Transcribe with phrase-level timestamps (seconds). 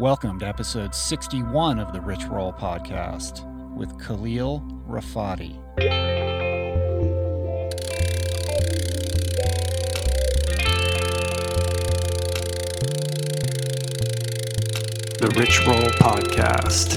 [0.00, 3.44] Welcome to episode 61 of the Rich Roll podcast
[3.76, 5.58] with Khalil Rafati.
[15.18, 16.96] The Rich Roll Podcast.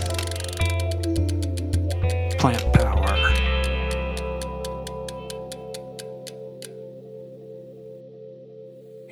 [2.40, 2.74] Plant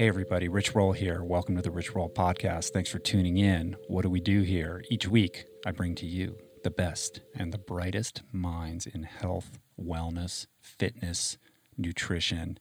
[0.02, 1.24] Hey, everybody, Rich Roll here.
[1.24, 2.72] Welcome to the Rich Roll Podcast.
[2.72, 3.76] Thanks for tuning in.
[3.88, 4.84] What do we do here?
[4.90, 10.48] Each week, I bring to you the best and the brightest minds in health, wellness,
[10.60, 11.38] fitness,
[11.78, 12.58] nutrition,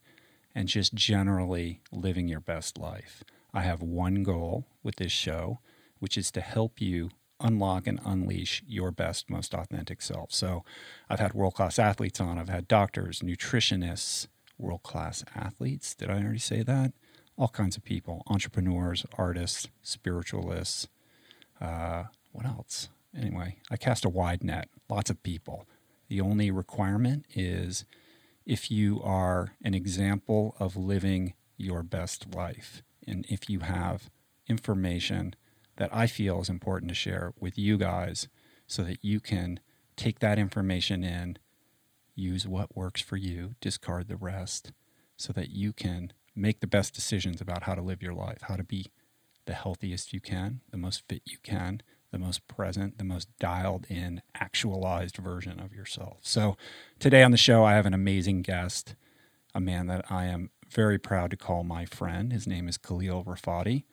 [0.54, 3.24] and just generally living your best life.
[3.54, 5.60] I have one goal with this show,
[5.98, 7.08] which is to help you
[7.40, 10.30] unlock and unleash your best, most authentic self.
[10.30, 10.62] So
[11.08, 14.26] I've had world class athletes on, I've had doctors, nutritionists,
[14.58, 15.94] world class athletes.
[15.94, 16.92] Did I already say that?
[17.40, 20.88] All kinds of people entrepreneurs, artists, spiritualists.
[21.58, 22.90] Uh, what else?
[23.16, 25.66] Anyway, I cast a wide net, lots of people.
[26.08, 27.86] The only requirement is
[28.44, 34.10] if you are an example of living your best life and if you have
[34.46, 35.34] information
[35.76, 38.28] that I feel is important to share with you guys
[38.66, 39.60] so that you can
[39.96, 41.38] take that information in,
[42.14, 44.72] use what works for you, discard the rest,
[45.16, 48.56] so that you can make the best decisions about how to live your life, how
[48.56, 48.86] to be
[49.46, 53.86] the healthiest you can, the most fit you can, the most present, the most dialed
[53.88, 56.18] in, actualized version of yourself.
[56.22, 56.56] So,
[56.98, 58.94] today on the show, I have an amazing guest,
[59.54, 62.32] a man that I am very proud to call my friend.
[62.32, 63.84] His name is Khalil Rafati.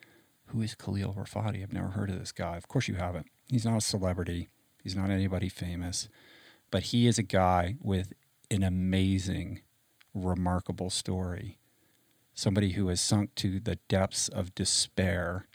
[0.46, 1.62] Who is Khalil Rafati?
[1.62, 2.56] I've never heard of this guy.
[2.56, 3.26] Of course, you haven't.
[3.48, 4.48] He's not a celebrity,
[4.82, 6.08] he's not anybody famous,
[6.70, 8.12] but he is a guy with
[8.50, 9.62] an amazing,
[10.14, 11.58] remarkable story.
[12.38, 15.48] Somebody who has sunk to the depths of despair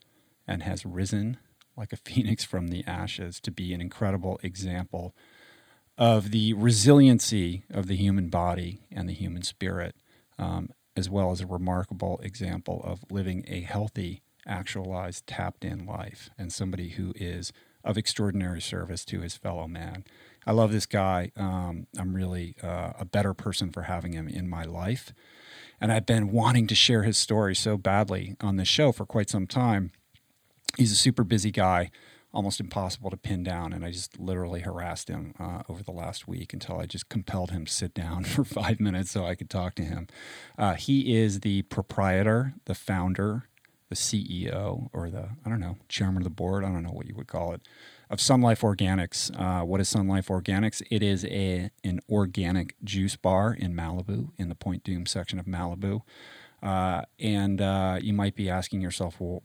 [0.45, 1.37] and has risen
[1.77, 5.15] like a phoenix from the ashes to be an incredible example
[5.97, 9.95] of the resiliency of the human body and the human spirit,
[10.37, 16.31] um, as well as a remarkable example of living a healthy, actualized, tapped in life,
[16.37, 17.53] and somebody who is
[17.85, 20.03] of extraordinary service to his fellow man.
[20.45, 21.31] I love this guy.
[21.37, 25.13] Um, I'm really uh, a better person for having him in my life.
[25.83, 29.29] And I've been wanting to share his story so badly on this show for quite
[29.29, 29.91] some time
[30.77, 31.91] he's a super busy guy,
[32.33, 33.73] almost impossible to pin down.
[33.73, 37.51] And I just literally harassed him uh, over the last week until I just compelled
[37.51, 40.07] him to sit down for five minutes so I could talk to him.
[40.57, 43.43] Uh, he is the proprietor, the founder,
[43.89, 46.63] the CEO, or the, I don't know, chairman of the board.
[46.63, 47.61] I don't know what you would call it.
[48.13, 49.31] Of Sun Life Organics.
[49.35, 50.83] Uh, what is Sun Life Organics?
[50.91, 55.47] It is a an organic juice bar in Malibu, in the Point Dume section of
[55.47, 56.01] Malibu.
[56.61, 59.41] Uh, and uh, you might be asking yourself, well,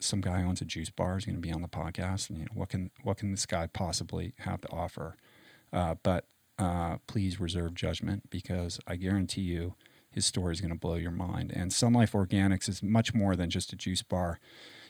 [0.00, 2.44] some guy owns a juice bar is going to be on the podcast, and you
[2.44, 5.16] know, what can what can this guy possibly have to offer?
[5.72, 6.26] Uh, but
[6.58, 9.76] uh, please reserve judgment because I guarantee you
[10.10, 11.52] his story is going to blow your mind.
[11.56, 14.40] And Sun Life Organics is much more than just a juice bar.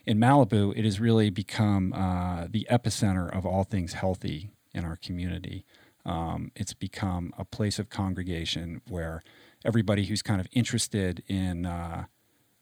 [0.06, 4.96] In Malibu, it has really become uh, the epicenter of all things healthy in our
[4.96, 5.64] community.
[6.06, 9.22] Um, it's become a place of congregation where
[9.64, 12.04] everybody who's kind of interested in uh,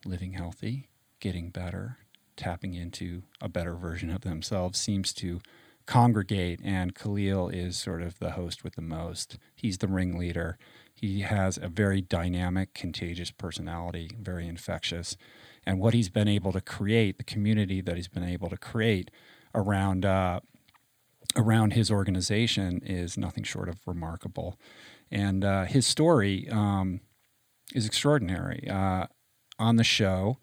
[0.04, 0.88] living healthy,
[1.20, 1.98] getting better,
[2.36, 5.40] tapping into a better version of themselves seems to
[5.86, 6.60] congregate.
[6.64, 9.38] And Khalil is sort of the host with the most.
[9.54, 10.58] He's the ringleader.
[10.92, 15.16] He has a very dynamic, contagious personality, very infectious.
[15.68, 19.10] And what he's been able to create, the community that he's been able to create
[19.54, 20.40] around uh,
[21.36, 24.58] around his organization, is nothing short of remarkable.
[25.10, 27.00] And uh, his story um,
[27.74, 28.66] is extraordinary.
[28.66, 29.08] Uh,
[29.58, 30.38] on the show,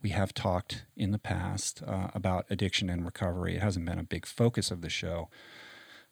[0.00, 3.56] we have talked in the past uh, about addiction and recovery.
[3.56, 5.28] It hasn't been a big focus of the show.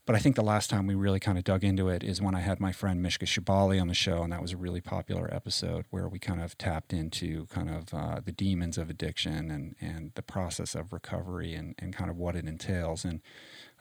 [0.05, 2.35] But I think the last time we really kind of dug into it is when
[2.35, 5.33] I had my friend Mishka Shubaly on the show, and that was a really popular
[5.33, 9.77] episode where we kind of tapped into kind of uh, the demons of addiction and,
[9.81, 13.05] and the process of recovery and, and kind of what it entails.
[13.05, 13.21] And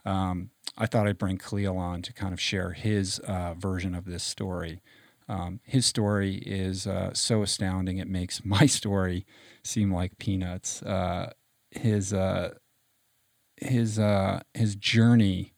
[0.04, 4.04] um, I thought I'd bring Khalil on to kind of share his uh, version of
[4.04, 4.80] this story.
[5.28, 9.26] Um, his story is uh, so astounding, it makes my story
[9.64, 10.82] seem like peanuts.
[10.82, 11.32] Uh,
[11.72, 12.54] his uh,
[13.56, 15.51] his uh, his journey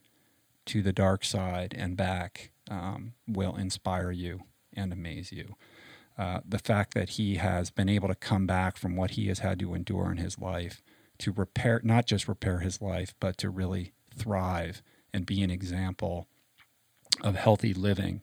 [0.66, 5.56] to the dark side and back um, will inspire you and amaze you.
[6.16, 9.40] Uh, the fact that he has been able to come back from what he has
[9.40, 10.82] had to endure in his life
[11.18, 14.82] to repair, not just repair his life, but to really thrive
[15.12, 16.28] and be an example
[17.22, 18.22] of healthy living.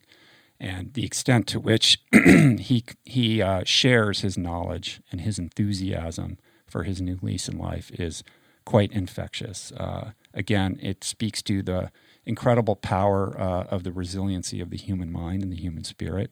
[0.58, 6.84] And the extent to which he, he uh, shares his knowledge and his enthusiasm for
[6.84, 8.22] his new lease in life is
[8.64, 9.72] quite infectious.
[9.72, 11.90] Uh, again, it speaks to the
[12.24, 16.30] incredible power uh, of the resiliency of the human mind and the human spirit,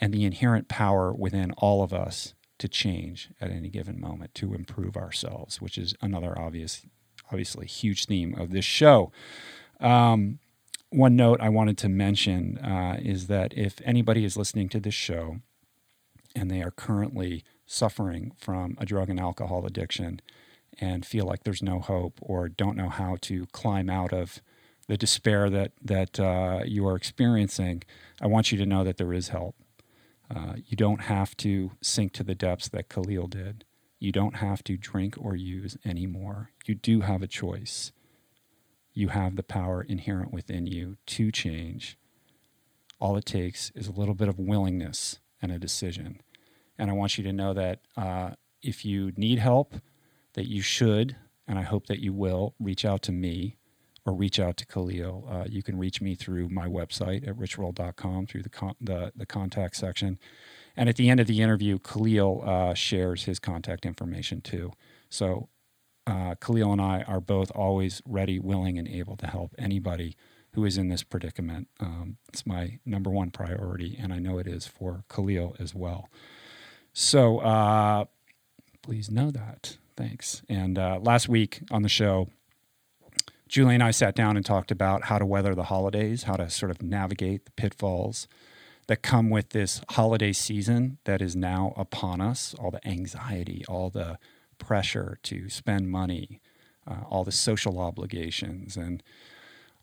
[0.00, 4.54] and the inherent power within all of us to change at any given moment to
[4.54, 6.86] improve ourselves, which is another obvious,
[7.30, 9.12] obviously huge theme of this show.
[9.80, 10.38] Um,
[10.90, 14.94] one note I wanted to mention uh, is that if anybody is listening to this
[14.94, 15.38] show
[16.36, 20.20] and they are currently suffering from a drug and alcohol addiction
[20.78, 24.40] and feel like there's no hope or don't know how to climb out of
[24.86, 27.82] the despair that that uh, you are experiencing,
[28.20, 29.56] I want you to know that there is help.
[30.34, 33.64] Uh, you don't have to sink to the depths that Khalil did.
[33.98, 36.50] You don't have to drink or use anymore.
[36.66, 37.92] You do have a choice
[38.94, 41.98] you have the power inherent within you to change.
[43.00, 46.20] All it takes is a little bit of willingness and a decision.
[46.78, 48.30] And I want you to know that uh,
[48.62, 49.74] if you need help,
[50.34, 51.16] that you should,
[51.46, 53.56] and I hope that you will, reach out to me
[54.06, 55.26] or reach out to Khalil.
[55.30, 59.26] Uh, you can reach me through my website at richroll.com through the, con- the, the
[59.26, 60.18] contact section.
[60.76, 64.72] And at the end of the interview, Khalil uh, shares his contact information too.
[65.08, 65.48] So
[66.06, 70.16] uh, Khalil and I are both always ready, willing, and able to help anybody
[70.52, 71.68] who is in this predicament.
[71.80, 76.08] Um, it's my number one priority, and I know it is for Khalil as well.
[76.92, 78.04] So uh,
[78.82, 79.78] please know that.
[79.96, 80.42] Thanks.
[80.48, 82.28] And uh, last week on the show,
[83.48, 86.48] Julie and I sat down and talked about how to weather the holidays, how to
[86.48, 88.26] sort of navigate the pitfalls
[88.86, 93.90] that come with this holiday season that is now upon us, all the anxiety, all
[93.90, 94.18] the
[94.58, 96.40] pressure to spend money,
[96.86, 99.02] uh, all the social obligations, and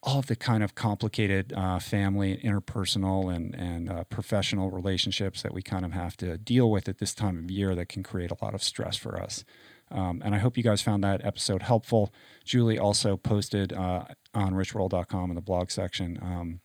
[0.03, 5.53] all of the kind of complicated uh, family, interpersonal, and and uh, professional relationships that
[5.53, 8.31] we kind of have to deal with at this time of year that can create
[8.31, 9.43] a lot of stress for us.
[9.91, 12.13] Um, and I hope you guys found that episode helpful.
[12.43, 16.59] Julie also posted uh, on richroll.com in the blog section um,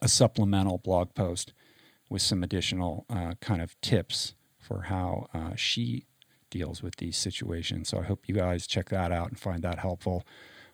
[0.00, 1.52] a supplemental blog post
[2.08, 6.06] with some additional uh, kind of tips for how uh, she
[6.50, 7.88] deals with these situations.
[7.88, 10.24] So I hope you guys check that out and find that helpful.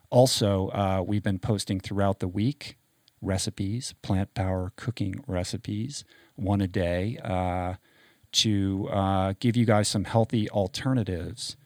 [0.09, 2.77] Also, uh, we've been posting throughout the week
[3.21, 6.03] recipes, plant power cooking recipes,
[6.35, 7.75] one a day, uh,
[8.31, 11.57] to uh, give you guys some healthy alternatives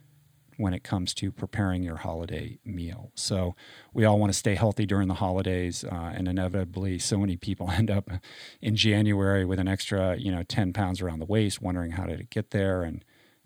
[0.57, 3.11] when it comes to preparing your holiday meal.
[3.15, 3.55] So
[3.94, 7.71] we all want to stay healthy during the holidays, uh, and inevitably, so many people
[7.71, 8.09] end up
[8.61, 12.19] in January with an extra, you know, ten pounds around the waist, wondering how did
[12.19, 13.03] it get there, and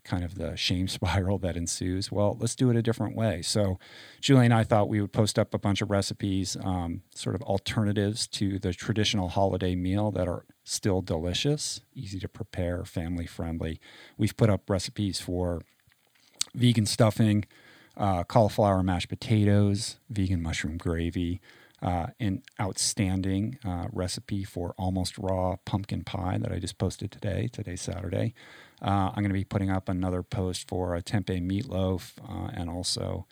[0.08, 2.12] kind of the shame spiral that ensues.
[2.12, 3.42] Well, let's do it a different way.
[3.42, 3.78] So,
[4.22, 7.42] Julie and I thought we would post up a bunch of recipes, um, sort of
[7.44, 13.80] alternatives to the traditional holiday meal that are still delicious, easy to prepare, family friendly.
[14.18, 15.62] We've put up recipes for
[16.54, 17.46] vegan stuffing,
[17.96, 21.42] uh, cauliflower mashed potatoes, vegan mushroom gravy.
[21.80, 27.48] Uh, an outstanding uh, recipe for almost raw pumpkin pie that I just posted today.
[27.54, 28.34] Today's Saturday.
[28.82, 32.68] Uh, I'm going to be putting up another post for a tempeh meatloaf uh, and
[32.68, 33.28] also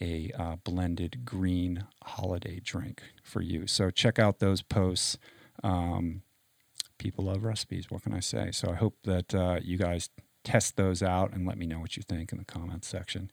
[0.00, 3.66] a uh, blended green holiday drink for you.
[3.66, 5.18] So check out those posts.
[5.64, 6.22] Um,
[6.96, 7.90] people love recipes.
[7.90, 8.52] What can I say?
[8.52, 10.10] So I hope that you guys
[10.44, 13.30] test those out and let me know what you think in the comments section.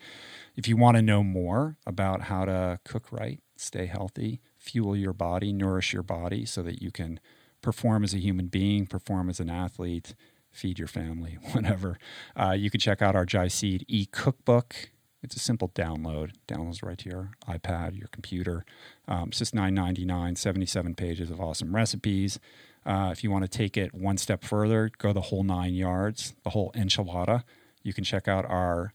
[0.56, 5.14] If you want to know more about how to cook right, stay healthy, fuel your
[5.14, 7.19] body, nourish your body so that you can
[7.61, 10.16] perform as a human being, perform as an athlete,
[10.52, 11.97] feed your family, whatever.
[12.35, 14.90] Uh, you can check out our Jai Seed e cookbook.
[15.23, 16.31] It's a simple download.
[16.47, 18.66] Downloads right to your iPad, your computer.
[19.07, 22.40] Um, it's just $9.99, 77 pages of awesome recipes.
[22.87, 26.33] Uh, if you want to take it one step further, go the whole nine yards,
[26.44, 27.44] the whole enchilada.
[27.83, 28.94] You can check out our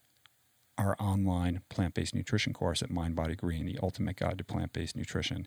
[0.79, 5.47] our online plant-based nutrition course at Mind Body Green, the ultimate guide to plant-based nutrition,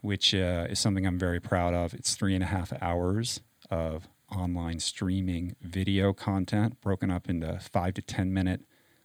[0.00, 1.92] which uh, is something I'm very proud of.
[1.92, 7.92] It's three and a half hours of online streaming video content broken up into five
[7.94, 8.62] to 10 minute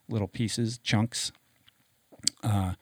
[0.08, 1.34] little pieces, chunks.
[2.42, 2.74] Uh,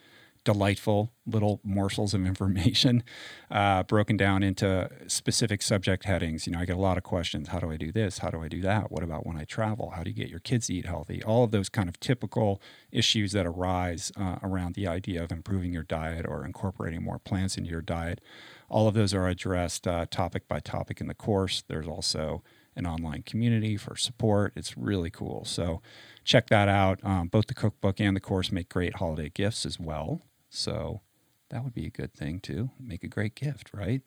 [0.48, 3.04] delightful little morsels of information
[3.51, 6.48] uh, broken down into specific subject headings.
[6.48, 7.50] You know, I get a lot of questions.
[7.50, 8.20] How do I do this?
[8.20, 8.89] How do I do that?
[8.89, 9.89] What about when I travel?
[9.89, 11.22] How do you get your kids to eat healthy?
[11.22, 12.62] All of those kind of typical
[12.94, 17.58] issues that arise uh, around the idea of improving your diet or incorporating more plants
[17.58, 18.22] into your diet.
[18.70, 21.62] All of those are addressed uh, topic by topic in the course.
[21.68, 22.42] There's also
[22.77, 24.54] an online community for support.
[24.56, 25.44] It's really cool.
[25.44, 25.82] So
[26.24, 27.00] check that out.
[27.04, 30.22] Um, both the cookbook and the course make great holiday gifts as well.
[30.50, 31.01] So
[31.50, 32.72] that would be a good thing too.
[32.80, 34.01] Make a great gift, right?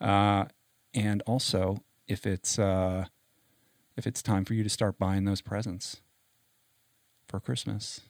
[0.00, 0.46] Uh,
[0.94, 3.06] and also, if it's uh,
[3.96, 6.00] if it's time for you to start buying those presents
[7.28, 8.00] for Christmas,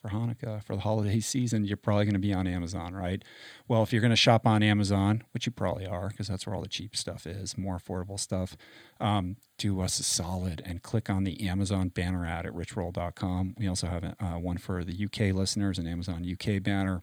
[0.00, 3.22] for Hanukkah, for the holiday season, you're probably going to be on Amazon, right?
[3.68, 6.56] Well, if you're going to shop on Amazon, which you probably are, because that's where
[6.56, 8.56] all the cheap stuff is, more affordable stuff,
[9.00, 13.54] um, do us a solid and click on the Amazon banner ad at richroll.com.
[13.58, 17.02] We also have uh, one for the UK listeners, an Amazon UK banner.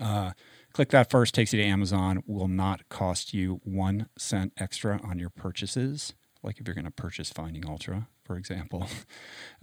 [0.00, 0.32] Uh,
[0.72, 5.18] click that first, takes you to Amazon, will not cost you one cent extra on
[5.18, 6.14] your purchases
[6.44, 8.86] like if you're going to purchase Finding Ultra, for example.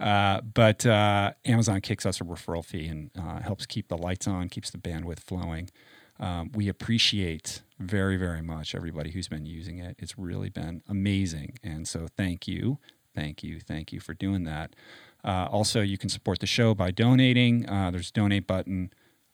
[0.00, 4.26] Uh, but uh, Amazon kicks us a referral fee and uh, helps keep the lights
[4.26, 5.70] on, keeps the bandwidth flowing.
[6.18, 9.94] Um, we appreciate very, very much everybody who's been using it.
[10.00, 11.58] It's really been amazing.
[11.62, 12.78] And so thank you,
[13.14, 14.74] thank you, thank you for doing that.
[15.22, 17.68] Uh, also, you can support the show by donating.
[17.68, 18.92] Uh, there's a donate button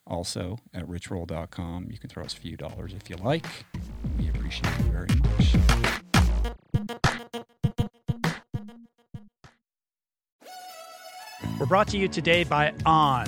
[0.09, 1.89] also at richroll.com.
[1.91, 3.47] You can throw us a few dollars if you like.
[4.19, 5.55] We appreciate you very much.
[11.59, 13.27] We're brought to you today by On.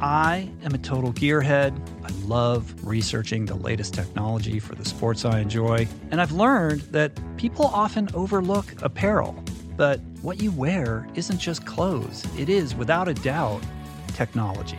[0.00, 1.74] I am a total gearhead.
[2.04, 7.18] I love researching the latest technology for the sports I enjoy, and I've learned that
[7.38, 9.34] people often overlook apparel.
[9.76, 13.62] But what you wear isn't just clothes, it is, without a doubt,
[14.08, 14.78] technology.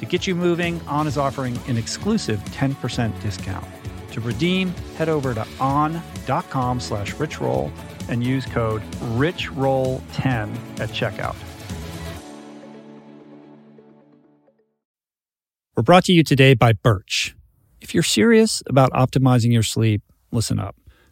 [0.00, 3.66] To get you moving, On is offering an exclusive 10% discount.
[4.12, 7.70] To redeem, head over to on.com slash richroll
[8.08, 8.82] and use code
[9.16, 11.36] RICHROLL10 at checkout.
[15.76, 17.36] We're brought to you today by Birch.
[17.82, 20.74] If you're serious about optimizing your sleep, listen up.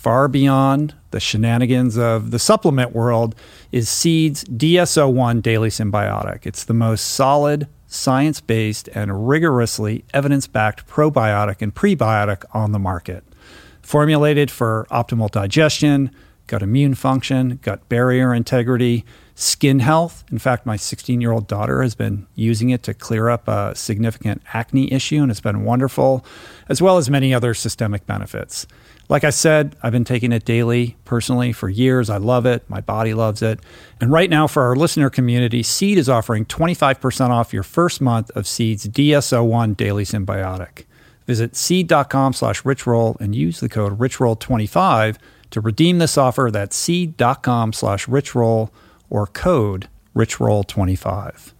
[0.00, 3.34] far beyond the shenanigans of the supplement world
[3.70, 6.46] is Seed's DS-01 Daily Synbiotic.
[6.46, 12.78] It's the most solid, science based, and rigorously evidence backed probiotic and prebiotic on the
[12.78, 13.24] market.
[13.82, 16.10] Formulated for optimal digestion,
[16.46, 19.04] gut immune function, gut barrier integrity,
[19.34, 20.24] skin health.
[20.32, 23.74] In fact, my 16 year old daughter has been using it to clear up a
[23.74, 26.24] significant acne issue, and it's been wonderful,
[26.70, 28.66] as well as many other systemic benefits.
[29.10, 32.08] Like I said, I've been taking it daily personally for years.
[32.08, 32.62] I love it.
[32.70, 33.58] My body loves it.
[34.00, 38.30] And right now, for our listener community, Seed is offering 25% off your first month
[38.36, 40.84] of Seed's DS-01 Daily Synbiotic.
[41.26, 45.16] Visit seed.com slash richroll and use the code richroll25
[45.50, 46.48] to redeem this offer.
[46.52, 48.70] That's seed.com slash richroll
[49.08, 51.52] or code richroll25.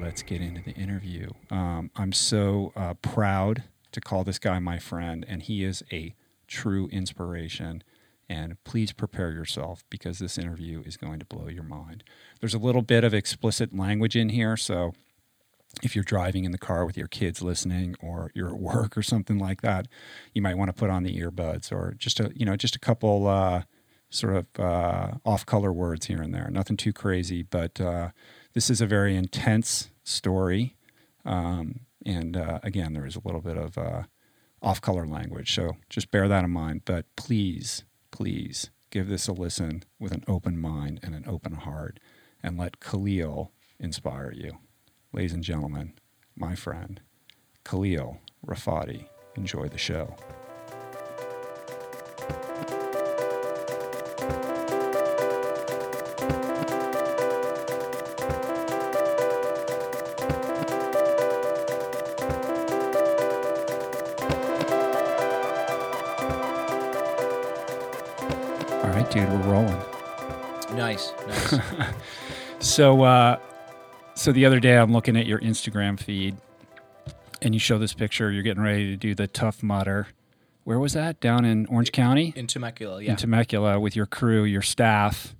[0.00, 1.30] Let's get into the interview.
[1.50, 6.14] Um, I'm so uh, proud to call this guy my friend, and he is a
[6.46, 7.82] true inspiration.
[8.28, 12.04] And please prepare yourself because this interview is going to blow your mind.
[12.40, 14.92] There's a little bit of explicit language in here, so
[15.82, 19.02] if you're driving in the car with your kids listening or you're at work or
[19.02, 19.86] something like that
[20.34, 22.78] you might want to put on the earbuds or just a you know just a
[22.78, 23.62] couple uh,
[24.10, 28.08] sort of uh, off color words here and there nothing too crazy but uh,
[28.52, 30.76] this is a very intense story
[31.24, 34.02] um, and uh, again there is a little bit of uh,
[34.62, 39.32] off color language so just bear that in mind but please please give this a
[39.32, 42.00] listen with an open mind and an open heart
[42.42, 44.58] and let khalil inspire you
[45.12, 45.92] ladies and gentlemen,
[46.36, 47.00] my friend,
[47.64, 49.06] Khalil Rafati.
[49.36, 50.16] Enjoy the show.
[69.10, 69.82] Dude, we're rolling.
[70.74, 71.58] Nice, nice.
[72.60, 73.38] So, uh,
[74.14, 76.36] so the other day I'm looking at your Instagram feed,
[77.40, 78.30] and you show this picture.
[78.30, 80.08] You're getting ready to do the Tough Mudder.
[80.64, 81.20] Where was that?
[81.20, 83.12] Down in Orange County, In Temecula, yeah.
[83.12, 85.34] in Temecula, with your crew, your staff,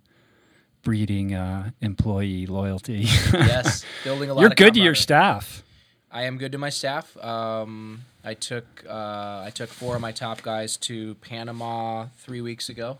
[0.83, 3.01] breeding uh, employee loyalty.
[3.33, 4.41] yes, building a lot.
[4.41, 5.63] You're good to your staff.
[6.11, 7.23] I am good to my staff.
[7.23, 12.71] Um, I took uh, I took four of my top guys to Panama three weeks
[12.71, 12.99] ago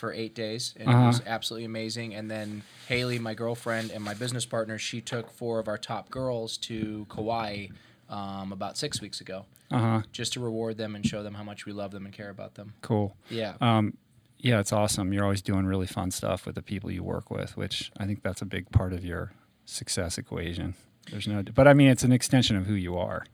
[0.00, 0.98] for eight days, and Uh-huh.
[1.02, 2.14] it was absolutely amazing.
[2.14, 6.10] And then Haley, my girlfriend, and my business partner, she took four of our top
[6.10, 7.68] girls to Kauai
[8.08, 10.02] um, about six weeks ago, Uh huh.
[10.10, 12.54] just to reward them and show them how much we love them and care about
[12.56, 12.72] them.
[12.82, 13.14] Cool.
[13.30, 13.54] Yeah.
[13.60, 13.96] Um,
[14.38, 15.12] yeah, it's awesome.
[15.12, 18.22] You're always doing really fun stuff with the people you work with, which I think
[18.22, 19.32] that's a big part of your
[19.66, 20.74] success equation.
[21.10, 23.24] There's no, but I mean, it's an extension of who you are.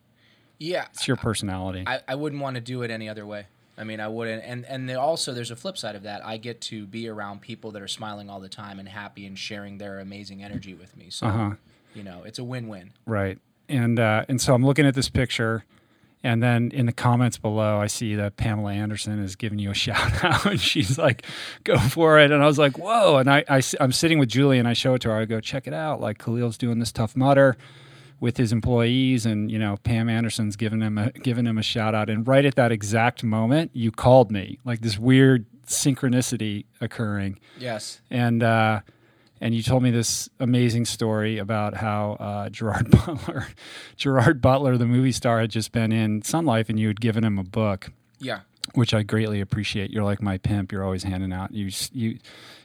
[0.59, 0.87] yeah.
[0.92, 1.85] It's your personality.
[1.87, 3.46] I, I wouldn't want to do it any other way.
[3.78, 4.42] I mean, I wouldn't.
[4.44, 6.24] And and also, there's a flip side of that.
[6.24, 9.38] I get to be around people that are smiling all the time and happy and
[9.38, 11.06] sharing their amazing energy with me.
[11.10, 11.50] So, Uh huh.
[11.94, 12.92] you know, it's a win-win.
[13.04, 13.38] Right.
[13.68, 15.64] And uh, and so I'm looking at this picture,
[16.22, 19.74] and then in the comments below, I see that Pamela Anderson is giving you a
[19.86, 21.26] shout out, and she's like,
[21.64, 24.58] "Go for it!" And I was like, "Whoa!" And I, I am sitting with Julie,
[24.58, 25.16] and I show it to her.
[25.16, 26.00] I go, "Check it out!
[26.00, 27.56] Like Khalil's doing this Tough Mudder."
[28.18, 31.94] With his employees, and you know, Pam Anderson's giving him a giving him a shout
[31.94, 37.38] out, and right at that exact moment, you called me, like this weird synchronicity occurring
[37.59, 38.00] Yes.
[38.11, 38.81] and uh,
[39.40, 43.48] and you told me this amazing story about how uh, Gerard Butler,
[43.96, 47.22] Gerard Butler, the movie star, had just been in Sun Life, and you had given
[47.22, 48.40] him a book, Yeah.
[48.74, 49.90] which I greatly appreciate.
[49.90, 50.72] You're like my pimp.
[50.72, 51.52] You're always handing out.
[51.52, 52.18] You you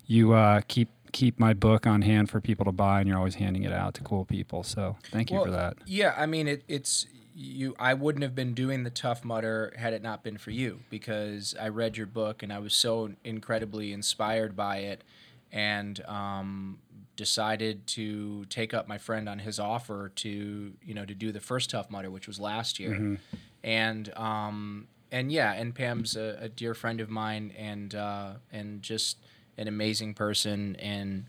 [0.08, 3.36] you uh, keep keep my book on hand for people to buy, and you're always
[3.36, 4.64] handing it out to cool people.
[4.64, 5.78] So thank you Well, for that.
[5.86, 7.76] Yeah, I mean, it, it's you.
[7.80, 11.56] I wouldn't have been doing the Tough Mudder had it not been for you, because
[11.60, 15.04] I read your book and I was so incredibly inspired by it,
[15.52, 16.80] and um,
[17.16, 21.40] decided to take up my friend on his offer to you know to do the
[21.40, 23.18] first Tough Mudder, which was last year,
[23.64, 28.82] and um, and yeah, and Pam's a, a dear friend of mine, and uh, and
[28.82, 29.18] just
[29.58, 31.26] an amazing person, and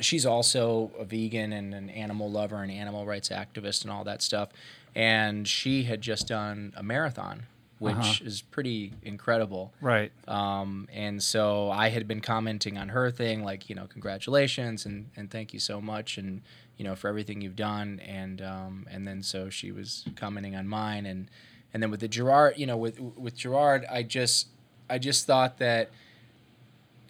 [0.00, 4.22] she's also a vegan and an animal lover and animal rights activist and all that
[4.22, 4.48] stuff.
[4.94, 7.46] And she had just done a marathon,
[7.78, 8.24] which Uh-huh.
[8.24, 9.72] is pretty incredible.
[9.80, 10.10] Right.
[10.28, 15.10] Um, and so I had been commenting on her thing, like, you know, congratulations and,
[15.16, 16.42] and thank you so much and,
[16.76, 18.00] you know, for everything you've done.
[18.00, 21.06] And, um, and then so she was commenting on mine.
[21.06, 21.28] And,
[21.72, 24.48] and then with the Gerard, you know, with, with Gerard, I just,
[24.88, 25.90] I just thought that,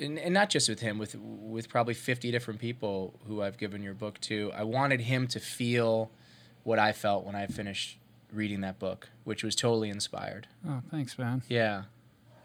[0.00, 3.83] and, and not just with him, with, with probably 50 different people who I've given
[3.83, 6.11] your book to, I wanted him to feel
[6.62, 7.98] what I felt when I finished
[8.33, 10.48] reading that book, which was totally inspired.
[10.66, 11.42] Oh, thanks, man.
[11.48, 11.85] Yeah.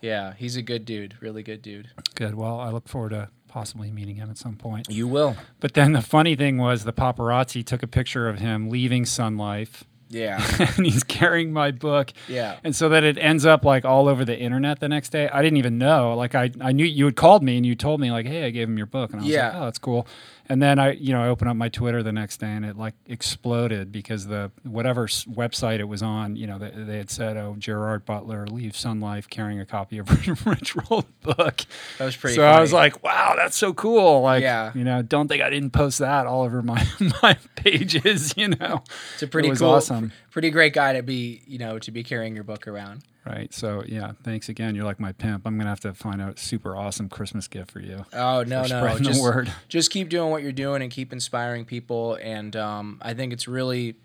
[0.02, 1.90] Yeah, he's a good dude, really good dude.
[2.16, 2.36] Good.
[2.36, 4.88] Well, I look forward to possibly meeting him at some point.
[4.90, 5.36] You will.
[5.60, 9.38] But then the funny thing was the paparazzi took a picture of him leaving Sun
[9.38, 10.44] Life Yeah.
[10.78, 12.12] and he's carrying my book.
[12.28, 12.58] Yeah.
[12.64, 15.30] And so that it ends up like all over the internet the next day.
[15.30, 16.16] I didn't even know.
[16.16, 18.50] Like I, I knew you had called me and you told me like, hey, I
[18.50, 19.48] gave him your book, and I was Yeah.
[19.50, 20.08] like, oh, that's cool.
[20.52, 22.76] And then I, you know, I opened up my Twitter the next day and it
[22.76, 27.38] like exploded because the whatever website it was on, you know, they, they had said,
[27.38, 30.10] oh, Gerard Butler leaves Sun Life carrying a copy of
[30.48, 31.62] Rich Roll's book.
[32.00, 34.22] That was pretty so I was like, wow, that's so cool.
[34.22, 34.72] Like, Yeah.
[34.74, 36.84] you know, don't think I didn't post that all over my
[37.22, 38.34] my pages.
[38.36, 38.84] You know,
[39.14, 40.12] It's a pretty it cool, awesome.
[40.32, 43.04] pretty great guy to be, you know, to be carrying your book around.
[43.30, 43.54] Right.
[43.54, 44.74] So yeah, thanks again.
[44.74, 45.46] You're like my pimp.
[45.46, 48.06] I'm gonna have to find a super awesome Christmas gift for you.
[48.12, 49.22] Oh no, no, just
[49.68, 52.16] just keep doing what you're doing and keep inspiring people.
[52.16, 53.96] And um, I think it's really,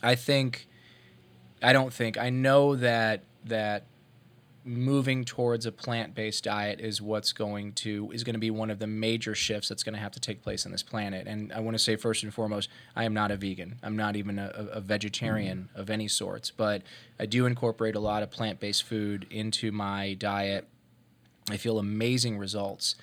[0.00, 0.68] I think,
[1.60, 3.86] I don't think I know that that
[4.64, 8.78] moving towards a plant-based diet is what's going to is going to be one of
[8.78, 11.26] the major shifts that's going to have to take place on this planet.
[11.26, 13.78] And i want to say first and foremost i am not a vegan.
[13.82, 16.50] I'm not even a, a vegetarian of any sorts.
[16.50, 16.82] But
[17.18, 20.68] i do incorporate a lot of plant-based food into my diet.
[21.48, 22.96] I feel amazing results.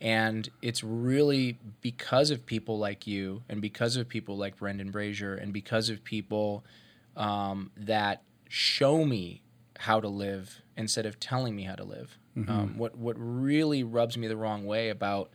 [0.00, 5.34] And it's really because of people like you and because of people like brendan brazier
[5.34, 6.64] and because of people
[7.16, 9.42] um, that show me
[9.78, 12.18] how to live instead of telling me how to live.
[12.36, 15.30] Um, what what really rubs me the wrong way about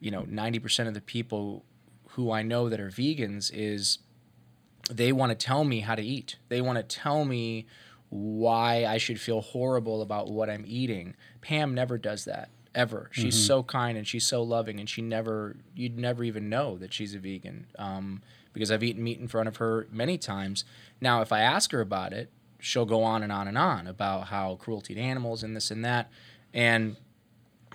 [0.00, 1.64] you know ninety percent of the people
[2.10, 3.98] who I know that are vegans is
[4.90, 6.36] they want to tell me how to eat.
[6.48, 7.66] They want to tell me
[8.08, 11.14] why I should feel horrible about what I'm eating.
[11.42, 13.08] Pam never does that ever.
[13.12, 16.92] She's so kind and she's so loving, and she never you'd never even know that
[16.92, 20.64] she's a vegan um, because I've eaten meat in front of her many times.
[21.00, 22.30] Now, if I ask her about it,
[22.60, 25.84] she'll go on and on and on about how cruelty to animals and this and
[25.84, 26.10] that,
[26.54, 26.96] and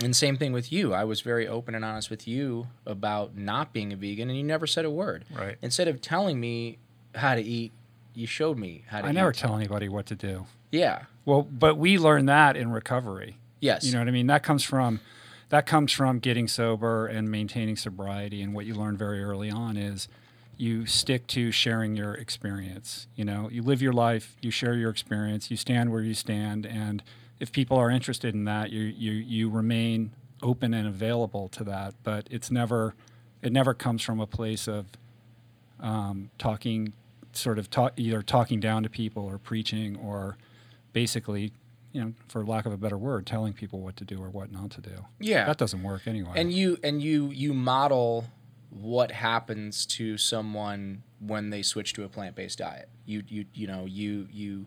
[0.04, 0.94] and same thing with you.
[0.94, 4.44] I was very open and honest with you about not being a vegan, and you
[4.44, 5.24] never said a word.
[5.34, 5.58] Right.
[5.62, 6.80] Instead of telling me
[7.16, 7.72] how to eat,
[8.14, 9.14] you showed me how to I eat.
[9.14, 10.46] never tell anybody what to do.
[10.72, 11.04] Yeah.
[11.24, 13.38] Well, but we learn that in recovery.
[13.62, 13.86] Yes.
[13.86, 14.28] You know what I mean?
[14.28, 15.00] That comes from
[15.50, 18.42] that comes from getting sober and maintaining sobriety.
[18.42, 20.08] And what you learn very early on is
[20.58, 23.08] you stick to sharing your experience.
[23.16, 26.66] You know, you live your life, you share your experience, you stand where you stand,
[26.66, 27.04] and
[27.40, 31.94] if people are interested in that, you you you remain open and available to that.
[32.04, 32.96] But it's never
[33.42, 34.86] it never comes from a place of
[35.80, 36.94] um, talking
[37.34, 40.38] sort of talk, either talking down to people or preaching or
[40.94, 41.52] basically
[41.92, 44.52] you know for lack of a better word telling people what to do or what
[44.52, 45.46] not to do Yeah.
[45.46, 48.26] that doesn't work anyway and you and you you model
[48.82, 52.90] what happens to someone when they switch to a plant-based diet.
[53.06, 54.66] You you you know you you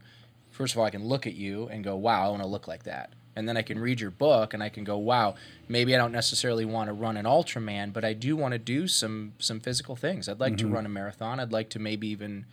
[0.51, 2.67] first of all I can look at you and go wow I want to look
[2.67, 3.13] like that.
[3.37, 5.35] And then I can read your book and I can go wow
[5.69, 8.89] maybe I don't necessarily want to run an Ultraman but I do want to do
[8.89, 10.29] some some physical things.
[10.29, 11.39] I'd like to run a marathon.
[11.39, 12.47] I'd like to maybe even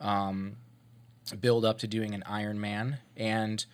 [0.00, 0.56] um,
[1.40, 3.64] build up to doing an Ironman and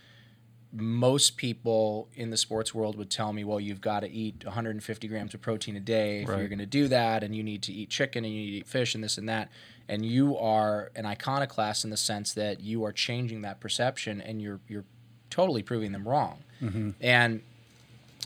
[0.74, 5.08] most people in the sports world would tell me, well, you've got to eat 150
[5.08, 6.38] grams of protein a day if Right.
[6.38, 8.56] you're going to do that, and you need to eat chicken and you need to
[8.58, 9.48] eat fish and this and that.
[9.88, 14.40] And you are an iconoclast in the sense that you are changing that perception and
[14.42, 14.84] you're you're
[15.30, 16.42] totally proving them wrong.
[16.62, 16.90] Mm-hmm.
[17.00, 17.42] And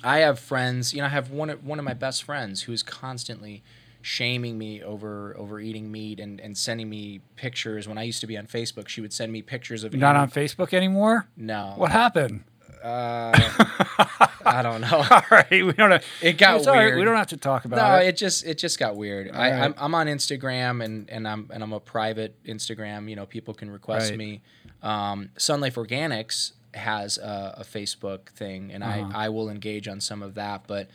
[0.05, 2.83] I have friends, you know, I have one one of my best friends who is
[2.85, 3.63] constantly
[4.01, 7.87] shaming me over over eating meat and, and sending me pictures.
[7.89, 10.17] When I used to be on Facebook, she would send me pictures of You're not
[10.17, 12.45] on facebook anymore no what happened
[12.85, 15.05] I don't know.
[15.11, 16.99] all right we don't have, It got it's all right, weird.
[16.99, 19.31] we don't have to talk about No, it No, it just it just got weird.
[19.31, 19.63] I, right.
[19.65, 23.09] I'm I'm on Instagram and, and I'm and I'm a private Instagram.
[23.11, 24.19] You know, people can request Right.
[24.19, 24.43] me.
[24.83, 29.11] Um, Sun Life Organics has a, a Facebook thing, and Uh-huh.
[29.13, 30.63] I I will engage on some of that.
[30.67, 30.89] But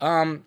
[0.00, 0.44] um,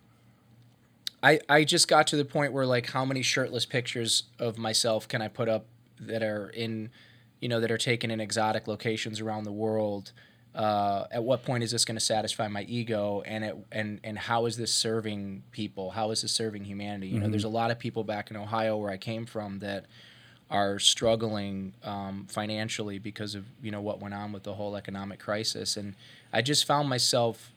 [1.23, 5.07] I I just got to the point where like, how many shirtless pictures of myself
[5.07, 5.65] can I put up
[5.99, 6.91] that are in,
[7.39, 10.12] you know, that are taken in exotic locations around the world?
[10.55, 13.23] uh, at what point is this going to satisfy my ego?
[13.25, 15.91] And it, and and how is this serving people?
[15.91, 17.07] How is this serving humanity?
[17.07, 19.86] You know there's a lot of people back in ohio where i came from that
[20.49, 25.19] are struggling um, financially because of you know what went on with the whole economic
[25.19, 25.77] crisis.
[25.77, 25.95] And
[26.31, 27.51] i just found myself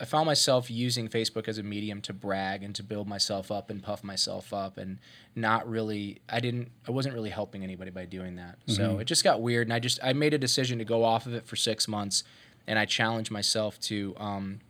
[0.00, 3.68] I found myself using Facebook as a medium to brag and to build myself up
[3.68, 4.98] and puff myself up and
[5.34, 8.56] not really I didn't I wasn't really helping anybody by doing that.
[8.66, 11.26] So it just got weird and I just I made a decision to go off
[11.26, 12.24] of it for 6 months
[12.66, 14.60] and I challenged myself to um,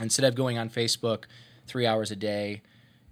[0.00, 1.24] instead of going on Facebook
[1.66, 2.62] 3 hours a day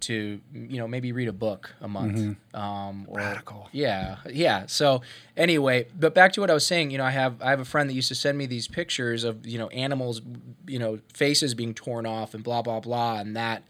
[0.01, 3.69] to you know maybe read a book a month um, or Radical.
[3.71, 4.65] yeah yeah.
[4.67, 5.01] So
[5.37, 7.65] anyway but back to what i was saying you know i have i have a
[7.65, 10.21] friend that used to send me these pictures of you know animals
[10.67, 13.63] you know faces being torn off and blah blah blah and that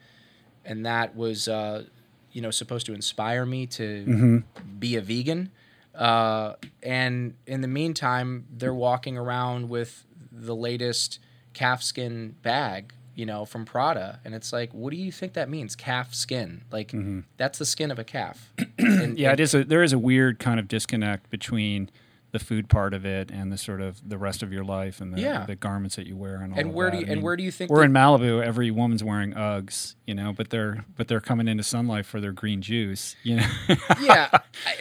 [0.65, 1.83] and that was uh,
[2.31, 4.43] you know supposed to inspire me to
[4.79, 5.51] be a vegan.
[5.93, 11.19] Uh, and in the meantime, they're walking around with the latest
[11.53, 15.75] calfskin bag, you know, from Prada, and it's like, what do you think that means?
[15.75, 17.21] Calf skin, like mm-hmm.
[17.37, 18.51] that's the skin of a calf.
[18.77, 19.53] And- Yeah, and- it is.
[19.53, 21.89] A, there is a weird kind of disconnect between
[22.31, 25.13] the food part of it and the sort of the rest of your life and
[25.13, 25.45] the, Yeah.
[25.45, 26.91] the garments that you wear and all And where that.
[26.91, 28.41] do you- and mean, where do you think we're that- in Malibu?
[28.41, 32.21] Every woman's wearing Uggs, you know, but they're but they're coming into Sun Life for
[32.21, 33.47] their green juice, you know.
[34.01, 34.29] yeah,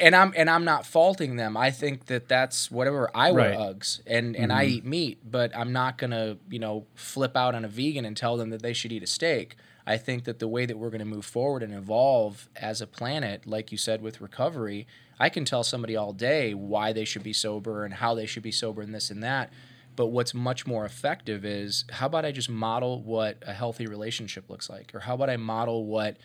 [0.01, 1.57] and I'm and I'm not faulting them.
[1.57, 3.11] I think that that's whatever.
[3.15, 3.59] I wear Right.
[3.59, 3.79] Mm-hmm.
[3.79, 7.65] Uggs and and I eat meat, but I'm not gonna you know flip out on
[7.65, 9.57] a vegan and tell them that they should eat a steak.
[9.87, 12.87] I think that the way that we're going to move forward and evolve as a
[12.87, 14.87] planet, like you said with recovery,
[15.21, 18.43] I can tell somebody all day why they should be sober and how they should
[18.43, 19.53] be sober and this and that.
[19.95, 24.49] But what's much more effective is how about I just model what a healthy relationship
[24.49, 26.17] looks like, or how about I model what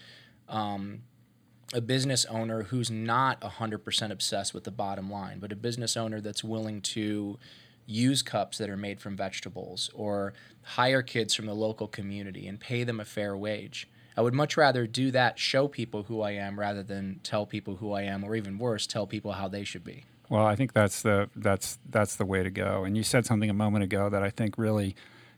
[0.48, 1.02] um,
[1.74, 6.22] a business owner who's not 100% obsessed with the bottom line, but a business owner
[6.22, 7.38] that's willing to
[7.86, 12.62] use cups that are made from vegetables or hire kids from the local community and
[12.62, 13.90] pay them a fair wage.
[14.18, 17.76] I would much rather do that, show people who I am, rather than tell people
[17.76, 20.06] who I am, or even worse, tell people how they should be.
[20.30, 22.84] Well, I think that's the that's that's the way to go.
[22.84, 24.96] And you said something a moment ago that I think really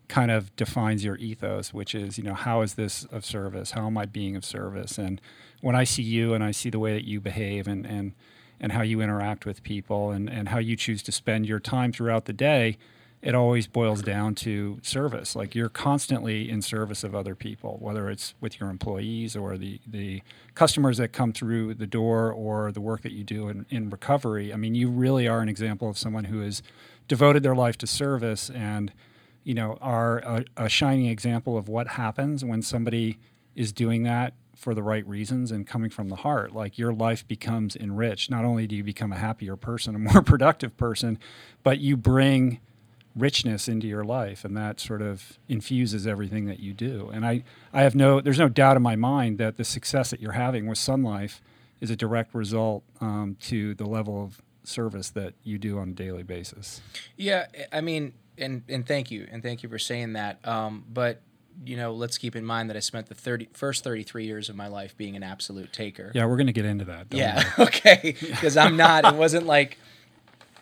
[0.07, 3.71] kind of defines your ethos, which is, you know, how is this of service?
[3.71, 4.97] How am I being of service?
[4.97, 5.19] And
[5.61, 8.13] when I see you and I see the way that you behave and and
[8.59, 11.91] and how you interact with people and, and how you choose to spend your time
[11.91, 12.77] throughout the day,
[13.21, 15.36] it always boils down to service.
[15.36, 19.80] Like you're constantly in service of other people, whether it's with your employees or the,
[19.88, 20.21] the
[20.53, 24.53] customers that come through the door or the work that you do in, in recovery.
[24.53, 26.62] I mean, you really are an example of someone who has
[27.08, 28.93] devoted their life to service and,
[29.43, 33.17] you know, are a, a shining example of what happens when somebody
[33.56, 36.53] is doing that for the right reasons and coming from the heart.
[36.53, 38.30] Like your life becomes enriched.
[38.30, 41.17] Not only do you become a happier person, a more productive person,
[41.63, 42.60] but you bring
[43.17, 47.43] richness into your life and that sort of infuses everything that you do and i
[47.73, 50.67] i have no there's no doubt in my mind that the success that you're having
[50.67, 51.41] with sun life
[51.82, 55.93] is a direct result um, to the level of service that you do on a
[55.93, 56.82] daily basis
[57.15, 60.45] Yeah, I mean, and and thank you, and thank you for saying that.
[60.47, 61.21] Um, but
[61.65, 64.56] you know, let's keep in mind that I spent the 30, first 33 years of
[64.56, 66.12] my life being an absolute taker.
[66.13, 67.43] yeah we're going to get into that Yeah.
[67.60, 68.15] Okay.
[68.19, 69.06] Because I'm not.
[69.06, 69.77] It wasn't like.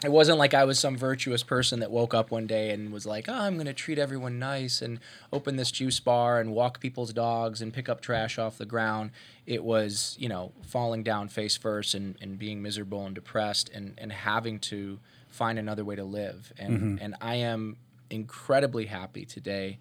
[0.06, 3.08] It wasn't like I was some virtuous person that woke up one day and was
[3.08, 5.00] like, "Oh, I'm going to treat everyone nice and
[5.34, 9.10] open this juice bar and walk people's dogs and pick up trash off the ground."
[9.48, 13.96] It was, you know, falling down face first and, and being miserable and depressed and,
[13.98, 16.54] and having to find another way to live.
[16.60, 17.78] And and I am
[18.12, 19.80] incredibly happy today,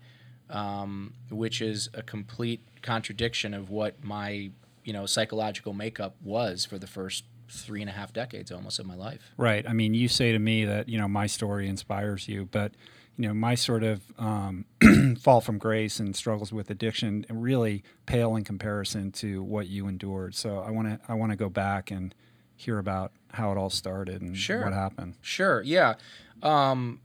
[0.48, 4.50] um, which is a complete contradiction of what my
[4.84, 8.86] you know psychological makeup was for the first three and a half decades almost of
[8.86, 9.32] my life.
[9.36, 9.68] Right.
[9.68, 12.72] I mean, you say to me that you know my story inspires you, but
[13.16, 14.64] you know my sort of um,
[15.20, 20.34] fall from grace and struggles with addiction really pale in comparison to what you endured.
[20.34, 22.14] So I want to I want to go back and
[22.56, 24.62] hear about how it all started and Sure.
[24.64, 25.14] what happened.
[25.20, 25.94] Sure, yeah.
[26.42, 27.00] Um,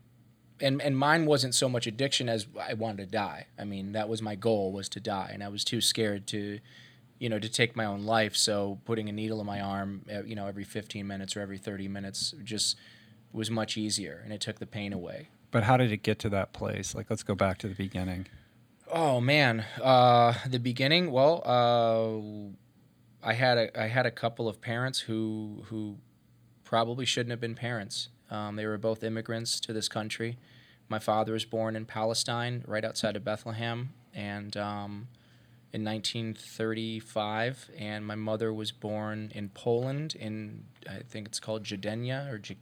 [0.62, 3.48] and and mine wasn't so much addiction as I wanted to die.
[3.58, 6.60] I mean, that was my goal was to die, and I was too scared to,
[7.20, 8.36] you know, to take my own life.
[8.36, 11.58] So putting a needle in my arm, uh, you know, every 15 minutes or every
[11.58, 12.78] 30 minutes just
[13.32, 15.28] was much easier, and it took the pain away.
[15.52, 16.96] But how did it get to that place?
[16.96, 18.28] Like, let's go back to the beginning.
[18.92, 21.12] Oh man, uh, the beginning.
[21.12, 25.98] Well, uh, I had a I had a couple of parents who who
[26.64, 28.10] probably shouldn't have been parents.
[28.32, 30.38] Um, they were both immigrants to this country.
[30.88, 35.08] My father was born in Palestine, right outside of Bethlehem, and um,
[35.72, 42.32] in 1935, and my mother was born in Poland in I think it's called Jadenia
[42.32, 42.58] or J-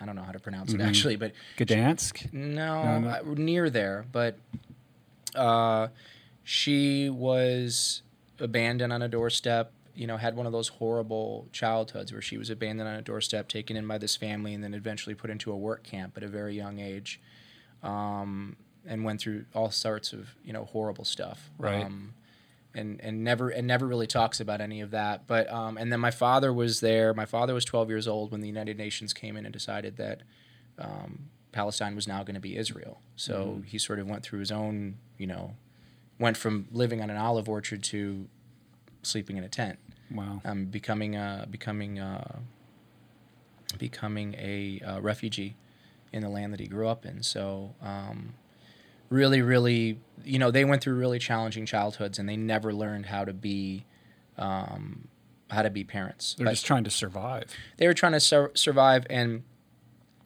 [0.00, 2.32] I don't know how to pronounce it actually, but Gdansk.
[2.32, 3.34] no, No, no.
[3.34, 4.36] near there, but
[5.36, 5.88] uh,
[6.42, 8.02] she was
[8.40, 9.70] abandoned on a doorstep.
[9.94, 13.46] You know, had one of those horrible childhoods where she was abandoned on a doorstep,
[13.46, 16.28] taken in by this family, and then eventually put into a work camp at a
[16.28, 17.20] very young age,
[17.84, 21.50] um, and went through all sorts of you know horrible stuff.
[21.58, 21.84] Right.
[21.84, 22.14] Um,
[22.74, 25.26] and and never and never really talks about any of that.
[25.26, 27.12] But um, and then my father was there.
[27.14, 30.22] My father was 12 years old when the United Nations came in and decided that
[30.78, 33.00] um, Palestine was now going to be Israel.
[33.16, 35.54] So he sort of went through his own, you know,
[36.18, 38.26] went from living on an olive orchard to
[39.02, 39.78] sleeping in a tent,
[40.10, 40.40] Wow.
[40.44, 42.40] um, becoming a, becoming a,
[43.78, 45.56] becoming a uh, refugee
[46.12, 47.22] in the land that he grew up in.
[47.22, 48.34] So um,
[49.12, 53.24] really, really, you know, they went through really challenging childhoods and they never learned how
[53.24, 53.84] to be
[54.38, 55.08] um,
[55.50, 56.34] how to be parents.
[56.34, 57.54] They're But just trying to survive.
[57.76, 59.42] they were trying to sur- survive, and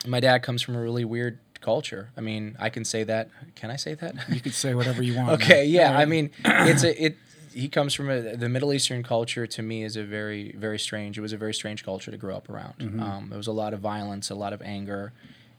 [0.07, 2.11] my dad comes from a really weird culture.
[2.17, 3.29] I mean, I can say that.
[3.57, 4.15] Can I say that?
[4.29, 5.31] You can say whatever you want.
[5.43, 5.69] okay, man.
[5.71, 5.93] yeah.
[5.95, 7.17] All I mean, it's a it.
[7.53, 9.47] He comes from a, the Middle Eastern culture.
[9.47, 11.19] To me, is a very very strange.
[11.19, 12.75] It was a very strange culture to grow up around.
[12.79, 13.03] Mm-hmm.
[13.03, 15.13] Um, there was a lot of violence, a lot of anger,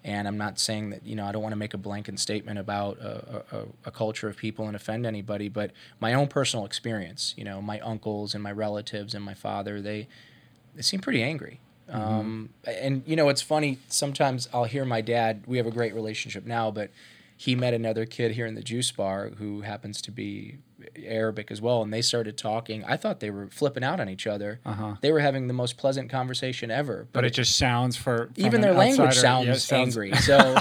[0.07, 2.57] and I'm not saying that you know I don't want to make a blanket statement
[2.57, 7.33] about a, a, a culture of people and offend anybody, but my own personal experience.
[7.37, 10.07] You know, my uncles and my relatives and my father they
[10.73, 11.59] they seem pretty angry.
[11.89, 13.79] Um, and you know, it's funny.
[13.87, 15.43] Sometimes I'll hear my dad.
[15.45, 16.89] We have a great relationship now, but
[17.35, 20.57] he met another kid here in the juice bar who happens to be
[21.05, 22.83] Arabic as well, and they started talking.
[22.85, 24.59] I thought they were flipping out on each other.
[24.65, 24.95] Uh-huh.
[25.01, 27.07] They were having the most pleasant conversation ever.
[27.13, 30.11] but it just sounds for even their language sounds, yeah, sounds- angry.
[30.21, 30.57] So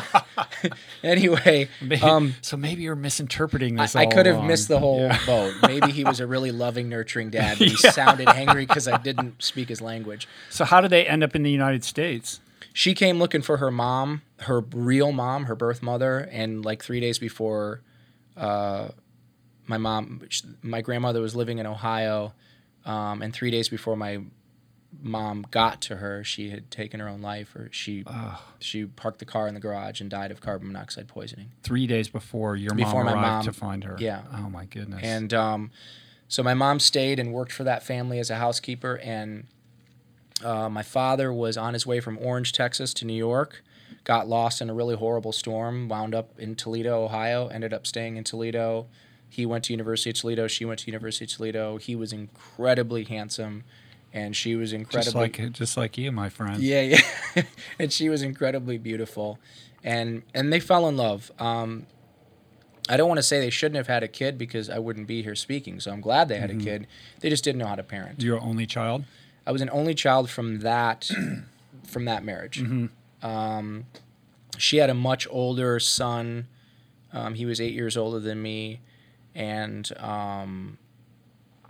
[1.02, 3.96] anyway, Maybe, um, so maybe you're misinterpreting this.
[3.96, 5.18] I all could have missed the whole Yeah.
[5.26, 5.54] boat.
[5.66, 9.42] Maybe he was a really loving, nurturing dad, but he sounded angry because I didn't
[9.42, 10.28] speak his language.
[10.50, 12.40] So how did they end up in the United States?
[12.72, 17.00] she came looking for her mom, her real mom, her birth mother, and like three
[17.00, 17.80] days before,
[18.36, 18.88] uh,
[19.66, 20.22] my mom,
[20.62, 22.32] my grandmother was living in Ohio,
[22.84, 24.20] um, and three days before my
[25.02, 28.04] mom got to her, she had taken her own life, or she
[28.60, 31.50] she parked the car in the garage and died of carbon monoxide poisoning.
[31.62, 33.96] Three days before your Before mom my arrived mom- to find her.
[33.98, 34.22] yeah.
[34.32, 35.00] Oh my goodness.
[35.02, 35.70] And um,
[36.28, 38.96] so my mom stayed and worked for that family as a housekeeper.
[39.02, 39.46] And
[40.42, 43.62] uh, my father was on his way from Orange, Texas to New York,
[44.04, 48.16] got lost in a really horrible storm, wound up in Toledo, Ohio, ended up staying
[48.16, 48.86] in Toledo.
[49.36, 50.46] He went to University of Toledo.
[50.48, 51.76] She went to University of Toledo.
[51.76, 53.64] He was incredibly handsome,
[54.12, 56.62] and she was incredibly just like just like you, my friend.
[56.62, 56.80] yeah,
[57.34, 57.42] yeah.
[57.78, 59.38] and she was incredibly beautiful,
[59.84, 61.30] and and they fell in love.
[61.38, 61.86] Um,
[62.88, 65.22] I don't want to say they shouldn't have had a kid because I wouldn't be
[65.22, 65.80] here speaking.
[65.80, 66.60] So I'm glad they had Mm-hmm.
[66.60, 66.86] a kid.
[67.20, 68.22] They just didn't know how to parent.
[68.22, 69.04] You're only child.
[69.46, 71.10] I was an only child from that
[71.84, 72.62] from that marriage.
[72.62, 73.26] Mm-hmm.
[73.26, 73.84] Um,
[74.56, 76.46] she had a much older son.
[77.12, 78.80] Um, he was eight years older than me,
[79.36, 80.78] and um,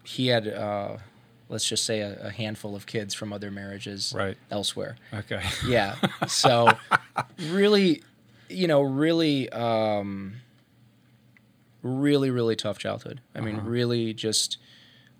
[0.05, 0.97] he had uh,
[1.49, 4.37] let's just say a, a handful of kids from other marriages Right.
[4.51, 4.97] elsewhere.
[5.13, 5.43] Okay.
[5.67, 5.97] Yeah.
[6.29, 6.69] So
[7.51, 8.03] really,
[8.49, 10.37] you know, really, um,
[11.83, 13.21] really, really tough childhood.
[13.35, 14.59] I mean, really just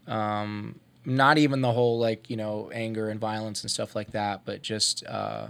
[0.07, 4.43] um, not even the whole like you know anger and violence and stuff like that,
[4.45, 5.49] but just uh,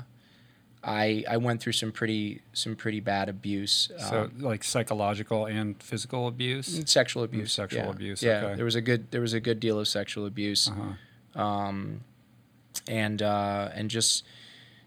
[0.87, 3.90] I I went through some pretty some pretty bad abuse.
[3.99, 6.81] So um, like psychological and physical abuse.
[6.88, 7.53] sexual abuse.
[7.53, 7.90] sexual yeah.
[7.90, 8.55] abuse, Yeah, okay.
[8.55, 10.68] there was a good there was a good deal of sexual abuse.
[10.68, 11.42] Uh-huh.
[11.42, 12.01] um,
[12.87, 14.25] and uh, and just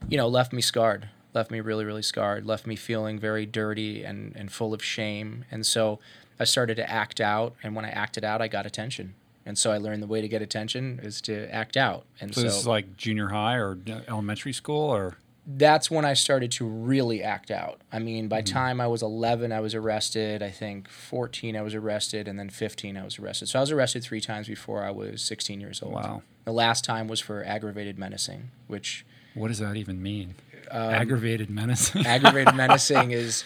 [0.08, 4.06] you know left me scarred, left me really really scarred, left me feeling very dirty
[4.06, 5.44] and and full of shame.
[5.52, 6.00] And so
[6.40, 9.16] I started to act out, and when I acted out, I got attention.
[9.46, 12.06] And so I learned the way to get attention is to act out.
[12.22, 16.14] And So so, this is like junior high or elementary school or that's when I
[16.14, 17.82] started to really act out.
[17.92, 18.54] I mean, by Mm-hmm.
[18.54, 20.44] time I was 11, I was arrested.
[20.44, 23.48] I think 14, I was arrested, and then 15, I was arrested.
[23.50, 25.94] So I was arrested three times before I was 16 years old.
[25.94, 26.22] Wow.
[26.46, 30.36] The last time was for aggravated menacing, which what does that even mean?
[30.72, 32.06] Um, Aggravated menacing.
[32.06, 33.44] aggravated menacing is,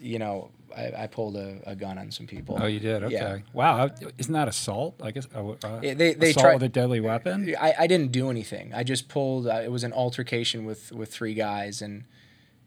[0.00, 2.58] you know, I, I pulled a, a gun on some people.
[2.60, 3.02] oh, you did.
[3.04, 3.14] Okay.
[3.14, 3.38] Yeah.
[3.52, 3.90] Wow.
[4.18, 5.00] Isn't that assault?
[5.02, 5.26] I guess.
[5.34, 7.54] Uh, uh, Yeah, they- they assault try- with a deadly weapon.
[7.60, 8.72] I, I didn't do anything.
[8.74, 9.46] I just pulled.
[9.46, 12.04] Uh, it was an altercation with with three guys, and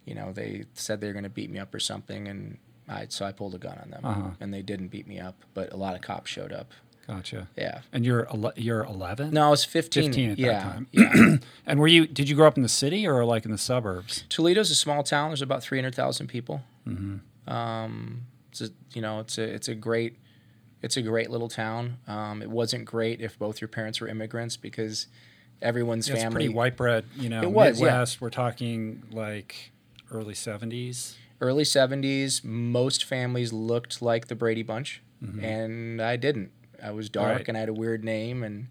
[0.06, 3.08] you know they said they were going to beat me up or something, and I
[3.10, 4.30] so I pulled a gun on them, Uh-huh.
[4.40, 6.72] and they didn't beat me up, but a lot of cops showed up.
[7.08, 7.48] Gotcha.
[7.56, 7.82] Yeah.
[7.94, 9.30] And you're ele- you're 11.
[9.32, 10.06] No, I was 15.
[10.06, 10.88] 15 at that time.
[10.92, 11.38] yeah.
[11.68, 12.08] And were you?
[12.08, 14.24] Did you grow up in the city or like in the suburbs?
[14.28, 15.30] Toledo's a small town.
[15.30, 16.64] There's about 300,000 people.
[17.48, 20.18] Um, it's a, you know, it's a it's a great
[20.82, 21.98] it's a great little town.
[22.08, 25.08] Um, it wasn't great if both your parents were immigrants because
[25.62, 27.06] everyone's Yeah, it's family pretty white bread.
[27.16, 27.86] You know, It was, yeah.
[27.88, 28.22] Midwest.
[28.22, 29.72] We're talking like
[30.12, 31.16] early 70s.
[31.42, 35.44] early 70s most families looked like the brady bunch Mm-hmm.
[35.44, 36.52] and i didn't
[36.84, 37.48] i was dark Right.
[37.48, 38.68] and i had a weird name and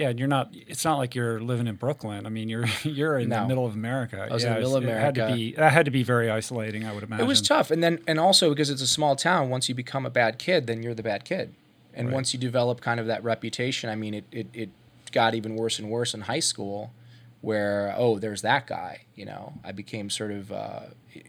[0.00, 0.50] Yeah, you're not.
[0.52, 2.24] It's not like you're living in Brooklyn.
[2.26, 4.26] I mean, you're you're in the middle of America.
[4.30, 5.36] I was in the middle of it's- It had to America.
[5.36, 5.52] be.
[5.52, 6.86] That had to be very isolating.
[6.86, 7.24] I would imagine.
[7.24, 10.06] it was tough and then and also because it's a small town once you become
[10.06, 11.54] a bad kid then you're the bad kid
[11.92, 12.14] and Right.
[12.14, 14.70] once you develop kind of that reputation i mean it, it, it
[15.12, 16.92] got even worse and worse in high school
[17.40, 20.80] where oh there's that guy you know i became sort of uh,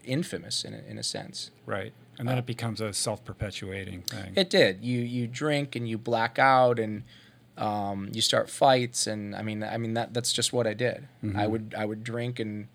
[0.06, 4.34] infamous in a, in a sense Right, and then it becomes a self-perpetuating thing.
[4.36, 4.84] It did.
[4.84, 7.04] You you drink and you black out and
[7.62, 11.07] um, you start fights and I mean I mean that that's just what I did.
[11.36, 12.68] I would I would drink and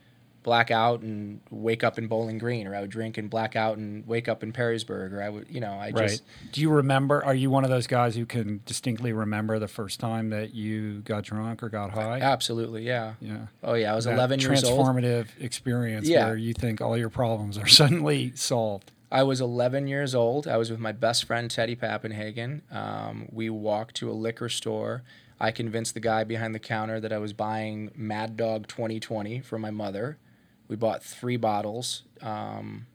[0.42, 3.78] black out and wake up in Bowling Green, or I would drink and black out
[3.78, 6.08] and wake up in Perrysburg, or I would, you know, I Right.
[6.10, 6.22] just
[6.52, 7.24] Do you remember?
[7.24, 11.00] Are you one of those guys who can distinctly remember the first time that you
[11.00, 12.20] got drunk or got high?
[12.20, 13.14] absolutely, yeah.
[13.20, 13.46] yeah.
[13.64, 14.86] Oh yeah, I was That 11 years old.
[14.86, 16.26] Transformative experience Yeah.
[16.26, 18.92] where you think all your problems are suddenly solved.
[19.10, 20.48] I was 11 years old.
[20.48, 22.62] I was with my best friend Teddy Pappenhagen.
[22.70, 25.02] Um, we walked to a liquor store.
[25.38, 29.58] I convinced the guy behind the counter that I was buying Mad Dog 2020 for
[29.58, 30.18] my mother.
[30.66, 32.02] We bought three bottles.
[32.20, 32.86] Um,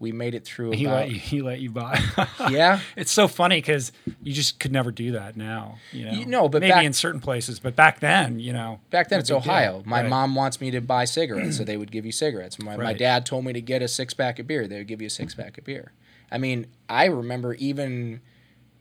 [0.00, 2.00] we made it through He about let you, he let you buy.
[2.50, 2.80] yeah.
[2.96, 3.90] It's so funny because
[4.22, 5.78] you just could never do that now.
[5.92, 8.80] You know, You- no, but maybe back- in certain places, but back then, you know,
[8.90, 9.50] Back then, it's big deal.
[9.52, 9.82] Ohio.
[9.84, 10.08] My Right.
[10.10, 12.58] mom wants me to buy cigarettes, so they would give you cigarettes.
[12.60, 14.66] My, my dad told me to get a six pack of beer.
[14.68, 15.92] They would give you a six pack of beer.
[16.30, 18.20] I mean, I remember even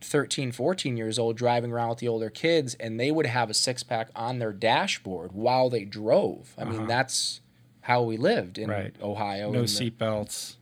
[0.01, 3.53] 13, 14 years old driving around with the older kids, and they would have a
[3.55, 6.53] six pack on their dashboard while they drove.
[6.57, 7.41] I mean, that's
[7.81, 8.79] how we lived in Uh-huh.
[8.81, 8.95] Right.
[9.01, 9.49] Ohio.
[9.51, 10.57] no seatbelts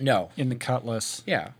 [0.00, 0.30] No.
[0.36, 1.22] in the Cutlass.
[1.26, 1.50] Yeah.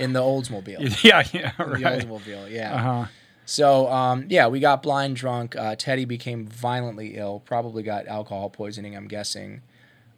[0.00, 1.02] in the Oldsmobile.
[1.04, 1.82] Yeah, yeah, The right.
[1.82, 2.74] Oldsmobile, yeah.
[2.74, 3.06] Uh huh.
[3.46, 5.54] So um, yeah, we got blind drunk.
[5.56, 7.40] Uh, Teddy became violently ill.
[7.44, 8.96] Probably got alcohol poisoning.
[8.96, 9.60] I'm guessing.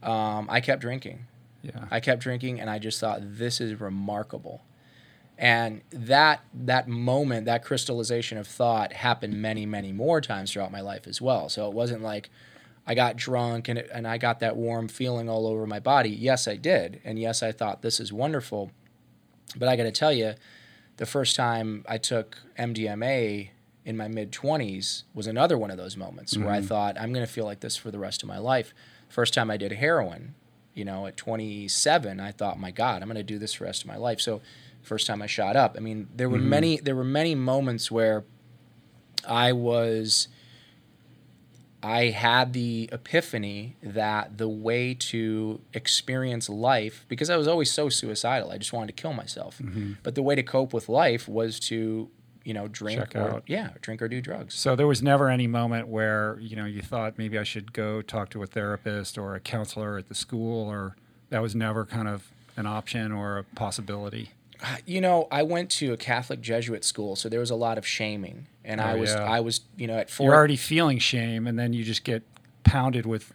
[0.03, 1.27] Um, I kept drinking.
[1.63, 1.87] Yeah.
[1.91, 4.63] I kept drinking, and I just thought this is remarkable.
[5.37, 10.81] And that that moment, that crystallization of thought, happened many, many more times throughout my
[10.81, 11.49] life as well.
[11.49, 12.31] So it wasn't like
[12.87, 16.11] I got drunk and it, and I got that warm feeling all over my body.
[16.11, 18.71] Yes, I did, and yes, I thought this is wonderful.
[19.57, 20.35] But I got to tell you,
[20.97, 23.51] the first time I took MDMA
[23.85, 26.67] in my mid 20s was another one of those moments where I mm-hmm.
[26.67, 28.75] thought I'm going to feel like this for the rest of my life.
[29.09, 30.35] First time I did heroin,
[30.75, 33.69] you know, at 27, I thought, my God, I'm going to do this for the
[33.69, 34.21] rest of my life.
[34.21, 34.43] So,
[34.83, 36.49] first time I shot up, I mean, there were mm-hmm.
[36.49, 38.25] many there were many moments where
[39.27, 40.29] I was
[41.87, 47.89] I had the epiphany that the way to experience life, because I was always so
[47.89, 49.59] suicidal, I just wanted to kill myself.
[49.59, 49.93] Mm-hmm.
[50.03, 52.11] But the way to cope with life was to,
[52.43, 53.45] you know, drink Check or out.
[53.47, 54.57] yeah, drink or do drugs.
[54.57, 58.03] So there was never any moment where you know you thought maybe I should go
[58.03, 60.97] talk to a therapist or a counselor at the school, or
[61.31, 64.31] that was never kind of an option or a possibility.
[64.87, 67.87] You know, I went to a Catholic Jesuit school, so there was a lot of
[67.87, 69.23] shaming, and I Oh, was yeah.
[69.25, 72.23] I was you know at 4 You're already feeling shame, and then you just get
[72.65, 73.33] pounded with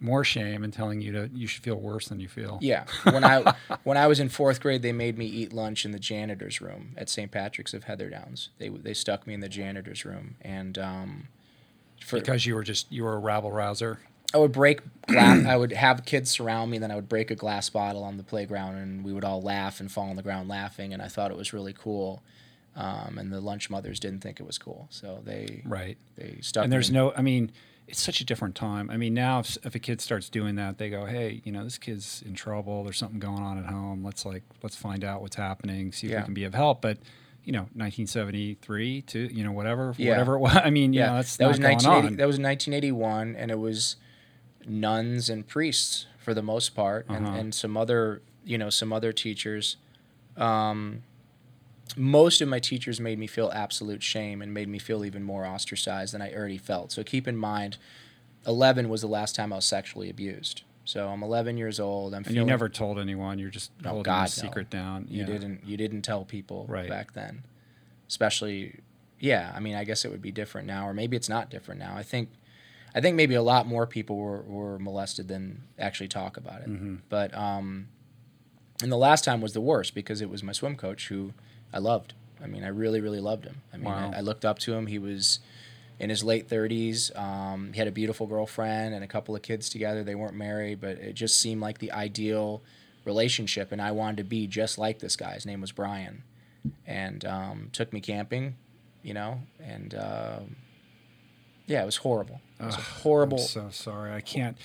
[0.00, 2.58] more shame and telling you to you should feel worse than you feel.
[2.60, 3.54] Yeah, when I
[3.84, 6.94] when I was in fourth grade, they made me eat lunch in the janitor's room
[6.96, 7.30] at St.
[7.30, 8.50] Patrick's of Heather Downs.
[8.58, 11.28] They they stuck me in the janitor's room, and um,
[12.04, 13.98] for, Because you were just you were a rabble rouser.
[14.34, 15.46] I would break glass.
[15.46, 18.16] I would have kids surround me, and then I would break a glass bottle on
[18.18, 20.92] the playground, and we would all laugh and fall on the ground laughing.
[20.92, 22.22] And I thought it was really cool.
[22.76, 25.96] Um, and the lunch mothers didn't think it was cool, so they Right.
[26.16, 26.62] they stuck.
[26.62, 27.50] and there's in- no i mean
[27.88, 30.78] it's such a different time i mean now if, if a kid starts doing that
[30.78, 34.04] they go hey you know this kid's in trouble there's something going on at home
[34.04, 36.18] let's like let's find out what's happening see if Yeah.
[36.20, 36.98] we can be of help but
[37.44, 40.10] you know 1973 to you know whatever Yeah.
[40.10, 42.06] whatever it was i mean you know that's that was going 1980.
[42.14, 43.96] on That was 1981, and it was
[44.66, 47.36] nuns and priests for the most part, and, Uh-huh.
[47.36, 49.76] and some other you know some other teachers.
[50.36, 51.02] Um,
[51.96, 55.44] most of my teachers made me feel absolute shame and made me feel even more
[55.46, 56.92] ostracized than I already felt.
[56.92, 57.78] So keep in mind,
[58.46, 60.62] 11 was the last time I was sexually abused.
[60.84, 62.12] So I'm 11 years old.
[62.14, 64.24] I'm and feeling you never told anyone you're just Oh, holding God, no.
[64.24, 65.26] a secret down you yeah.
[65.26, 66.88] didn't you didn't tell people Right.
[66.88, 67.42] back then
[68.08, 68.80] especially
[69.20, 71.78] yeah i mean i guess it would be different now or maybe it's not different
[71.80, 72.30] now i think
[72.94, 76.68] i think maybe a lot more people were, were molested than actually talk about it.
[76.68, 76.96] Mm-hmm.
[77.08, 77.88] but um
[78.82, 81.32] and the last time was the worst because it was my swim coach who
[81.72, 82.14] i loved.
[82.42, 83.62] I mean i really really loved him.
[83.72, 84.12] I mean Wow.
[84.14, 84.86] I, I looked up to him.
[84.86, 85.40] He was
[85.98, 89.68] in his late 30s um, he had a beautiful girlfriend and a couple of kids
[89.68, 90.04] together.
[90.04, 92.62] They weren't married but it just seemed like the ideal
[93.04, 95.34] relationship and i wanted to be just like this guy.
[95.34, 96.22] His name was brian.
[96.86, 98.54] And um, took me camping
[99.02, 100.56] you know and um
[101.68, 104.12] yeah it was horrible it was a horrible I'm so sorry.
[104.12, 104.56] I can't.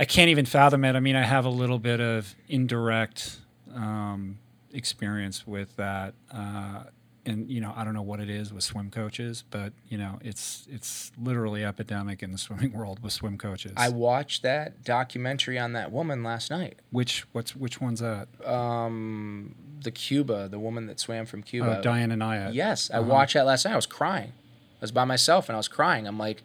[0.00, 0.96] I can't even fathom it.
[0.96, 3.38] I mean, I have a little bit of indirect
[3.74, 4.38] um,
[4.72, 6.84] experience with that, uh,
[7.26, 10.18] and you know, I don't know what it is with swim coaches, but you know,
[10.22, 13.74] it's it's literally epidemic in the swimming world with swim coaches.
[13.76, 18.26] i watched that documentary on that woman last night which what's which one's that?
[18.46, 22.54] um, the cuba the woman that swam from cuba Oh, Diana Nyad.
[22.54, 23.08] Yes, I Uh-huh.
[23.12, 23.72] watched that last night.
[23.74, 24.32] I was crying.
[24.80, 26.06] I was by myself and I was crying.
[26.06, 26.42] I'm like,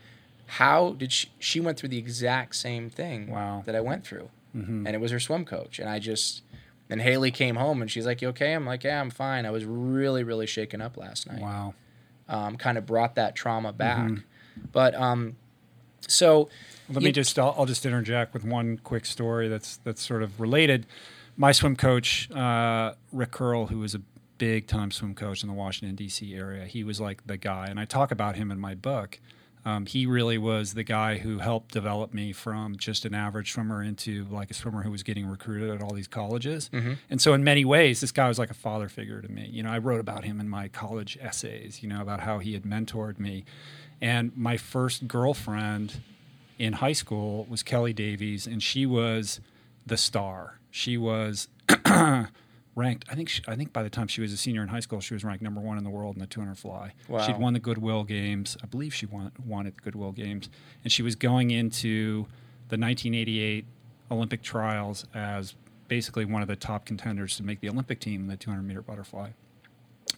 [0.48, 1.30] how did she?
[1.40, 3.64] She went through the exact same thing Wow.
[3.66, 4.86] that I went through, Mhm.
[4.86, 5.80] and it was her swim coach.
[5.80, 6.44] And I just,
[6.90, 9.52] and Haley came home and she's like, "You okay?" I'm like, "Yeah, I'm fine." I
[9.52, 11.42] was really, really shaken up last night.
[11.42, 11.74] Wow.
[12.30, 14.24] Um, kind of brought that trauma back, Mhm.
[14.72, 15.36] but um,
[16.08, 16.50] So
[16.88, 20.40] Let me just I'll, I'll just interject with one quick story that's that's sort of
[20.40, 20.86] related.
[21.36, 24.02] My swim coach, uh, Rick Curl, who was a
[24.38, 26.34] big time swim coach in the Washington D.C.
[26.36, 29.20] area, he was like the guy, and I talk about him in my book.
[29.68, 33.82] Um, he really was the guy who helped develop me from just an average swimmer
[33.82, 36.70] into like a swimmer who was getting recruited at all these colleges.
[37.10, 39.50] And so, in many ways, this guy was like a father figure to me.
[39.52, 41.82] You know, I wrote about him in my college essays.
[41.82, 43.44] You know, about how he had mentored me.
[44.00, 45.96] And my first girlfriend
[46.60, 49.40] in high school was Kelley Davies, and she was
[49.84, 50.60] the star.
[50.70, 51.48] She was
[52.76, 53.06] ranked.
[53.10, 53.30] I think.
[53.30, 55.24] She, I think by the time she was a senior in high school, she was
[55.24, 56.94] ranked number one in the world in the 200 fly.
[57.08, 57.20] Wow.
[57.26, 58.58] She'd won the Goodwill Games.
[58.62, 60.50] I believe she won won at the Goodwill Games,
[60.84, 62.26] and she was going into
[62.70, 63.66] the 1988
[64.12, 65.56] Olympic trials as
[65.88, 68.82] basically one of the top contenders to make the Olympic team in the 200 meter
[68.82, 69.30] butterfly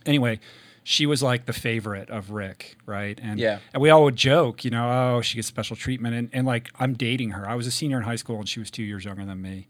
[0.05, 0.39] anyway,
[0.83, 3.19] she was like the favorite of Rick, right?
[3.21, 3.59] And Yeah.
[3.73, 6.69] and we all would joke, you know, oh, she gets special treatment, and and like
[6.79, 7.47] I'm dating her.
[7.47, 9.67] I was a senior in high school, and she was two years younger than me,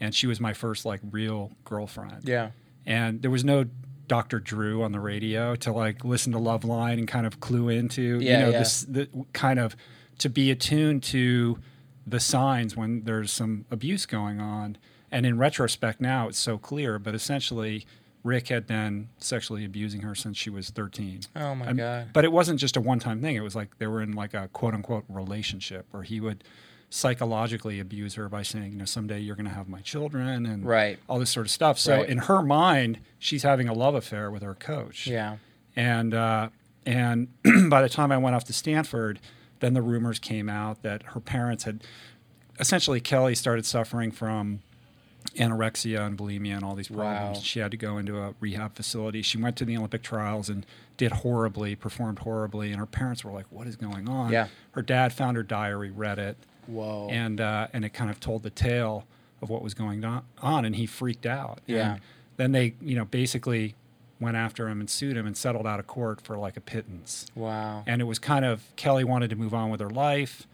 [0.00, 2.22] and she was my first like real girlfriend.
[2.28, 2.50] yeah,
[2.86, 3.66] And there was no
[4.08, 4.40] Dr.
[4.40, 8.32] Drew on the radio to like listen to Loveline and kind of clue into, Yeah,
[8.38, 8.58] you know, yeah.
[8.58, 9.76] this the kind of
[10.18, 11.58] to be attuned to
[12.06, 14.76] the signs when there's some abuse going on.
[15.12, 17.86] And in retrospect now it's so clear, but essentially
[18.24, 21.20] Rick had been sexually abusing her since she was 13.
[21.36, 22.08] Oh my And- God.
[22.12, 23.36] But it wasn't just a one-time thing.
[23.36, 26.42] It was like they were in like a quote-unquote relationship where he would
[26.92, 30.64] psychologically abuse her by saying, you know, someday you're going to have my children and
[30.66, 30.98] Right.
[31.08, 31.78] all this sort of stuff.
[31.78, 32.08] So Right.
[32.08, 35.06] in her mind, she's having a love affair with her coach.
[35.06, 35.36] yeah,
[35.76, 36.48] And uh,
[36.84, 37.28] and
[37.70, 39.20] by the time I went off to Stanford,
[39.60, 41.84] then the rumors came out that her parents had
[42.58, 44.60] essentially Kelley started suffering from
[45.36, 47.38] anorexia and bulimia and all these problems.
[47.38, 47.42] Wow.
[47.42, 49.22] She had to go into a rehab facility.
[49.22, 50.66] She went to the Olympic trials and
[50.96, 54.48] did horribly, performed horribly, and her parents were like, "What is going on?" Yeah.
[54.72, 56.36] Her dad found her diary, read it,
[56.70, 59.04] whoa, and uh, and it kind of told the tale
[59.42, 61.60] of what was going on, and he freaked out.
[61.66, 61.92] Yeah.
[61.92, 62.00] And
[62.36, 63.74] then they, you know, basically
[64.20, 67.24] went after him and sued him and settled out of court for like a pittance.
[67.34, 70.46] wow, And it was kind of Kelley wanted to move on with her life,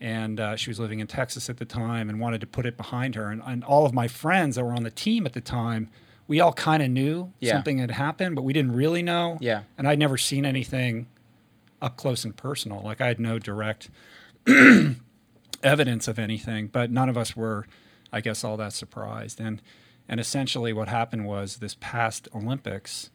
[0.00, 2.76] and uh, she was living in Texas at the time and wanted to put it
[2.76, 3.30] behind her.
[3.30, 5.88] And, and all of my friends that were on the team at the time,
[6.26, 7.52] we all kind of knew Yeah.
[7.52, 9.38] something had happened, but we didn't really know.
[9.40, 9.62] Yeah.
[9.78, 11.06] And I'd never seen anything
[11.80, 12.80] up close and personal.
[12.82, 13.90] Like I had no direct
[15.64, 17.66] evidence of anything, but none of us were,
[18.12, 19.40] I guess, all that surprised.
[19.40, 19.60] And
[20.08, 23.10] and essentially, what happened was this past Olympics,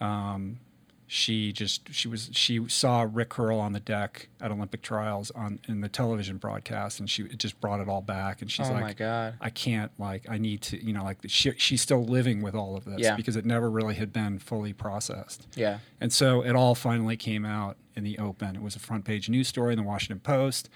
[0.00, 0.58] um,
[1.06, 5.58] she just she was she saw Rick Curl on the deck at Olympic trials on
[5.68, 8.40] in the television broadcast, and she it just brought it all back.
[8.40, 11.18] And she's oh like, my God, I can't like I need to you know like
[11.26, 13.16] she, she's still living with all of this Yeah.
[13.16, 15.48] because it never really had been fully processed.
[15.56, 18.54] yeah, And so it all finally came out in the open.
[18.54, 20.70] It was a front page news story in the Washington Post.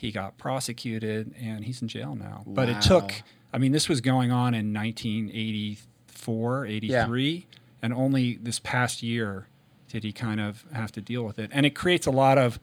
[0.00, 2.42] He got prosecuted and he's in jail now.
[2.46, 3.12] But it took,
[3.52, 7.46] I mean, this was going on in 1984, 83,
[7.82, 9.46] and only this past year
[9.88, 11.50] did he kind of have to deal with it.
[11.52, 12.58] And it creates a lot of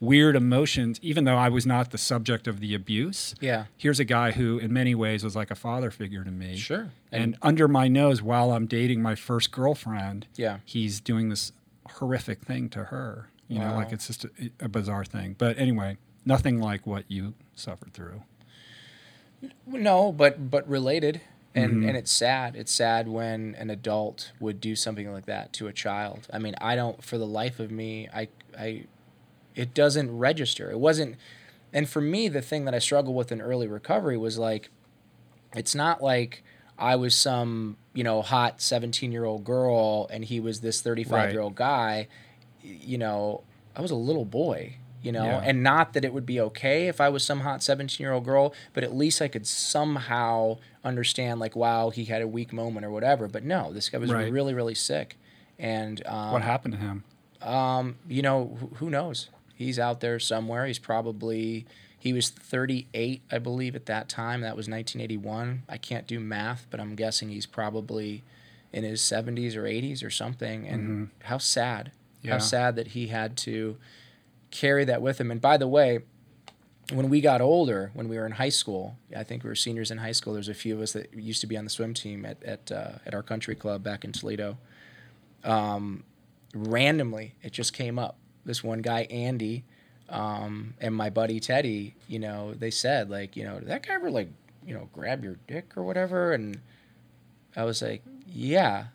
[0.00, 3.34] weird emotions, even though I was not the subject of the abuse.
[3.40, 6.56] yeah, Here's a guy who, in many ways, was like a father figure to me.
[6.56, 11.52] sure, And under my nose, while I'm dating my first girlfriend, yeah, he's doing this
[11.88, 13.30] horrific thing to her.
[13.48, 14.30] You know, like it's just a,
[14.60, 15.36] a bizarre thing.
[15.38, 18.22] But anyway, nothing like what you suffered through.
[19.66, 21.20] No, but but related,
[21.54, 21.88] and Mm-hmm.
[21.88, 22.54] and it's sad.
[22.56, 26.28] It's sad when an adult would do something like that to a child.
[26.32, 27.02] I mean, I don't.
[27.02, 28.84] For the life of me, I I,
[29.54, 30.70] it doesn't register.
[30.70, 31.16] It wasn't,
[31.72, 34.70] and for me, the thing that I struggled with in early recovery was like,
[35.56, 36.44] it's not like
[36.78, 41.02] I was some you know hot seventeen year old girl and he was this thirty
[41.04, 42.06] five year old guy.
[42.62, 43.42] You know,
[43.74, 44.76] I was a little boy.
[45.02, 45.40] You know, Yeah.
[45.44, 48.24] and not that it would be okay if I was some hot 17 year old
[48.24, 52.86] girl, but at least I could somehow understand, like, wow, he had a weak moment
[52.86, 53.26] or whatever.
[53.28, 54.30] But no, this guy was Right.
[54.32, 55.16] really, really sick.
[55.58, 57.04] And, um, what happened to him?
[57.42, 59.28] um, you know, who, who knows?
[59.54, 60.66] He's out there somewhere.
[60.66, 61.66] He's probably,
[61.98, 64.40] he was 38, I believe, at that time.
[64.42, 65.62] That was 1981.
[65.68, 68.22] I can't do math, but I'm guessing he's probably
[68.72, 70.66] in his 70s or 80s or something.
[70.66, 71.90] And how sad.
[72.22, 72.32] Yeah.
[72.34, 73.76] How sad that he had to
[74.52, 75.32] carry that with him.
[75.32, 76.00] And by the way,
[76.92, 79.90] when we got older, when we were in high school, I think we were seniors
[79.90, 80.34] in high school.
[80.34, 82.70] There's a few of us that used to be on the swim team at at
[82.70, 84.58] uh, at our country club back in Toledo.
[85.42, 86.04] Um,
[86.54, 88.16] randomly, it just came up.
[88.44, 89.64] This one guy, Andy,
[90.08, 91.94] um, and my buddy Teddy.
[92.06, 94.28] You know, they said like, you know, did that guy ever like,
[94.66, 96.32] you know, grab your dick or whatever?
[96.32, 96.60] And
[97.56, 98.86] I was like, yeah,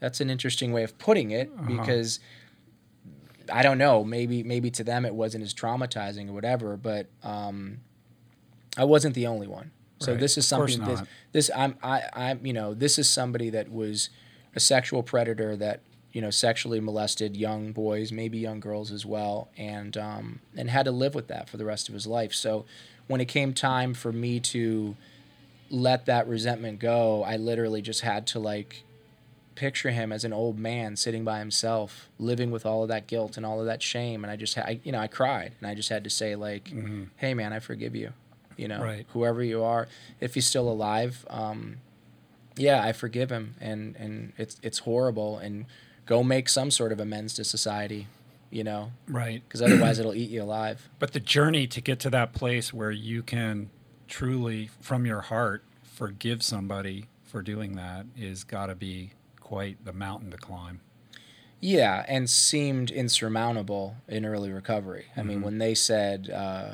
[0.00, 2.20] that's an interesting way of putting it because
[3.52, 4.04] I don't know.
[4.04, 7.78] Maybe maybe to them it wasn't as traumatizing or whatever, but um,
[8.76, 9.70] I wasn't the only one.
[9.98, 10.20] So Right.
[10.20, 11.00] this is something this,
[11.32, 14.10] this I'm I I'm you know this is somebody that was
[14.54, 15.80] a sexual predator that
[16.12, 20.84] you know sexually molested young boys, maybe young girls as well, and um, and had
[20.84, 22.32] to live with that for the rest of his life.
[22.34, 22.64] So
[23.06, 24.96] when it came time for me to
[25.70, 28.82] let that resentment go, I literally just had to like
[29.56, 33.36] picture him as an old man sitting by himself, living with all of that guilt
[33.36, 34.22] and all of that shame.
[34.22, 36.36] And I just, had, I, you know, I cried and I just had to say
[36.36, 36.72] like,
[37.16, 38.12] "Hey, man, I forgive you."
[38.56, 39.04] You know, Right.
[39.10, 39.88] whoever you are,
[40.20, 41.78] if he's still alive, um,
[42.56, 45.66] yeah, I forgive him, and and it's it's horrible, and
[46.06, 48.06] go make some sort of amends to society,
[48.50, 49.42] you know, Right.
[49.46, 50.88] because otherwise it'll eat you alive.
[50.98, 53.68] But the journey to get to that place where you can
[54.08, 59.10] truly, from your heart, forgive somebody for doing that is got to be
[59.46, 60.80] quite the mountain to climb.
[61.60, 65.06] Yeah, and seemed insurmountable in early recovery.
[65.16, 66.70] I mean, when they said, uh,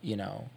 [0.00, 0.50] you know,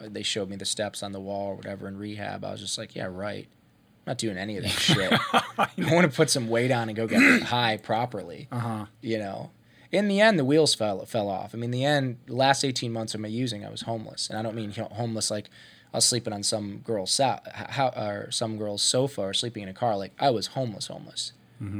[0.00, 2.78] they showed me the steps on the wall or whatever in rehab, I was just
[2.78, 3.48] like, yeah, right.
[3.48, 5.12] I'm not doing any of that shit.
[5.58, 8.46] I want to put some weight on and go get high properly.
[8.52, 8.86] Uh huh.
[9.00, 9.50] You know,
[9.90, 11.52] in the end, the wheels fell fell off.
[11.52, 14.38] I mean, the end, the last 18 months of my using, I was homeless, and
[14.38, 15.50] I don't mean homeless like
[15.96, 19.70] I was sleeping on some girl's so- how, or some girl's sofa or sleeping in
[19.70, 19.96] a car.
[19.96, 21.32] Like I was homeless, homeless.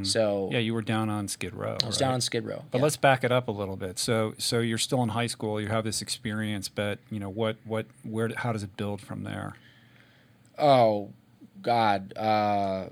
[0.05, 1.77] So Yeah, you were down on Skid Row.
[1.83, 2.07] I was right?
[2.07, 2.65] down on Skid Row.
[2.71, 2.85] But yeah.
[2.85, 3.99] let's back it up a little bit.
[3.99, 5.61] So, so you're still in high school.
[5.61, 7.59] You have this experience, but you know what?
[7.67, 7.85] What?
[8.05, 8.31] Where?
[8.35, 9.57] How does it build from there?
[10.59, 11.11] Oh,
[11.61, 12.17] God.
[12.17, 12.87] Uh,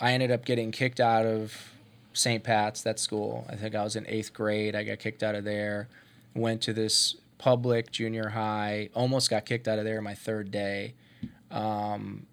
[0.00, 1.74] I ended up getting kicked out of
[2.14, 2.42] St.
[2.42, 3.44] Pat's, that school.
[3.50, 4.74] I think I was in eighth grade.
[4.74, 5.88] I got kicked out of there.
[6.34, 8.90] Went to this public junior high.
[8.94, 10.94] Almost got kicked out of there my third day.
[11.50, 12.26] Um,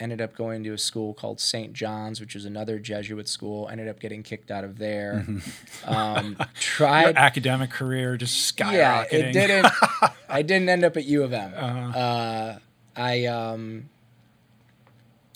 [0.00, 1.72] ended up going to a school called St.
[1.72, 3.68] John's, which is another Jesuit school.
[3.68, 5.24] Ended up getting kicked out of there.
[5.86, 7.02] um, tried.
[7.02, 8.72] Your academic career just skyrocketing.
[8.72, 9.72] Yeah, it didn't.
[10.28, 11.54] I didn't end up at U of M.
[11.56, 11.98] Uh-huh.
[11.98, 12.58] Uh,
[12.96, 13.88] I um,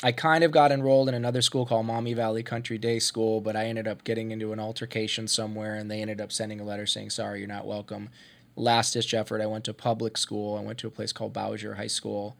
[0.02, 3.54] I kind of got enrolled in another school called Maumee Valley Country Day School, but
[3.54, 6.86] I ended up getting into an altercation somewhere, and they ended up sending a letter
[6.86, 8.10] saying, "Sorry, you're not welcome."
[8.56, 9.40] Last ditch effort.
[9.40, 10.56] I went to public school.
[10.56, 12.36] I went to a place called Bowsher High School,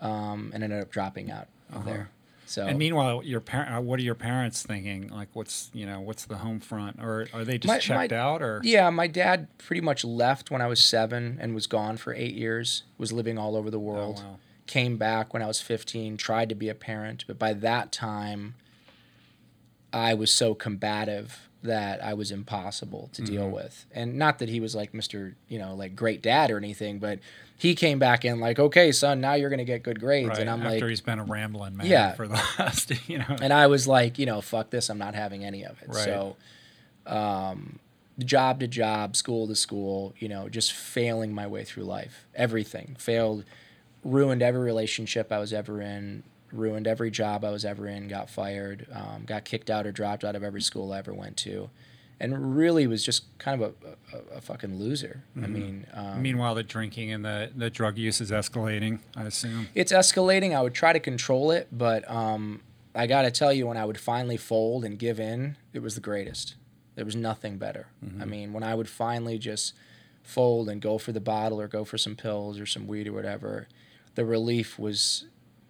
[0.00, 2.10] um, and ended up dropping out of there.
[2.46, 2.70] So Uh-huh.
[2.70, 5.08] And meanwhile, your parent, what are your parents thinking?
[5.08, 8.16] Like, what's you know, what's the home front, or are they just My- checked my-
[8.16, 11.96] out, or Yeah, my dad pretty much left when I was seven and was gone
[11.98, 12.84] for eight years.
[12.96, 14.18] Was living all over the world.
[14.24, 14.38] wow.
[14.66, 16.16] Came back when I was fifteen.
[16.16, 18.54] Tried to be a parent, but by that time,
[19.92, 23.32] I was so combative that I was impossible to Mm-hmm.
[23.34, 23.84] deal with.
[23.92, 27.18] And not that he was like Mister, you know, like great dad or anything, but
[27.56, 30.48] he came back in like, okay, son, now you're gonna get good grades, right, and
[30.50, 32.12] I'm after like, he's been a rambling man Yeah.
[32.12, 35.14] for the last, you know, and I was like, you know, fuck this, I'm not
[35.16, 35.88] having any of it.
[35.88, 35.96] Right.
[36.04, 36.36] So,
[37.06, 37.78] um,
[38.18, 42.26] job to job, school to school, you know, just failing my way through life.
[42.34, 43.44] Everything failed,
[44.04, 46.22] ruined every relationship I was ever in,
[46.52, 50.24] ruined every job I was ever in, got fired, um, got kicked out or dropped
[50.24, 51.70] out of every school I ever went to,
[52.20, 55.22] and really was just kind of a, a, a fucking loser.
[55.36, 59.00] I mean, um, Meanwhile, the drinking and the, the drug use is escalating.
[59.16, 59.68] I assume.
[59.74, 60.56] it's escalating.
[60.56, 62.62] I would try to control it, but um,
[62.94, 65.94] I got to tell you, when I would finally fold and give in, it was
[65.94, 66.54] the greatest.
[66.96, 67.86] There was nothing better.
[68.20, 69.72] I mean, when I would finally just
[70.24, 73.12] fold and go for the bottle or go for some pills or some weed or
[73.12, 73.68] whatever,
[74.16, 75.26] the relief was,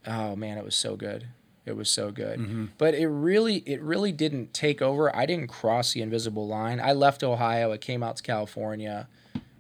[0.09, 1.29] oh man, it was so good.
[1.67, 2.41] It was so good.
[2.79, 5.15] But it really, it really didn't take over.
[5.15, 6.81] I didn't cross the invisible line.
[6.81, 7.73] I left Ohio.
[7.73, 9.07] I came out to California,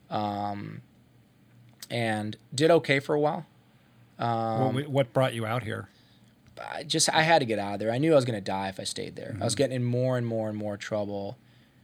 [0.08, 0.80] um,
[1.90, 3.44] and did okay for a while.
[4.18, 5.88] Um, what, what brought you out here?
[6.60, 7.92] I just I had to get out of there.
[7.92, 9.36] I knew I was gonna die if I stayed there.
[9.40, 11.36] I was getting in more and more and more trouble.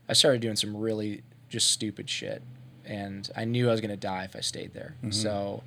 [0.09, 2.43] I started doing some really just stupid shit,
[2.85, 4.97] and I knew I was gonna die if I stayed there.
[5.11, 5.63] So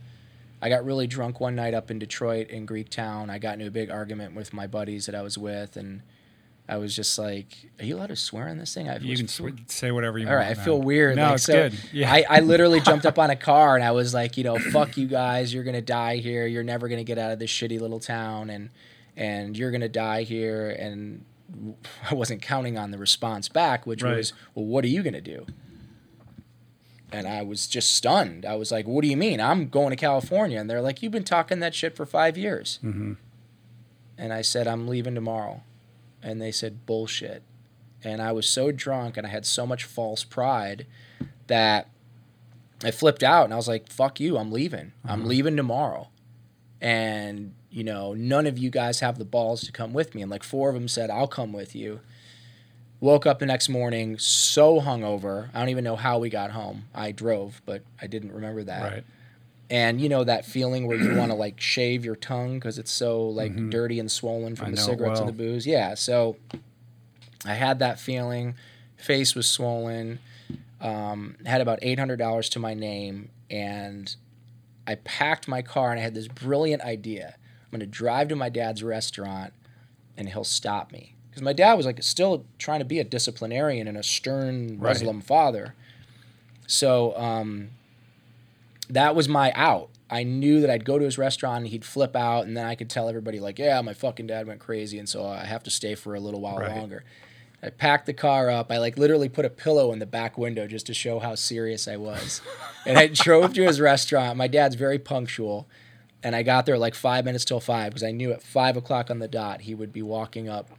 [0.62, 3.30] I got really drunk one night up in Detroit in Greektown.
[3.30, 6.02] I got into a big argument with my buddies that I was with, and
[6.68, 9.28] I was just like, "Are you allowed to swear on this thing?" I You can
[9.68, 10.44] say whatever you all want.
[10.44, 11.16] All right, I feel weird.
[11.16, 11.80] No, like, it's so good.
[11.94, 12.12] Yeah.
[12.12, 14.98] I, I literally jumped up on a car and I was like, you know, fuck
[14.98, 15.54] you guys.
[15.54, 16.48] You're gonna die here.
[16.48, 18.70] You're never gonna get out of this shitty little town, and
[19.16, 20.70] and you're gonna die here.
[20.72, 21.24] And
[22.10, 24.18] I wasn't counting on the response back, which Right.
[24.18, 25.46] was, well, what are you gonna do?
[27.12, 28.46] And I was just stunned.
[28.46, 29.40] I was like, what do you mean?
[29.40, 30.60] I'm going to California.
[30.60, 32.80] And they're like, you've been talking that shit for five years.
[32.82, 33.14] hmm
[34.18, 35.62] And I said, I'm leaving tomorrow.
[36.22, 37.44] And they said, bullshit.
[38.04, 40.86] And I was so drunk and I had so much false pride
[41.48, 41.90] that
[42.84, 44.92] I flipped out and I was like, fuck you, I'm leaving.
[45.06, 46.10] I'm leaving tomorrow.
[46.82, 50.22] And, you know, none of you guys have the balls to come with me.
[50.22, 52.02] And like four of them said, I'll come with you.
[53.00, 55.50] Woke up the next morning so hungover.
[55.54, 56.86] I don't even know how we got home.
[56.96, 58.92] I drove, but I didn't remember that.
[58.92, 59.04] Right.
[59.70, 62.92] And you know that feeling where you want to like shave your tongue because it's
[62.92, 63.70] so like Mhm.
[63.70, 65.28] dirty and swollen I from the cigarettes well.
[65.28, 65.68] and the booze.
[65.68, 65.94] Yeah.
[65.94, 66.38] So
[67.46, 68.56] I had that feeling.
[68.96, 70.20] Face was swollen.
[70.82, 74.16] Um, had about eight hundred dollars to my name, and
[74.88, 77.36] I packed my car and I had this brilliant idea.
[77.66, 79.54] I'm going to drive to my dad's restaurant,
[80.16, 83.88] and he'll stop me because my dad was like still trying to be a disciplinarian
[83.88, 84.90] and a stern Right.
[84.94, 85.76] Muslim father.
[86.66, 87.70] So um,
[88.90, 89.90] that was my out.
[90.10, 92.76] I knew that I'd go to his restaurant and he'd flip out, and then I
[92.76, 95.70] could tell everybody like, "Yeah, my fucking dad went crazy," and so I have to
[95.70, 96.76] stay for a little while Right.
[96.76, 97.04] longer.
[97.62, 98.72] I packed the car up.
[98.72, 101.88] I like literally put a pillow in the back window just to show how serious
[101.88, 102.42] I was.
[102.86, 104.38] and I drove to his restaurant.
[104.38, 105.68] My dad's very punctual.
[106.24, 109.12] And I got there like five minutes till five because I knew at five o'clock
[109.12, 110.70] on the dot he would be walking up.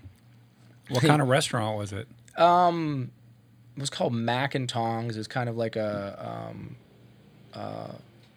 [0.88, 2.08] What kind of restaurant was it?
[2.36, 3.10] Um,
[3.76, 5.16] it was called Mac and Tongs.
[5.16, 6.76] It was kind of like a um,
[7.54, 7.92] uh,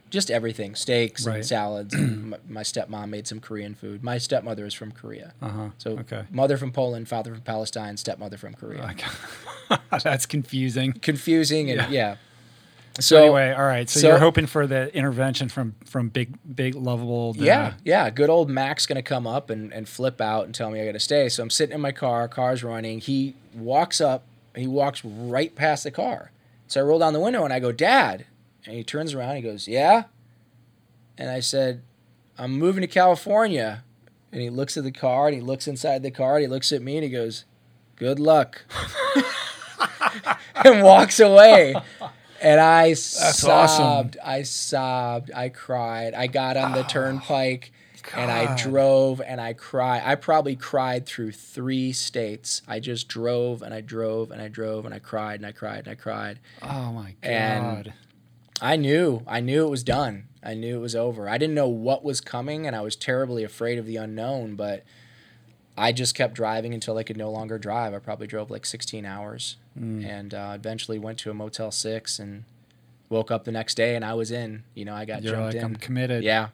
[0.10, 1.38] just everything, steaks Right.
[1.38, 1.96] and salads.
[1.96, 4.04] my, my stepmom made some Korean food.
[4.04, 5.70] My stepmother is from Korea, Uh huh.
[5.78, 6.24] so okay.
[6.32, 8.94] mother from Poland, father from Palestine, stepmother from Korea.
[10.04, 10.94] That's confusing.
[10.94, 11.90] Confusing and Yeah.
[11.90, 12.16] yeah.
[12.96, 13.90] So, So anyway, all right.
[13.90, 17.36] So, so- you're hoping for the intervention from from big big lovable.
[17.38, 18.10] Yeah, yeah.
[18.10, 21.00] Good old Mac's gonna come up and, and flip out and tell me I gotta
[21.00, 21.30] stay.
[21.30, 23.00] So I'm sitting in my car, car's running.
[23.00, 24.26] He walks up,
[24.56, 26.32] he walks right past the car.
[26.68, 28.26] So I roll down the window and I go, Dad.
[28.66, 30.04] And he turns around, he goes, Yeah.
[31.18, 31.82] And I said,
[32.38, 33.84] I'm moving to California.
[34.32, 36.72] And he looks at the car and he looks inside the car and he looks
[36.72, 37.46] at me and he goes,
[37.96, 38.64] Good luck.
[40.64, 41.76] and walks away.
[42.42, 43.68] And I awesome.
[43.68, 44.18] sobbed.
[44.24, 45.32] I sobbed.
[45.34, 46.14] I cried.
[46.14, 47.72] I got on the oh, turnpike
[48.16, 50.02] and I drove and I cried.
[50.04, 52.62] I probably cried through three states.
[52.68, 55.80] I just drove and I drove and I drove and I cried and I cried
[55.80, 56.40] and I cried.
[56.62, 57.30] Oh my god.
[57.30, 57.94] And-
[58.64, 59.24] I knew.
[59.26, 60.28] I knew it was done.
[60.44, 61.28] I knew it was over.
[61.28, 64.84] I didn't know what was coming and I was terribly afraid of the unknown, but
[65.76, 67.94] I just kept driving until I could no longer drive.
[67.94, 70.06] I probably drove like 16 hours Mm.
[70.06, 72.44] and uh, eventually went to a Motel 6 and
[73.10, 74.64] woke up the next day and I was in.
[74.76, 76.24] You know, I got You're jumped like, I'm committed.
[76.24, 76.50] Yeah.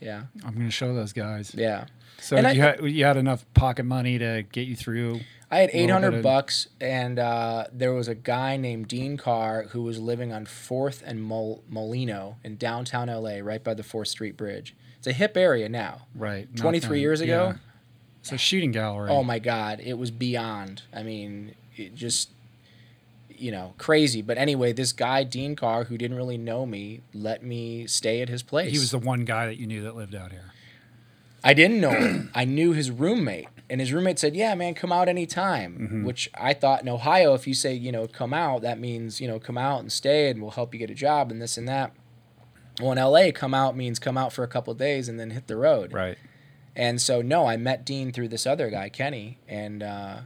[0.00, 0.22] Yeah.
[0.44, 1.54] I'm going to show those guys.
[1.54, 1.86] Yeah.
[2.18, 5.20] So And I- you had you had enough pocket money to get you through.
[5.50, 9.64] I had eight hundred of- bucks, and uh, there was a guy named Dean Carr
[9.70, 14.08] who was living on Fourth and Mol- Molino in downtown LA, right by the Fourth
[14.08, 14.74] Street Bridge.
[14.98, 16.06] It's a hip area now.
[16.16, 16.48] Right.
[16.56, 17.00] 23 then.
[17.00, 17.52] years ago?
[17.52, 17.56] Yeah.
[18.22, 19.08] It's a shooting gallery.
[19.08, 20.82] Oh my God, it was beyond.
[20.92, 22.30] I mean, it just,
[23.38, 24.22] you know, crazy.
[24.22, 28.28] But anyway, this guy Dean Carr, who didn't really know me, let me stay at
[28.28, 28.72] his place.
[28.72, 30.52] He was the one guy that you knew that lived out here.
[31.42, 32.30] I didn't know him.
[32.34, 33.48] I knew his roommate.
[33.68, 35.78] And his roommate said, Yeah, man, come out anytime.
[35.78, 36.04] Mm-hmm.
[36.04, 39.28] Which I thought in Ohio, if you say, you know, come out, that means, you
[39.28, 41.68] know, come out and stay and we'll help you get a job and this and
[41.68, 41.92] that.
[42.80, 45.30] Well, in LA, come out means come out for a couple of days and then
[45.30, 45.92] hit the road.
[45.92, 46.18] Right.
[46.74, 49.38] And so, no, I met Dean through this other guy, Kenny.
[49.48, 50.18] And uh,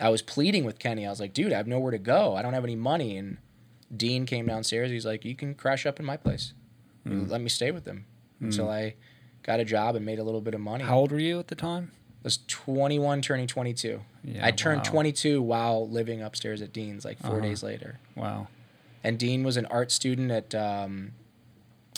[0.00, 1.06] I was pleading with Kenny.
[1.06, 2.34] I was like, dude, I have nowhere to go.
[2.36, 3.16] I don't have any money.
[3.16, 3.38] And
[3.96, 4.90] Dean came downstairs.
[4.90, 6.52] He's like, you can crash up in my place.
[7.04, 7.26] Hmm.
[7.28, 8.04] Let me stay with him
[8.40, 8.94] until I
[9.42, 10.84] got a job and made a little bit of money.
[10.84, 11.92] How old were you at the time?
[12.22, 14.00] I was 21 turning 22.
[14.24, 14.90] Yeah, I turned wow.
[14.90, 17.40] 22 while living upstairs at Dean's like 4 Uh-huh.
[17.40, 18.00] days later.
[18.16, 18.48] Wow.
[19.04, 21.12] And Dean was an art student at um,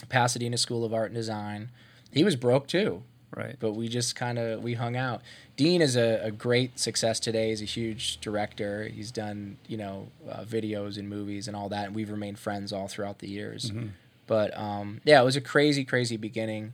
[0.09, 1.71] Pasadena School of Art and Design.
[2.11, 3.03] He was broke too,
[3.35, 3.55] Right.
[3.59, 5.21] but we just kind of we hung out.
[5.55, 7.49] Dean is a, a great success today.
[7.49, 8.87] He's a huge director.
[8.87, 12.73] He's done you know uh, videos and movies and all that, and we've remained friends
[12.73, 13.71] all throughout the years.
[13.71, 13.89] Mhm.
[14.27, 16.73] But um, yeah, it was a crazy, crazy beginning,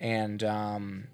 [0.00, 1.04] and um,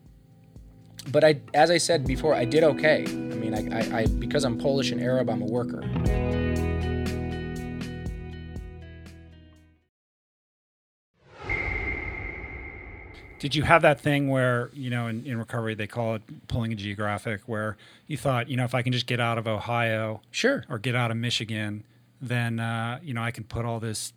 [1.09, 3.05] but I, as I said before, I did okay.
[3.07, 5.82] I mean, I, I, I because I'm Polish and Arab, I'm a worker.
[13.45, 16.72] Did you have that thing where, you know, in, in recovery, they call it pulling
[16.72, 17.76] a geographic, where
[18.07, 20.64] you thought, you know, if I can just get out of Ohio Sure.
[20.70, 21.84] or get out of Michigan,
[22.22, 24.14] then, uh, you know, I can put all this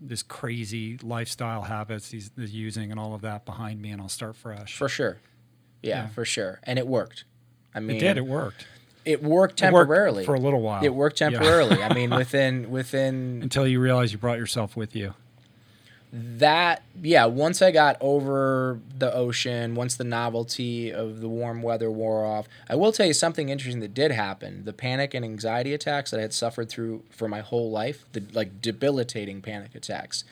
[0.00, 4.08] this crazy lifestyle habits he's, he's using and all of that behind me and I'll
[4.08, 4.74] start fresh.
[4.78, 5.18] For sure.
[5.82, 6.06] Yeah, Yeah.
[6.08, 6.58] for sure.
[6.62, 7.24] And it worked.
[7.74, 8.16] I mean, it did.
[8.16, 8.66] It worked.
[9.04, 10.24] It worked It worked temporarily.
[10.24, 10.82] for a little while.
[10.82, 11.28] It worked Yeah.
[11.30, 11.82] temporarily.
[11.82, 15.12] I mean, within within Until you realize you brought yourself with you.
[16.16, 17.26] That, yeah.
[17.26, 22.46] Once I got over the ocean, once the novelty of the warm weather wore off,
[22.68, 24.64] I will tell you something interesting that did happen.
[24.64, 28.22] The panic and anxiety attacks that I had suffered through for my whole life, the
[28.32, 30.22] like debilitating panic attacks,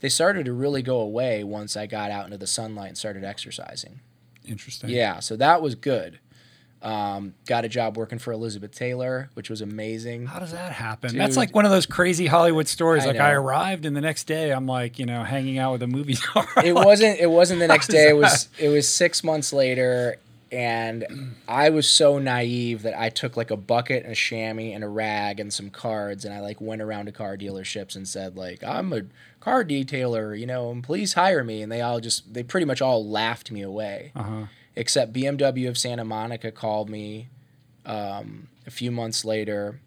[0.00, 3.22] they started to really go away once I got out into the sunlight and started
[3.22, 4.00] exercising.
[4.42, 4.88] Interesting.
[4.88, 6.18] Yeah, so that was good.
[6.86, 10.26] Um, got a job working for Elizabeth Taylor, which was amazing.
[10.26, 11.10] How does that happen?
[11.10, 11.20] Dude.
[11.20, 13.02] That's like one of those crazy Hollywood stories.
[13.02, 15.82] I like I arrived, and the next day I'm like, you know, hanging out with
[15.82, 16.46] a movie star.
[16.64, 20.16] it wasn't it wasn't the next day it was it was six months later
[20.52, 24.84] and i was so naive that i took like a bucket and a chamois and
[24.84, 28.36] a rag and some cards and i like went around to car dealerships and said
[28.36, 29.02] like i'm a
[29.40, 32.80] car detailer you know and please hire me and they all just they pretty much
[32.80, 34.46] all laughed me away Uh-huh.
[34.76, 37.28] Except bmw of santa monica called me
[37.86, 39.80] um, a few months later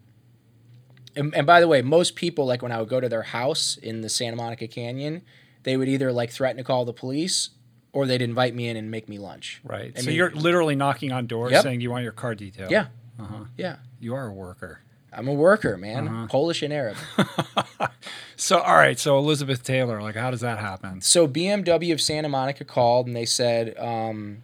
[1.16, 3.76] and, and by the way most people like when i would go to their house
[3.82, 5.22] in the santa monica canyon
[5.62, 7.50] they would either like threaten to call the police
[7.92, 9.92] or they'd invite me in and make me lunch Right.
[9.96, 11.62] I so mean- you're literally knocking on doors Yep.
[11.64, 12.70] saying you want your car detailed.
[12.70, 12.86] yeah
[13.18, 13.44] Uh-huh.
[13.56, 14.80] yeah You are a worker.
[15.12, 16.26] i'm a worker man Uh-huh.
[16.28, 16.96] polish and arab
[18.36, 18.98] So all right.
[18.98, 21.02] So Elizabeth Taylor, like, how does that happen?
[21.02, 24.38] so bmw of santa monica called and they said um,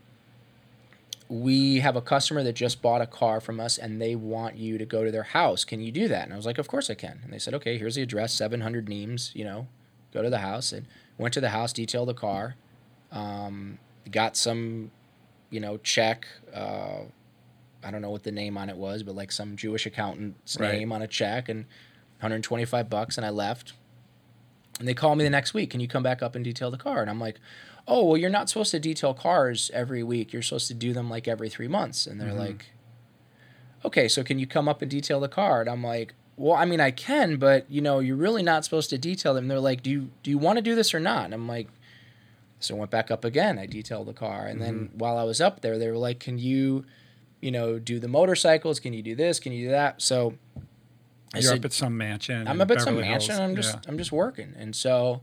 [1.28, 4.78] we have a customer that just bought a car from us and they want you
[4.78, 6.88] to go to their house can you do that and i was like of course
[6.88, 9.66] i can and they said okay here's the address 700 Nimes you know
[10.12, 10.86] go to the house and
[11.18, 12.54] went to the house detailed the car
[13.12, 13.78] um,
[14.10, 14.90] got some
[15.50, 17.00] you know check uh,
[17.84, 20.78] i don't know what the name on it was but like some jewish accountant's Right.
[20.78, 21.64] name on a check and
[22.20, 23.72] 125 bucks and i left
[24.78, 25.70] and they call me the next week.
[25.70, 27.00] Can you come back up and detail the car?
[27.00, 27.40] And I'm like,
[27.88, 30.32] oh, well, you're not supposed to detail cars every week.
[30.32, 32.06] You're supposed to do them like every three months.
[32.06, 32.38] And they're mm-hmm.
[32.38, 32.66] like,
[33.84, 35.60] okay, so can you come up and detail the car?
[35.60, 38.90] And I'm like, well, I mean, I can, but you know, you're really not supposed
[38.90, 39.44] to detail them.
[39.44, 41.26] And they're like, do you do you want to do this or not?
[41.26, 41.68] And I'm like,
[42.60, 43.58] so I went back up again.
[43.58, 44.98] I detailed the car, and then mm-hmm.
[44.98, 46.84] while I was up there, they were like, can you,
[47.40, 48.80] you know, do the motorcycles?
[48.80, 49.38] Can you do this?
[49.38, 50.02] Can you do that?
[50.02, 50.34] So
[51.32, 52.48] I You're said, up at some mansion.
[52.48, 53.36] I'm up at some mansion.
[53.36, 53.48] Hills.
[53.48, 53.80] I'm just Yeah.
[53.88, 55.22] I'm just working, and so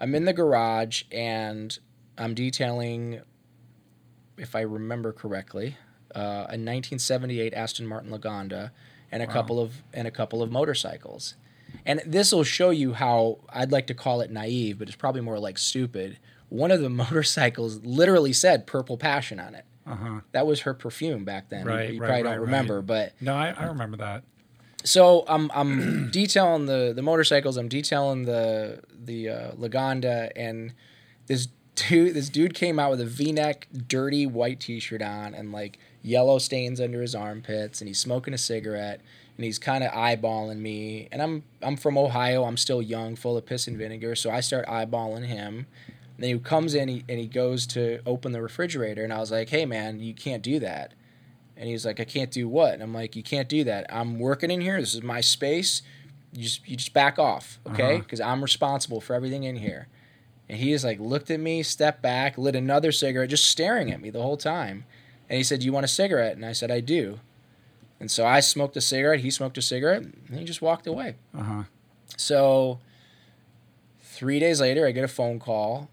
[0.00, 1.78] I'm in the garage and
[2.18, 3.20] I'm detailing,
[4.36, 5.76] if I remember correctly,
[6.14, 8.70] uh, a 1978 Aston Martin Lagonda
[9.10, 11.34] and a couple of and a couple of motorcycles.
[11.86, 15.22] And this will show you how I'd like to call it naive, but it's probably
[15.22, 16.18] more like stupid.
[16.50, 19.64] One of the motorcycles literally said "Purple Passion" on it.
[19.86, 20.20] Uh-huh.
[20.32, 21.62] That was her perfume back then.
[21.64, 22.86] You- Right, you right, probably right, don't remember, right.
[22.86, 24.22] but No, I, I remember that.
[24.84, 27.56] so I'm I'm detailing the the motorcycles.
[27.56, 30.74] I'm detailing the the uh, Lagonda, and
[31.26, 35.78] this dude this dude came out with a V-neck, dirty white T-shirt on, and like
[36.02, 39.00] yellow stains under his armpits, and he's smoking a cigarette,
[39.36, 41.08] and he's kind of eyeballing me.
[41.10, 42.44] And I'm I'm from Ohio.
[42.44, 45.66] I'm still young, full of piss and vinegar, so I start eyeballing him.
[46.16, 49.18] And then he comes in he, and he goes to open the refrigerator, and I
[49.18, 50.92] was like, "Hey man, you can't do that."
[51.56, 52.72] And he's like, I can't do what?
[52.74, 53.86] And I'm like, you can't do that.
[53.88, 54.80] I'm working in here.
[54.80, 55.82] This is my space.
[56.32, 57.94] You just you just back off, okay?
[57.94, 58.02] Uh-huh.
[58.02, 59.86] Because I'm responsible for everything in here.
[60.48, 64.00] And he just like looked at me, stepped back, lit another cigarette, just staring at
[64.00, 64.84] me the whole time.
[65.28, 67.20] And he said, "Do you want a cigarette?" And I said, "I do."
[68.00, 69.20] And so I smoked a cigarette.
[69.20, 71.14] He smoked a cigarette, and he just walked away.
[71.34, 71.62] Uh-huh.
[72.16, 72.80] So
[74.00, 75.88] three days later, I get a phone call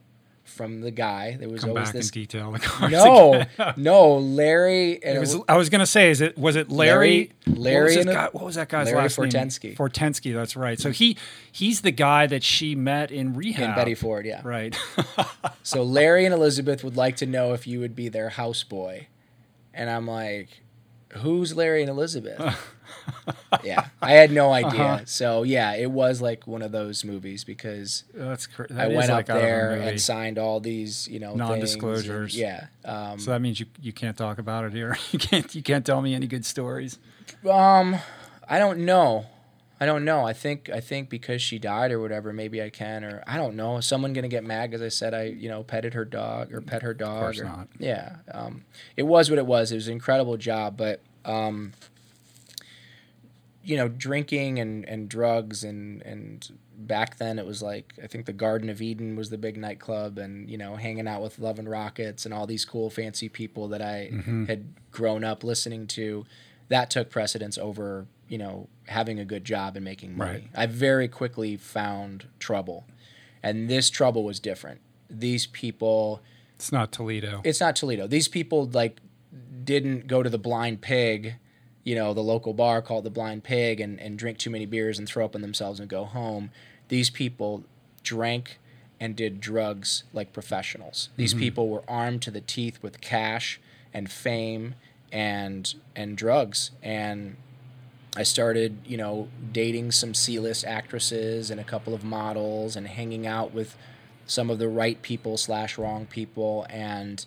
[0.49, 1.37] from the guy.
[1.39, 2.05] There was Come always back this.
[2.07, 3.43] and detail the cars No,
[3.77, 5.03] no, Larry.
[5.03, 7.31] And It was, I was gonna say, is it was it Larry?
[7.45, 9.63] Larry- Larry What was, his and the- guy, what was that guy's Larry last Fortensky.
[9.63, 9.75] name?
[9.75, 10.33] Fortensky.
[10.33, 10.79] That's right.
[10.79, 11.17] So he
[11.51, 13.69] he's the guy that she met in rehab.
[13.69, 14.41] in Betty Ford, yeah.
[14.43, 14.77] Right.
[15.63, 19.05] So Larry and Elizabeth would like to know if you would be their houseboy.
[19.73, 20.61] And I'm like,
[21.17, 22.39] who's Larry and Elizabeth?
[23.63, 24.81] Yeah, I had no idea.
[24.81, 25.05] Uh-huh.
[25.05, 29.09] So yeah, it was like one of those movies because That's cr- that I went
[29.09, 32.37] like up there and signed all these, you know, Non-disclosures.
[32.37, 32.67] yeah.
[32.85, 34.97] Um, So that means you you can't talk about it here.
[35.11, 36.99] You can't you can't tell me any good stories.
[37.49, 37.97] um,
[38.47, 39.25] I don't know.
[39.81, 40.25] I don't know.
[40.27, 43.55] I think I think because she died or whatever, maybe I can or I don't
[43.55, 43.77] know.
[43.77, 46.59] Is someone gonna get mad because I said I you know petted her dog or
[46.61, 47.15] pet her dog?
[47.15, 47.67] Of course or, not.
[47.79, 48.17] Yeah.
[48.31, 48.65] Um,
[48.97, 49.71] it was what it was.
[49.71, 51.71] It was an incredible job, but um,
[53.69, 58.25] you know, drinking and, and drugs and and back then it was like I think
[58.25, 61.59] the Garden of Eden was the big nightclub and you know hanging out with Love
[61.59, 64.45] and Rockets and all these cool fancy people that I Mm-hmm.
[64.45, 66.25] had grown up listening to.
[66.69, 70.31] That took precedence over you know having a good job and making money.
[70.31, 70.49] Right.
[70.55, 72.85] I very quickly found trouble,
[73.43, 74.81] and this trouble was different.
[75.11, 76.21] These people
[76.55, 77.41] It's not Toledo.
[77.43, 78.07] it's not Toledo.
[78.07, 78.99] These people like
[79.63, 81.35] didn't go to the Blind Pig,
[81.89, 84.99] you know, the local bar called the Blind Pig, and, and drink too many beers
[84.99, 86.51] and throw up on themselves and go home.
[86.87, 87.63] These people
[88.03, 88.59] drank
[88.99, 91.09] and did drugs like professionals.
[91.15, 91.39] These mm-hmm.
[91.39, 93.59] people were armed to the teeth with cash
[93.91, 94.75] and fame
[95.11, 97.37] and and drugs and
[98.15, 103.25] I started, you know, dating some C-list actresses and a couple of models and hanging
[103.25, 103.75] out with
[104.27, 107.25] some of the right people slash wrong people and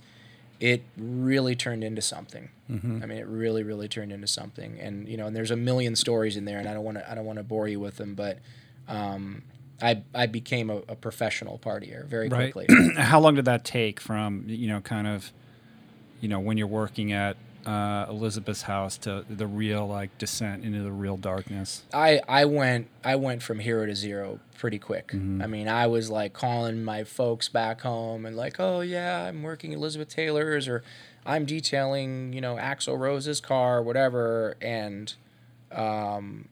[0.62, 2.48] it really turned into something.
[2.70, 3.00] Mm-hmm.
[3.02, 4.78] I mean, it really, really turned into something.
[4.78, 7.10] And you know, and there's a million stories in there, and I don't want to,
[7.10, 8.38] I don't want to bore you with them, but
[8.86, 9.42] um,
[9.82, 12.52] I, I became a, a professional partier very Right.
[12.52, 12.72] quickly.
[12.96, 15.32] How long did that take from you know kind of
[16.20, 17.36] you know when you're working at
[17.66, 21.82] uh, Elizabeth's house to the real like descent into the real darkness?
[21.92, 25.12] I, I went, I went from hero to zero pretty quick.
[25.12, 29.42] I mean, I was like calling my folks back home and like, oh yeah, I'm
[29.42, 30.82] working Elizabeth Taylor's or
[31.24, 35.12] I'm detailing, you know, Axl Rose's car, whatever, and
[35.70, 36.48] um,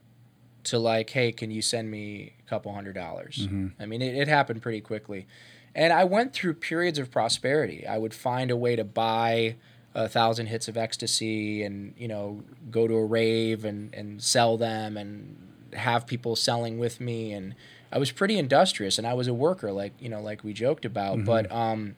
[0.65, 3.47] to like, hey, can you send me a couple hundred dollars?
[3.79, 5.27] I mean, it, it happened pretty quickly.
[5.73, 7.87] And I went through periods of prosperity.
[7.87, 9.55] I would find a way to buy
[9.93, 14.57] a thousand hits of ecstasy and, you know, go to a rave and, and sell
[14.57, 15.35] them and
[15.73, 17.33] have people selling with me.
[17.33, 17.55] And
[17.91, 20.85] I was pretty industrious and I was a worker, like, you know, like we joked
[20.85, 21.25] about.
[21.25, 21.95] But, um,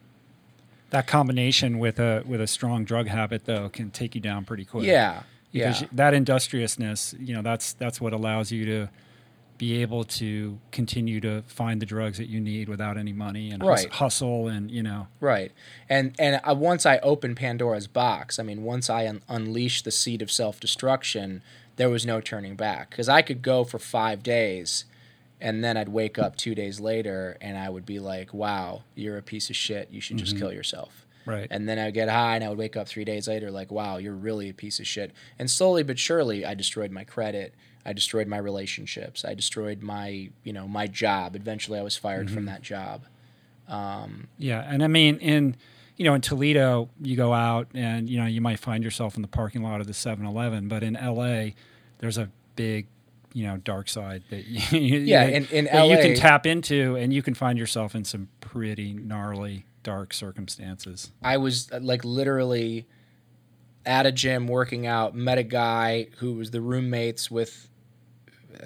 [0.90, 4.64] That combination with a with a strong drug habit though can take you down pretty
[4.64, 4.84] quick.
[4.84, 5.22] yeah,
[5.52, 5.72] yeah.
[5.72, 8.88] because that industriousness, you know, that's that's what allows you to
[9.56, 13.62] be able to continue to find the drugs that you need without any money and
[13.62, 13.88] Right.
[13.88, 15.52] hustle and you know Right,
[15.88, 19.90] and and I, once I opened Pandora's box, I mean, once I un- unleashed the
[19.90, 21.42] seed of self destruction,
[21.76, 22.90] there was no turning back.
[22.90, 24.84] Because I could go for five days,
[25.40, 29.18] and then I'd wake up two days later, and I would be like, "Wow, you're
[29.18, 29.88] a piece of shit.
[29.90, 30.44] You should just mm-hmm.
[30.44, 31.46] kill yourself." right.
[31.50, 33.70] And then I would get high, and I would wake up three days later, like,
[33.70, 37.54] "Wow, you're really a piece of shit." And slowly but surely, I destroyed my credit.
[37.86, 39.24] I destroyed my relationships.
[39.24, 41.36] I destroyed my, you know, my job.
[41.36, 43.02] Eventually, I was fired from that job.
[44.38, 45.56] Yeah, and I mean in
[45.96, 49.22] you know in Toledo you go out and you know you might find yourself in
[49.22, 51.50] the parking lot of the 7-Eleven, but in LA
[51.98, 52.86] there's a big
[53.32, 56.96] you know dark side that you, Yeah, that- in- in that you can tap into
[56.96, 61.10] and you can find yourself in some pretty gnarly dark circumstances.
[61.22, 62.86] I was uh, like literally
[63.86, 67.68] at a gym working out, met a guy who was the roommates with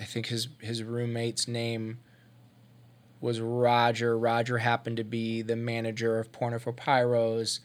[0.00, 1.98] I think his his roommate's name
[3.20, 4.16] was Roger.
[4.18, 7.60] Roger happened to be the manager of Porno for Pyros.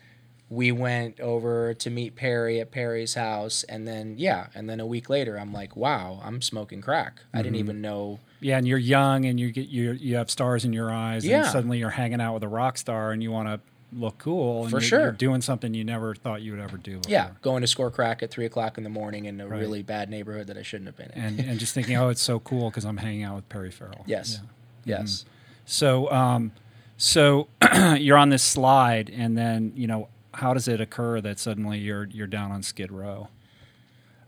[0.49, 4.85] We went over to meet Perry at Perry's house and then yeah, and then a
[4.85, 7.43] week later I'm like, "Wow, I'm smoking crack." I Mm-hmm.
[7.43, 10.73] didn't even know Yeah, and you're young and you get you you have stars in
[10.73, 11.39] your eyes Yeah.
[11.43, 13.59] and suddenly you're hanging out with a rock star and you want to
[13.99, 14.99] look cool and For you're, sure.
[15.01, 16.97] you're doing something you never thought you would ever do.
[16.97, 17.11] Before.
[17.11, 19.59] yeah, going to score crack at three o'clock in the morning in a Right.
[19.59, 21.39] really bad neighborhood that I shouldn't have been in.
[21.39, 24.03] and and just thinking, oh, it's so cool because I'm hanging out with Perry Farrell.
[24.07, 24.39] yes,
[24.85, 24.99] Yeah.
[24.99, 25.25] yes.
[25.65, 26.51] So, um,
[26.97, 27.47] so
[27.97, 32.05] you're on this slide, and then you know, how does it occur that suddenly you're
[32.05, 33.27] you're down on Skid Row?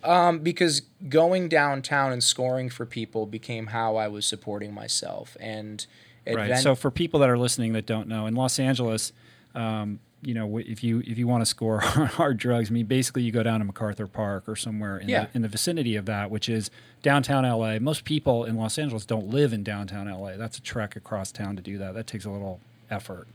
[0.04, 5.86] Um, because going downtown and scoring for people became how I was supporting myself, and
[6.28, 6.38] Right.
[6.40, 9.14] advent- So, for people that are listening that don't know, in Los Angeles,
[9.56, 13.22] um, you know, if you if you want to score hard drugs, I mean, basically
[13.24, 15.26] you go down to MacArthur Park or somewhere in, Yeah.
[15.26, 16.72] the, in the vicinity of that, which is
[17.04, 17.78] downtown LA.
[17.80, 20.36] Most people in Los Angeles don't live in downtown LA.
[20.38, 21.94] That's a trek across town to do that.
[21.94, 23.28] That takes a little effort.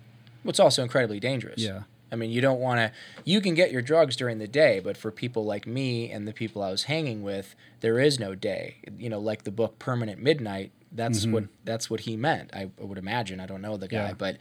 [0.44, 1.60] it's also incredibly dangerous.
[1.62, 1.82] Yeah.
[2.12, 2.92] I mean, you don't want to.
[3.24, 6.32] You can get your drugs during the day, but for people like me and the
[6.32, 8.78] people I was hanging with, there is no day.
[8.98, 10.72] You know, like the book Permanent Midnight.
[10.92, 12.50] That's what that's what he meant.
[12.52, 13.38] I would imagine.
[13.38, 14.06] I don't know the guy, Mm-hmm.
[14.08, 14.14] Yeah.
[14.18, 14.36] but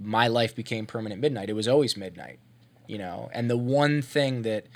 [0.00, 1.50] my life became permanent midnight.
[1.50, 2.38] It was always midnight.
[2.86, 4.66] You know, and the one thing that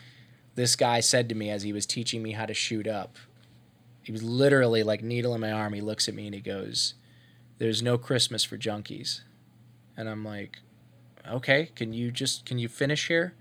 [0.55, 3.17] this guy said to me as he was teaching me how to shoot up,
[4.03, 5.73] he was literally like needle in my arm.
[5.73, 6.95] He looks at me and he goes,
[7.59, 9.23] "There's no Christmas for junkies,"
[9.97, 10.61] and I'm like,
[11.29, 13.35] "Okay, can you just can you finish here?"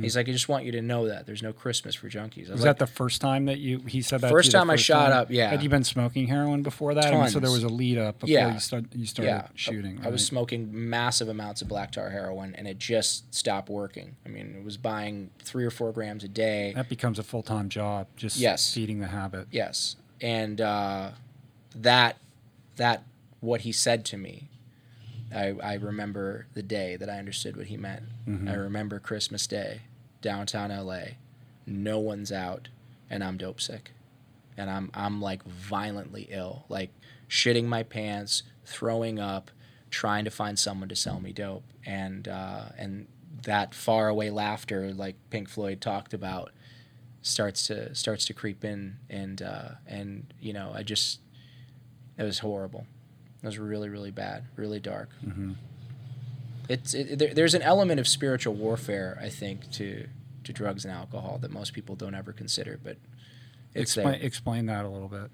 [0.00, 2.52] He's like, "I just want you to know that there's no Christmas for junkies." I
[2.52, 4.26] Was like, that the first time that you he said that?
[4.28, 5.50] to First time I shot up, yeah.
[5.50, 7.06] Had you been smoking heroin before that?
[7.14, 8.52] I mean, so there was a lead up before Yeah.
[8.54, 10.00] you start you started yeah, shooting.
[10.02, 14.16] I was smoking massive amounts of black tar heroin, and it just stopped working.
[14.26, 16.72] I mean, it was buying three or four grams a day.
[16.74, 18.08] that becomes a full time job.
[18.16, 18.74] Just Yes.
[18.74, 19.46] feeding the habit.
[19.52, 21.10] Yes, and uh,
[21.76, 22.16] that
[22.76, 23.04] that
[23.40, 24.48] what he said to me,
[25.34, 28.04] I I remember the day that I understood what he meant.
[28.48, 29.82] I remember Christmas Day,
[30.22, 31.16] downtown L.A.
[31.66, 32.68] No one's out,
[33.10, 33.92] and I'm dope sick,
[34.56, 36.90] and I'm I'm like violently ill, like
[37.28, 39.50] shitting my pants, throwing up,
[39.90, 43.06] trying to find someone to sell me dope, and uh, and
[43.44, 46.52] that faraway laughter, like Pink Floyd talked about,
[47.22, 51.20] starts to starts to creep in and uh, and you know I just
[52.16, 52.86] it was horrible.
[53.42, 55.10] It was really really bad, really dark.
[55.24, 55.52] Mm-hmm.
[56.68, 60.06] It's it, there, there's an element of spiritual warfare I think to
[60.44, 62.96] to drugs and alcohol that most people don't ever consider, but
[63.74, 64.22] it's Explain, there.
[64.22, 65.30] explain that a little bit.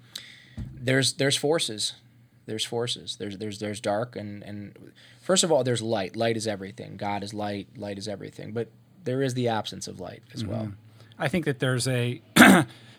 [0.73, 1.93] There's there's forces.
[2.45, 3.15] There's forces.
[3.17, 6.15] There's there's there's dark and and first of all there's light.
[6.15, 6.95] Light is everything.
[6.97, 7.67] God is light.
[7.77, 8.51] Light is everything.
[8.51, 8.69] But
[9.03, 10.73] there is the absence of light as well.
[11.17, 12.21] I think that there's a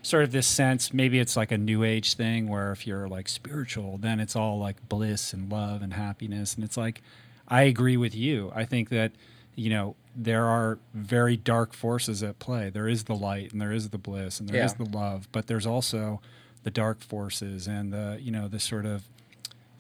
[0.07, 3.29] sort of this sense, maybe it's like a new age thing where if you're like
[3.29, 6.55] spiritual, then it's all like bliss and love and happiness.
[6.55, 7.03] And it's like,
[7.49, 8.53] I agree with you.
[8.55, 9.11] I think that,
[9.57, 12.71] you know, there are very dark forces at play.
[12.71, 14.85] There is the light and there is the bliss and there is Yeah.
[14.85, 16.21] the love, but there's also
[16.63, 19.09] the dark forces and the, you know, the sort of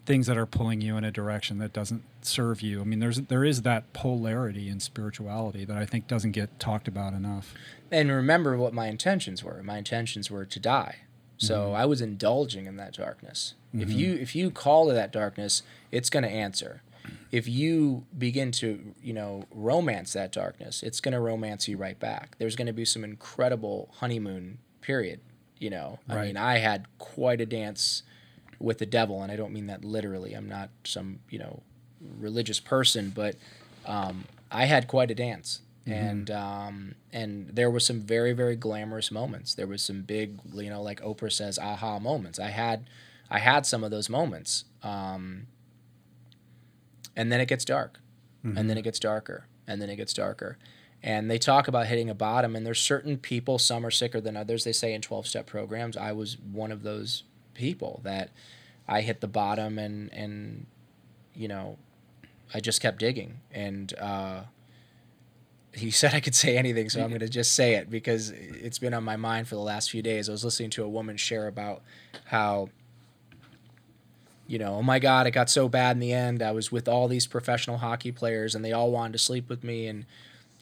[0.06, 2.80] things that are pulling you in a direction that doesn't serve you.
[2.80, 6.88] I mean, there's there is that polarity in spirituality that I think doesn't get talked
[6.88, 7.54] about enough.
[7.90, 9.62] And remember what my intentions were.
[9.62, 10.96] My intentions were to die.
[11.38, 13.54] So I was indulging in that darkness.
[13.74, 15.62] If you if you call to that darkness,
[15.92, 16.82] it's going to answer.
[17.30, 21.98] If you begin to, you know, romance that darkness, it's going to romance you right
[21.98, 22.36] back.
[22.38, 25.20] There's going to be some incredible honeymoon period,
[25.58, 25.98] you know.
[26.08, 28.02] I mean, I had quite a dance
[28.58, 30.32] with the devil, and I don't mean that literally.
[30.32, 31.60] I'm not some, you know,
[32.18, 33.36] religious person, but
[33.84, 39.10] um, I had quite a dance, and um, and there were some very very glamorous
[39.10, 39.54] moments.
[39.54, 42.38] There was some big, you know, like Oprah says, aha moments.
[42.38, 42.88] I had,
[43.30, 45.46] I had some of those moments, um,
[47.14, 48.00] and then it gets dark,
[48.56, 50.58] and then it gets darker, and then it gets darker.
[51.02, 53.58] And they talk about hitting a bottom, and there's certain people.
[53.58, 54.64] Some are sicker than others.
[54.64, 55.96] They say in twelve step programs.
[55.96, 57.22] I was one of those
[57.54, 58.30] people that
[58.88, 60.66] I hit the bottom, and and
[61.34, 61.78] you know,
[62.52, 64.42] I just kept digging, and uh,
[65.76, 68.78] he said I could say anything, so I'm going to just say it because it's
[68.78, 70.28] been on my mind for the last few days.
[70.28, 71.82] I was listening to a woman share about
[72.24, 72.70] how,
[74.46, 76.42] you know, oh my God, it got so bad in the end.
[76.42, 79.62] I was with all these professional hockey players, and they all wanted to sleep with
[79.62, 80.06] me, and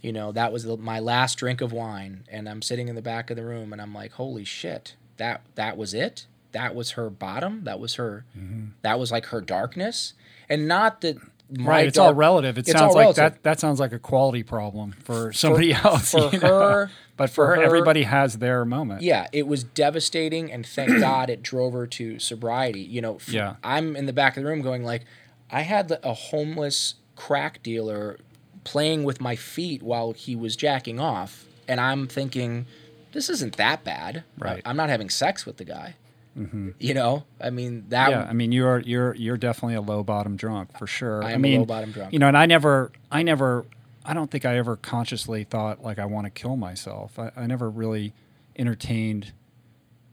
[0.02, 3.02] you know, that was the, my last drink of wine, and I'm sitting in the
[3.02, 6.26] back of the room, and I'm like, holy shit, that that was it.
[6.52, 7.64] That was her bottom.
[7.64, 8.24] That was her.
[8.36, 8.66] Mm-hmm.
[8.82, 10.14] That was like her darkness,
[10.48, 11.16] and not that.
[11.60, 12.58] Right, it's all relative.
[12.58, 13.16] It sounds all like relative.
[13.34, 13.42] that.
[13.42, 16.10] That sounds like a quality problem for somebody else.
[16.12, 16.58] for you know?
[16.60, 19.02] her- but for, for her, her- everybody has their moment.
[19.02, 22.80] Yeah, it was devastating, and thank God it drove her to sobriety.
[22.80, 23.56] You know, f- Yeah.
[23.62, 25.02] I'm in the back of the room going like,
[25.50, 28.18] I had a homeless crack dealer
[28.64, 32.66] playing with my feet while he was jacking off, and I'm thinking,
[33.12, 34.24] this isn't that bad.
[34.38, 34.62] Right.
[34.64, 35.94] I'm not having sex with the guy.
[36.38, 36.70] Mm-hmm.
[36.80, 38.10] You know, I mean that.
[38.10, 41.22] yeah, I mean you're you're you're definitely a low bottom drunk for sure.
[41.22, 42.12] I am a mean, low bottom drunk.
[42.12, 43.66] You know, and I never, I never,
[44.04, 47.18] I don't think I ever consciously thought like I want to kill myself.
[47.18, 48.14] I, I never really
[48.56, 49.32] entertained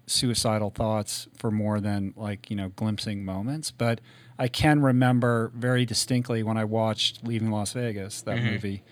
[0.06, 3.72] suicidal thoughts for more than like you know glimpsing moments.
[3.72, 4.00] But
[4.38, 8.52] I can remember very distinctly when I watched Leaving Las Vegas, that mm-hmm.
[8.52, 8.84] movie,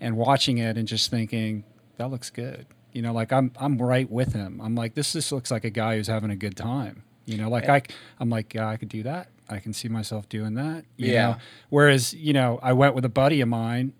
[0.00, 1.64] and watching it and just thinking
[1.96, 2.66] that looks good.
[2.94, 4.60] You know, like I'm I'm right with him.
[4.62, 7.02] I'm like this just looks like a guy who's having a good time.
[7.26, 7.82] You know, like I
[8.20, 9.28] I'm like yeah, I could do that.
[9.50, 10.84] I can see myself doing that.
[10.96, 11.26] You Yeah.
[11.32, 11.36] Know?
[11.68, 13.92] Whereas you know, I went with a buddy of mine,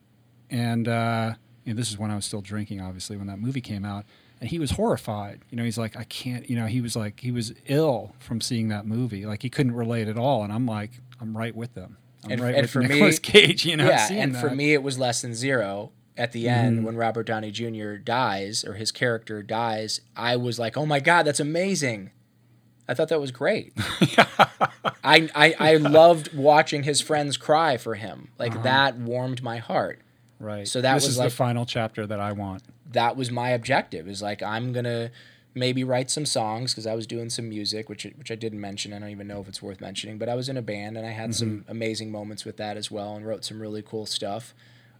[0.50, 1.34] and uh,
[1.64, 4.04] you know, this is when I was still drinking, obviously, when that movie came out.
[4.40, 5.40] And he was horrified.
[5.50, 6.48] You know, he's like, I can't.
[6.50, 9.24] You know, he was like, he was ill from seeing that movie.
[9.26, 10.42] Like he couldn't relate at all.
[10.44, 10.90] And I'm like,
[11.20, 11.96] I'm right with them.
[12.24, 13.64] I'm And- right and with for me- Cage.
[13.64, 15.92] You know, yeah, and for me, it was less than zero.
[16.16, 16.54] At the Mm-hmm.
[16.66, 17.94] end, when Robert Downey Jr.
[17.94, 22.10] dies or his character dies, I was like, "Oh my god, that's amazing!"
[22.86, 23.72] I thought that was great.
[25.02, 28.28] I, I I loved watching his friends cry for him.
[28.38, 30.00] Like that warmed my heart.
[30.38, 30.66] right.
[30.68, 32.62] so that this was like- the final chapter that I want.
[32.92, 34.06] That was my objective.
[34.08, 35.10] Is like I'm gonna
[35.54, 38.92] maybe write some songs because I was doing some music, which which I didn't mention.
[38.92, 41.06] I don't even know if it's worth mentioning, but I was in a band and
[41.06, 41.70] I had some Mm-hmm.
[41.70, 44.54] amazing moments with that as well, and wrote some really cool stuff.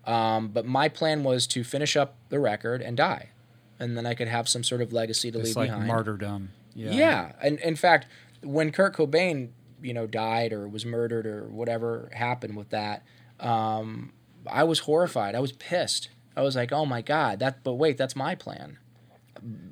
[0.07, 3.31] Um, but my plan was to finish up the record and die,
[3.79, 5.87] and then I could have some sort of legacy to It's leave like behind.
[5.89, 6.51] martyrdom.
[6.75, 6.93] Yeah.
[6.93, 8.07] Yeah, and in fact,
[8.43, 9.51] when Kurt Cobain,
[9.81, 13.03] you know, died or was murdered or whatever happened with that,
[13.41, 14.13] um,
[14.51, 15.35] I was horrified.
[15.35, 16.09] I was pissed.
[16.37, 18.79] I was like, "Oh my god, that!" But wait, that's my plan.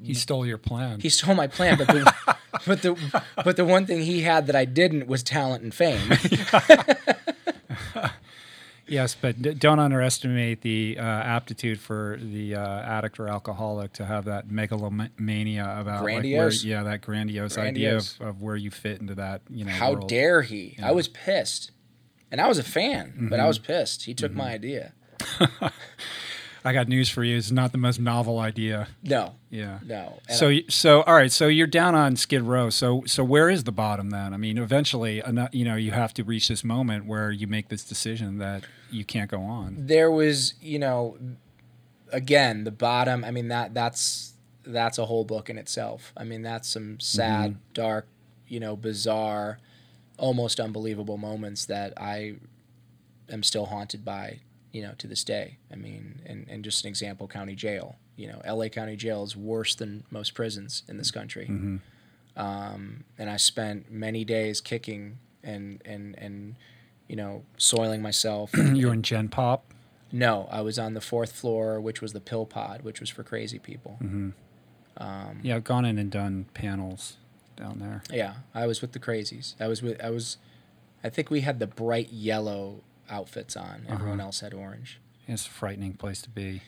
[0.02, 1.00] He stole your plan.
[1.00, 2.14] He stole my plan, but the
[2.66, 6.08] but the but the one thing he had that I didn't was talent and fame.
[8.92, 14.26] Yes, but don't underestimate the uh, aptitude for the uh, addict or alcoholic to have
[14.26, 16.62] that megalomania about Grandiose?
[16.64, 18.16] Like where, yeah, that grandiose, Grandiose.
[18.20, 19.42] idea of, of where you fit into that.
[19.48, 20.08] You know, How world.
[20.08, 20.76] dare he?
[20.82, 21.70] I was pissed,
[22.30, 23.44] and I was a fan, but Mm-hmm.
[23.44, 24.04] I was pissed.
[24.04, 24.92] He took my idea.
[26.64, 27.36] I got news for you.
[27.36, 28.86] It's not the most novel idea.
[29.02, 29.80] No, Yeah.
[29.84, 30.20] no.
[30.28, 31.32] And So, y- so all right.
[31.32, 32.70] So you're down on Skid Row.
[32.70, 34.32] So, so where is the bottom then?
[34.32, 35.20] I mean, eventually,
[35.52, 38.62] you know, you have to reach this moment where you make this decision that
[38.92, 39.74] you can't go on.
[39.78, 41.16] there was you know
[42.12, 46.42] again the bottom i mean that that's that's a whole book in itself i mean
[46.42, 48.06] that's some sad dark
[48.46, 49.58] you know bizarre
[50.18, 52.34] almost unbelievable moments that i
[53.30, 54.38] am still haunted by
[54.72, 55.58] you know, to this day.
[55.70, 57.96] I mean, and, and just an example, county jail.
[58.16, 58.68] You know, L.A.
[58.70, 61.46] County Jail is worse than most prisons in this country.
[62.36, 66.56] Um, and I spent many days kicking and and and
[67.08, 68.50] you know soiling myself.
[68.74, 69.72] you were in Gen Pop.
[70.10, 73.22] no, I was on the fourth floor, which was the pill pod, which was for
[73.22, 73.98] crazy people.
[74.02, 74.30] Mm-hmm.
[74.98, 77.16] Um, yeah, I've gone in and done panels
[77.56, 78.02] down there.
[78.10, 79.54] Yeah, I was with the crazies.
[79.60, 80.36] I was with I was.
[81.04, 83.84] I think we had the bright yellow outfits on.
[83.86, 83.94] Uh-huh.
[83.94, 85.00] Everyone else had orange.
[85.26, 86.62] It's a frightening place to be.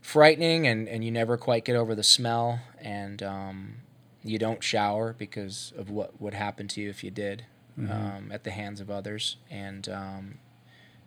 [0.00, 3.74] frightening and, and you never quite get over the smell and um,
[4.22, 7.44] you don't shower because of what would happen to you if you did
[7.78, 9.36] um, at the hands of others.
[9.50, 10.38] And um,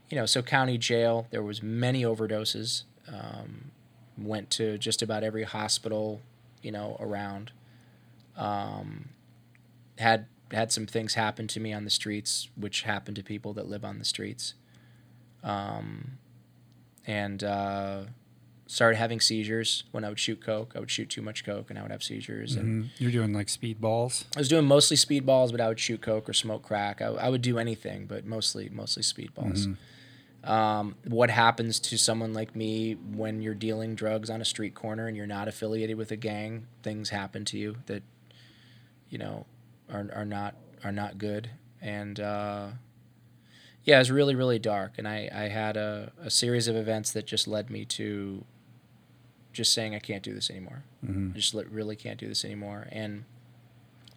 [0.10, 3.72] you know so county jail there was many overdoses um,
[4.18, 6.22] went to just about every hospital
[6.62, 7.52] you know around.
[8.36, 9.10] Um,
[9.98, 13.68] had had some things happen to me on the streets which happen to people that
[13.68, 14.54] live on the streets.
[15.44, 16.18] Um,
[17.06, 18.02] and uh,
[18.68, 20.74] started having seizures when I would shoot coke.
[20.76, 22.56] I would shoot too much coke and I would have seizures.
[22.56, 22.90] And Mhm.
[23.00, 24.26] You're doing like speedballs.
[24.36, 27.02] I was doing mostly speedballs, but I would shoot coke or smoke crack.
[27.02, 29.78] I, I would do anything, but mostly mostly speedballs.
[30.44, 35.08] Um, what happens to someone like me when you're dealing drugs on a street corner
[35.08, 36.68] and you're not affiliated with a gang?
[36.84, 38.04] Things happen to you that
[39.10, 39.46] you know
[39.90, 41.50] are are not are not good.
[41.82, 42.68] And uh,
[43.84, 44.94] yeah, it was really really dark.
[44.98, 48.44] And I I had a, a series of events that just led me to
[49.58, 50.84] just saying I can't do this anymore.
[51.08, 52.88] I just really can't do this anymore.
[52.92, 53.26] And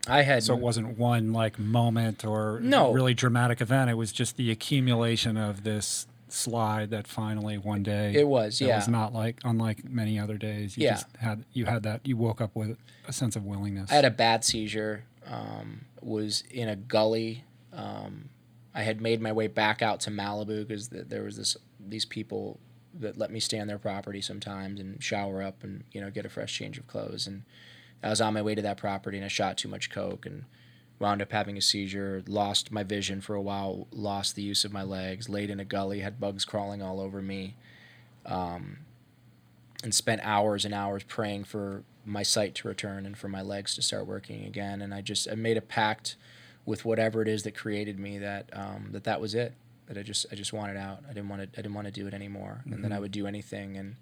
[0.06, 2.92] I had So it wasn't one like moment or No.
[2.92, 3.90] really dramatic event.
[3.90, 8.66] It was just the accumulation of this slide that finally one day It was, it
[8.66, 8.76] yeah.
[8.76, 10.76] was not like unlike many other days.
[10.78, 10.92] You Yeah.
[10.94, 13.90] just had you had that you woke up with a sense of willingness.
[13.90, 15.04] I had a bad seizure.
[15.26, 17.44] Um, was in a gully.
[17.72, 18.30] Um,
[18.74, 22.04] I had made my way back out to Malibu because th- there was this these
[22.04, 22.58] people
[22.98, 26.26] that let me stay on their property sometimes and shower up and you know get
[26.26, 27.26] a fresh change of clothes.
[27.26, 27.42] And
[28.02, 30.44] I was on my way to that property and I shot too much coke and
[30.98, 32.22] wound up having a seizure.
[32.26, 33.86] Lost my vision for a while.
[33.90, 35.28] Lost the use of my legs.
[35.28, 36.00] Laid in a gully.
[36.00, 37.56] Had bugs crawling all over me.
[38.26, 38.78] Um,
[39.82, 43.74] and spent hours and hours praying for my sight to return and for my legs
[43.74, 44.82] to start working again.
[44.82, 46.16] And I just I made a pact
[46.66, 49.54] with whatever it is that created me that um, that that was it.
[49.90, 51.00] That I just I just wanted out.
[51.04, 52.62] I didn't want to I didn't want to do it anymore.
[52.64, 53.76] And that I would do anything.
[53.76, 53.96] And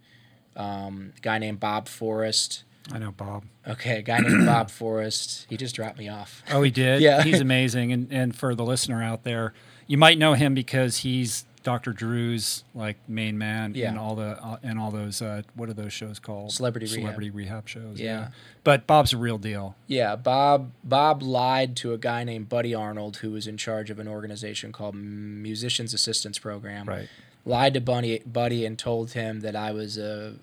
[0.54, 2.64] um, a guy named Bob Forrest.
[2.92, 3.44] I know Bob.
[3.66, 5.46] Okay, a guy named Bob Forrest.
[5.48, 6.42] He just dropped me off.
[6.50, 7.00] Oh, he did.
[7.08, 7.22] Yeah.
[7.22, 7.90] he's amazing.
[7.92, 9.54] And and for the listener out there,
[9.86, 11.92] you might know him because he's Dr.
[11.92, 13.90] Drew's like main man Yeah.
[13.90, 16.50] in all the uh, in all those uh, what are those shows called?
[16.50, 17.00] Celebrity Rehab.
[17.00, 18.00] Celebrity rehab shows.
[18.00, 18.28] Yeah.
[18.64, 19.76] But Bob's a real deal.
[19.86, 23.98] Yeah, Bob Bob lied to a guy named Buddy Arnold who was in charge of
[23.98, 26.86] an organization called Musicians Assistance Program.
[26.86, 27.08] Right.
[27.44, 30.36] Lied to Buddy, Buddy and told him that I was a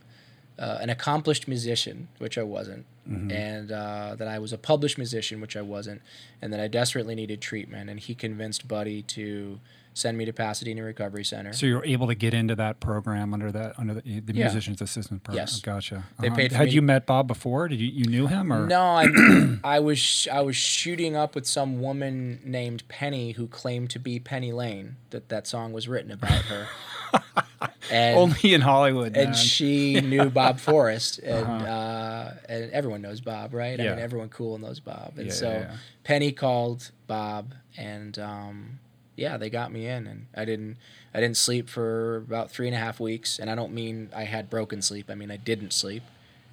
[0.59, 5.41] uh, an accomplished musician, which I wasn't, and uh, that I was a published musician,
[5.41, 6.01] which I wasn't,
[6.41, 7.89] and that I desperately needed treatment.
[7.89, 9.59] And he convinced Buddy to
[9.95, 11.53] send me to Pasadena Recovery Center.
[11.53, 14.45] So you're able to get into that program under that under the, the Yeah.
[14.45, 15.41] musicians assistant program.
[15.41, 15.59] Yes.
[15.61, 16.03] Gotcha.
[16.19, 16.35] They Uh-huh.
[16.35, 17.67] paid for Had you to- met Bob before?
[17.67, 21.47] Did you you knew him or No, I I was I was shooting up with
[21.47, 24.97] some woman named Penny who claimed to be Penny Lane.
[25.09, 26.67] That that song was written about her.
[27.91, 29.13] and only in Hollywood?
[29.13, 29.27] man.
[29.27, 33.71] and she knew Bob Forrest, and uh, and everyone knows Bob, right?
[33.71, 33.83] I Uh-huh.
[33.83, 33.89] Yeah.
[33.95, 35.75] mean, everyone cool knows Bob, and Yeah, so yeah, yeah.
[36.03, 38.79] Penny called Bob, and um,
[39.15, 40.77] yeah, they got me in, and I didn't
[41.13, 44.23] I didn't sleep for about three and a half weeks, and I don't mean I
[44.23, 45.09] had broken sleep.
[45.09, 46.03] I mean I didn't sleep.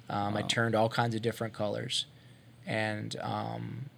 [0.09, 2.05] Um, I turned all kinds of different colors,
[2.67, 3.89] and um,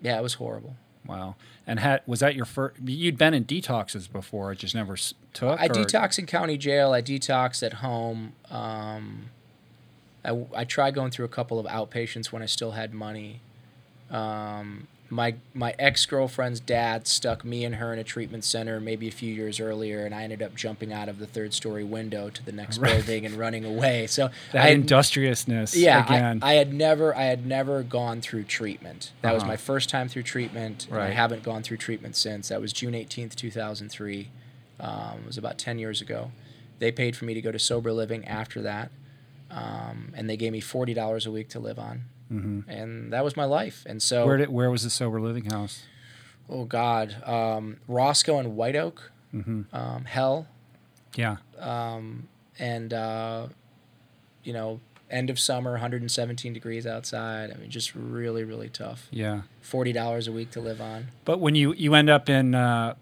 [0.00, 0.76] yeah, it was horrible.
[1.06, 1.36] wow.
[1.66, 2.80] And had was that your first?
[2.84, 4.52] You'd been in detoxes before.
[4.52, 4.96] It just never
[5.32, 5.60] took.
[5.60, 6.92] I or- detox in county jail.
[6.92, 8.32] I detox at home.
[8.50, 9.30] Um,
[10.24, 13.40] I, I tried going through a couple of outpatients when I still had money.
[14.10, 19.08] Um, my my ex girlfriend's dad stuck me and her in a treatment center maybe
[19.08, 22.30] a few years earlier, and I ended up jumping out of the third story window
[22.30, 24.06] to the next building and running away.
[24.06, 25.76] So that had- industriousness.
[25.76, 26.38] yeah, Again.
[26.42, 29.12] I, I had never I had never gone through treatment.
[29.22, 29.52] That was Uh-huh.
[29.52, 30.86] my first time through treatment.
[30.90, 32.48] and I haven't gone through treatment since.
[32.48, 34.28] That was June eighteenth, two thousand three.
[34.78, 36.30] Um, it was about ten years ago.
[36.78, 38.90] They paid for me to go to sober living after that,
[39.50, 42.68] um, and they gave me forty dollars a week to live on, mm-hmm.
[42.70, 43.84] and that was my life.
[43.86, 45.82] And so, where did where was the sober living house?
[46.48, 49.74] oh God, um, Roscoe and White Oak, Mm-hmm.
[49.74, 50.48] um, Hell,
[51.14, 51.36] Yeah.
[52.58, 53.46] and uh,
[54.42, 54.80] you know,
[55.10, 57.52] end of summer, 117 degrees outside.
[57.52, 59.06] I mean, just really, really tough.
[59.10, 59.42] Yeah.
[59.60, 61.08] Forty dollars a week to live on.
[61.24, 62.94] But when you you end up in uh,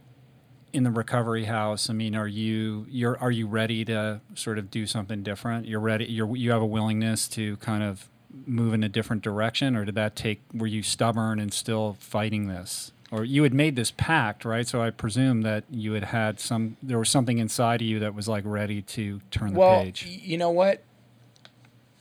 [0.72, 4.70] in the recovery house, I mean, are you you're are you ready to sort of
[4.70, 5.66] do something different?
[5.66, 6.04] You're ready.
[6.06, 8.08] You're you have a willingness to kind of
[8.46, 10.40] move in a different direction, or did that take?
[10.52, 12.92] Were you stubborn and still fighting this?
[13.10, 14.66] Or you had made this pact, right?
[14.66, 16.76] So I presume that you had had some.
[16.82, 20.04] There was something inside of you that was like ready to turn the well, page.
[20.06, 20.84] you know what?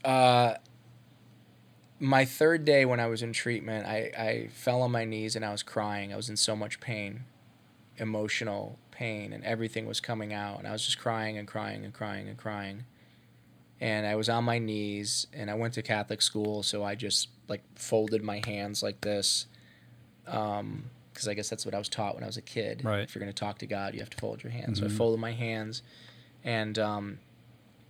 [0.04, 0.56] Uh,
[2.00, 5.44] my third day when I was in treatment, I, I fell on my knees and
[5.44, 6.14] I was crying.
[6.14, 7.24] I was in so much pain,
[7.98, 10.60] emotional pain, and everything was coming out.
[10.60, 12.86] And I was just crying and crying and crying and crying.
[13.80, 17.30] And I was on my knees, and I went to Catholic school, so I just
[17.48, 19.46] like folded my hands like this,
[20.26, 22.84] because I guess that's what I was taught when I was a kid.
[22.84, 23.02] Right.
[23.02, 24.80] If you're going to talk to God, you have to fold your hands.
[24.80, 25.84] So I folded my hands,
[26.44, 27.20] and um,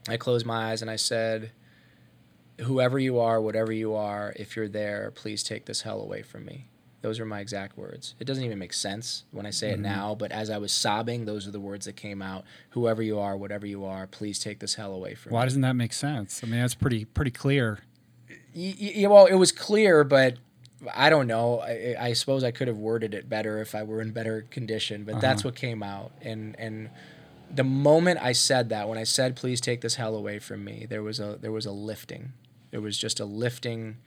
[0.09, 1.51] I closed my eyes and I said,
[2.61, 6.43] Whoever you are, whatever you are, if you're there, please take this hell away from
[6.43, 6.65] me.
[7.01, 8.15] Those are my exact words.
[8.19, 9.83] It doesn't even make sense when I say it mm-hmm.
[9.83, 12.43] now, but as I was sobbing, those are the words that came out.
[12.71, 15.41] Whoever you are, whatever you are, please take this hell away from Why me.
[15.41, 16.41] Why doesn't that make sense?
[16.43, 17.79] I mean, that's pretty pretty clear.
[18.55, 20.37] Y- y- well, it was clear, but
[20.95, 21.59] I don't know.
[21.59, 25.03] I, I suppose I could have worded it better if I were in better condition,
[25.03, 25.49] but that's uh-huh.
[25.49, 26.11] what came out.
[26.21, 26.89] And and
[27.53, 30.85] the moment I said that, when I said, "Please take this hell away from me,"
[30.89, 32.33] there was a there was a lifting.
[32.71, 33.97] It was just a lifting.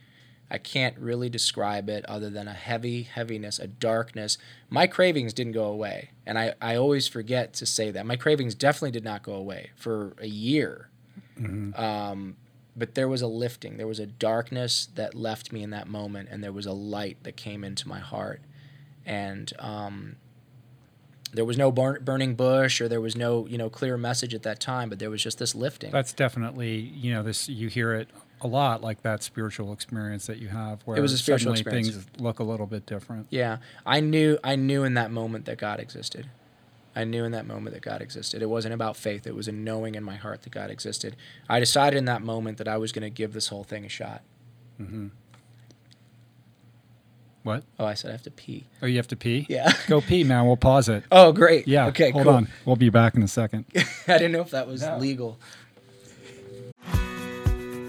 [0.51, 4.37] I can't really describe it other than a heavy heaviness, a darkness.
[4.69, 8.07] My cravings didn't go away, and I I always forget to say that.
[8.07, 10.91] My cravings definitely did not go away for a year
[12.77, 16.29] but there was a lifting there was a darkness that left me in that moment
[16.31, 18.41] and there was a light that came into my heart
[19.07, 20.17] and um,
[21.33, 24.43] there was no burn, burning bush or there was no you know clear message at
[24.43, 27.49] that time but there was just this lifting That's definitely you know this.
[27.49, 28.09] You hear it
[28.43, 31.81] a lot, like that spiritual experience that you have, where it was a spiritual suddenly
[31.81, 32.07] experience.
[32.07, 33.27] things look a little bit different.
[33.31, 36.27] yeah i knew i knew in that moment that god existed
[36.97, 39.53] i knew in that moment that god existed it wasn't about faith it was a
[39.53, 41.15] knowing in my heart that god existed
[41.49, 43.89] i decided in that moment that i was going to give this whole thing a
[43.89, 44.23] shot
[44.81, 45.09] Mm-hmm.
[47.43, 47.65] What?
[47.79, 49.47] oh i said i have to pee Oh, you have to pee?
[49.49, 50.47] yeah Go pee, man.
[50.47, 51.05] We'll pause it.
[51.11, 51.87] oh great Yeah.
[51.87, 52.49] okay Hold cool on.
[52.67, 53.65] We'll be back in a second.
[53.75, 55.39] i didn't know if that was legal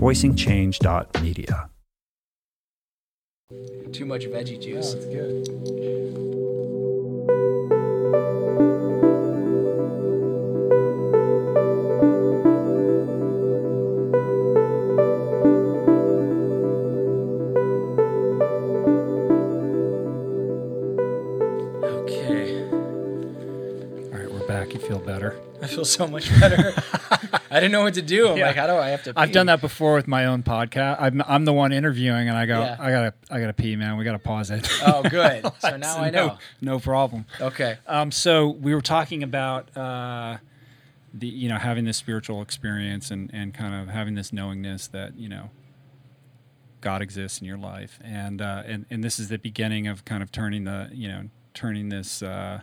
[0.00, 1.68] voicingchange.media.
[3.92, 4.94] Too much veggie juice.
[4.94, 5.48] good.
[21.84, 22.62] Okay.
[24.12, 24.72] All right, we're back.
[24.72, 25.36] You feel better?
[25.62, 26.72] I feel so much better.
[27.50, 28.28] I didn't know what to do.
[28.30, 28.46] I'm Yeah.
[28.48, 29.12] like, how do I have to?
[29.16, 30.96] I've done that before with my own podcast.
[31.00, 32.76] I'm, I'm the one interviewing, and I go, Yeah.
[32.78, 33.96] I gotta, I gotta pee, man.
[33.96, 34.68] We gotta pause it.
[34.86, 35.44] Oh, good.
[35.60, 36.38] So now I no, know.
[36.60, 37.26] no problem.
[37.40, 37.78] Okay.
[37.86, 40.38] Um, so we were talking about uh,
[41.12, 45.16] the, you know, having this spiritual experience and and kind of having this knowingness that
[45.18, 45.50] you know
[46.80, 50.22] God exists in your life, and uh, and and this is the beginning of kind
[50.22, 52.60] of turning the, you know, turning this uh,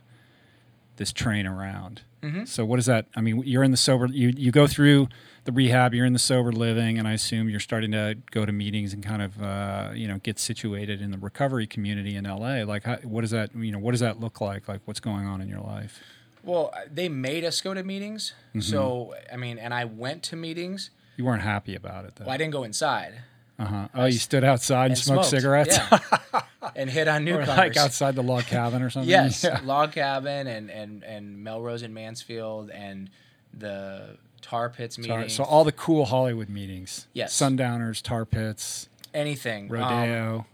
[0.98, 2.02] this train around.
[2.22, 2.48] Mhm.
[2.48, 3.06] So what is that?
[3.16, 4.08] I mean, you're in the sober.
[4.08, 5.08] You you go through
[5.46, 5.94] the rehab.
[5.94, 9.04] You're in the sober living, and I assume you're starting to go to meetings and
[9.04, 12.64] kind of uh, you know get situated in the recovery community in LA.
[12.64, 13.80] Like, how, what does that you know?
[13.80, 14.68] What does that look like?
[14.68, 16.02] Like, what's going on in your life?
[16.44, 18.34] Well, they made us go to meetings.
[18.50, 18.62] Mm-hmm.
[18.62, 20.90] So I mean, and I went to meetings.
[21.18, 22.26] You weren't happy about it, though.
[22.26, 23.14] Well, I didn't go inside.
[23.60, 23.88] Uh huh.
[23.96, 25.42] Oh, you stood outside and, and smoked, smoked.
[25.42, 26.42] cigarettes, Yeah.
[26.76, 27.48] and hit on newcomers.
[27.50, 29.10] like outside the log cabin or something.
[29.10, 29.60] Yes, Yeah.
[29.64, 33.10] log cabin and and and Melrose and Mansfield and
[33.54, 35.34] the tar pits meetings.
[35.34, 37.08] So all the cool Hollywood meetings.
[37.14, 37.34] Yes.
[37.34, 39.66] Sundowners, tar pits, anything.
[39.66, 40.46] Um, rodeo.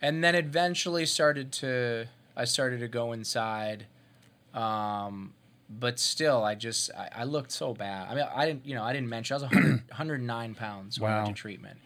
[0.00, 2.06] and then eventually started to
[2.36, 3.86] I started to go inside,
[4.54, 5.32] um,
[5.68, 8.08] but still I just I, I looked so bad.
[8.08, 11.10] I mean I didn't you know I didn't mention I was 100, 109 pounds when
[11.10, 11.78] I went to treatment.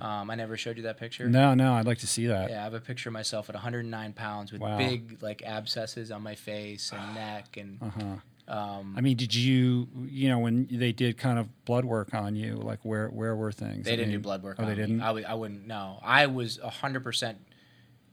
[0.00, 1.28] Um, I never showed you that picture.
[1.28, 2.50] no, no, I'd like to see that.
[2.50, 4.78] Yeah, I have a picture of myself at 109 pounds with Wow.
[4.78, 8.54] big like abscesses on my face and neck and Uh-huh.
[8.58, 12.36] um, I mean, did you, you know, when they did kind of blood work on
[12.36, 13.84] you, like where where were things?
[13.86, 14.56] They I didn't do blood work.
[14.58, 15.00] Oh, they didn't.
[15.00, 15.66] I, w- I wouldn't.
[15.66, 17.38] No, I was hundred percent.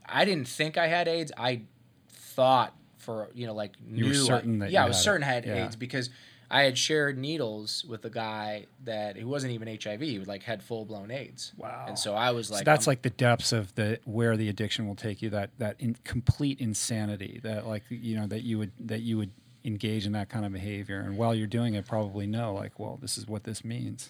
[0.06, 1.32] I didn't think I had AIDS.
[1.38, 1.62] I
[2.12, 5.02] thought for you know like You were knew I- certain that yeah, I was had
[5.02, 5.04] it.
[5.04, 5.66] certain I had Yeah.
[5.66, 6.10] AIDS because
[6.52, 10.02] I had shared needles with a guy that who wasn't even HIV.
[10.02, 11.54] He like had full blown AIDS.
[11.58, 11.86] Wow.
[11.88, 14.50] And so I was So like, that's I'm- like the depths of the where the
[14.50, 15.30] addiction will take you.
[15.30, 17.40] That that in, complete insanity.
[17.44, 19.32] That like you know that you would that you would
[19.64, 22.98] engage in that kind of behavior, and while you're doing it, probably know like, well,
[23.02, 24.10] this is what this means.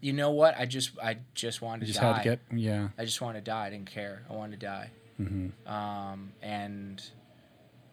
[0.00, 0.54] you know what?
[0.58, 2.12] I just I just wanted You to just die.
[2.12, 2.88] had to get yeah.
[2.98, 3.66] I just wanted to die.
[3.66, 4.22] I didn't care.
[4.30, 4.90] I wanted to die.
[5.20, 5.72] Mm-hmm.
[5.72, 7.02] Um, and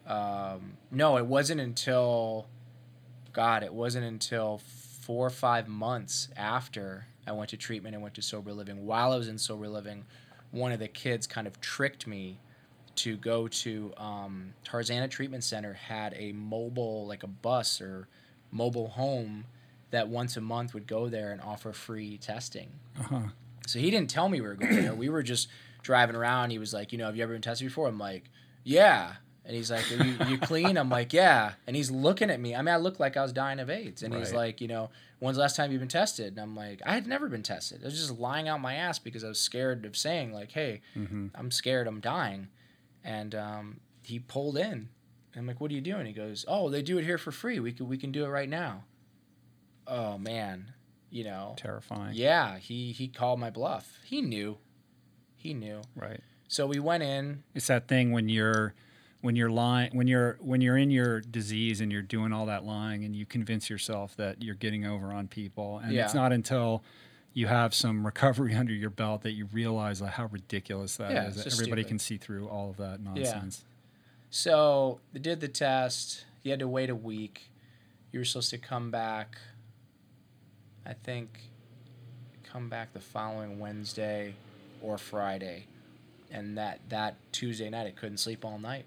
[0.07, 2.47] um, no, it wasn't until
[3.33, 4.61] God, it wasn't until
[5.01, 8.85] four or five months after I went to treatment and went to sober living.
[8.85, 10.05] While I was in sober living,
[10.51, 12.39] one of the kids kind of tricked me
[12.95, 18.07] to go to um, Tarzana Treatment Center had a mobile, like a bus or
[18.51, 19.45] mobile home
[19.91, 22.69] that once a month would go there and offer free testing.
[22.99, 23.21] Uh-huh.
[23.67, 24.93] So he didn't tell me we were going there.
[24.93, 25.47] We were just
[25.83, 26.49] driving around.
[26.49, 27.87] He was like, you know, have you ever been tested before?
[27.87, 28.29] I'm like,
[28.63, 29.13] yeah.
[29.51, 30.77] And he's like, Are you, you clean?
[30.77, 31.55] I'm like, yeah.
[31.67, 32.55] And he's looking at me.
[32.55, 34.01] I mean, I looked like I was dying of AIDS.
[34.01, 36.27] And he's like, you know, when's the last time you've been tested?
[36.29, 37.81] And I'm like, I had never been tested.
[37.81, 40.79] I was just lying out my ass because I was scared of saying, like, hey,
[40.95, 41.27] Mm-hmm.
[41.35, 42.47] I'm scared I'm dying.
[43.03, 44.87] And um, he pulled in.
[45.35, 46.05] I'm like, what are you doing?
[46.05, 47.59] He goes, oh, they do it here for free.
[47.59, 48.85] We can, we can do it right now.
[49.85, 50.71] Oh, man.
[51.09, 52.13] You know, Terrifying.
[52.15, 53.99] yeah, he he called my bluff.
[54.05, 54.59] He knew.
[55.35, 55.81] He knew.
[55.93, 56.21] Right.
[56.47, 57.43] So we went in.
[57.53, 58.73] It's that thing when you're
[59.21, 62.65] when you're lying when you're when you're in your disease and you're doing all that
[62.65, 66.83] lying and you convince yourself that you're getting over on people and it's not until
[67.33, 71.15] you have some recovery under your belt that you realize like how ridiculous that is.
[71.15, 71.87] Yeah, it's that everybody stupid.
[71.87, 73.63] can see through all of that nonsense.
[74.29, 76.25] So they did the test.
[76.43, 77.49] You had to wait a week.
[78.11, 79.37] You were supposed to come back.
[80.85, 81.39] I think
[82.43, 84.33] come back the following Wednesday
[84.81, 85.67] or Friday,
[86.31, 88.85] and that that Tuesday night I couldn't sleep all night.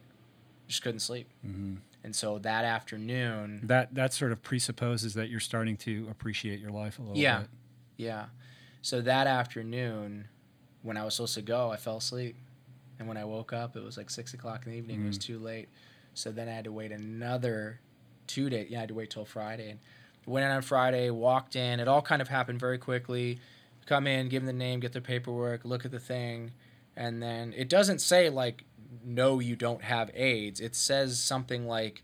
[0.69, 1.29] Just couldn't sleep.
[1.47, 1.79] Mhm.
[2.03, 6.71] And so that afternoon, That that sort of presupposes that you're starting to appreciate your
[6.71, 7.41] life a little Yeah.
[7.41, 7.49] bit.
[7.97, 8.27] Yeah.
[8.83, 10.29] So that afternoon,
[10.83, 12.37] when I was supposed to go, I fell asleep.
[12.99, 15.03] And when I woke up, it was like six o'clock in the evening.
[15.03, 15.69] It was too late.
[16.15, 17.81] So then I had to wait another
[18.27, 18.69] two days.
[18.71, 19.71] Yeah, I had to wait till Friday.
[19.71, 19.81] And
[20.27, 21.81] went in on Friday, walked in.
[21.81, 23.41] It all kind of happened very quickly.
[23.87, 26.53] Come in, give them the name, get the paperwork, look at the thing,
[26.97, 28.65] and then it doesn't say like,
[29.05, 30.61] no, you don't have AIDS.
[30.61, 32.03] It says something like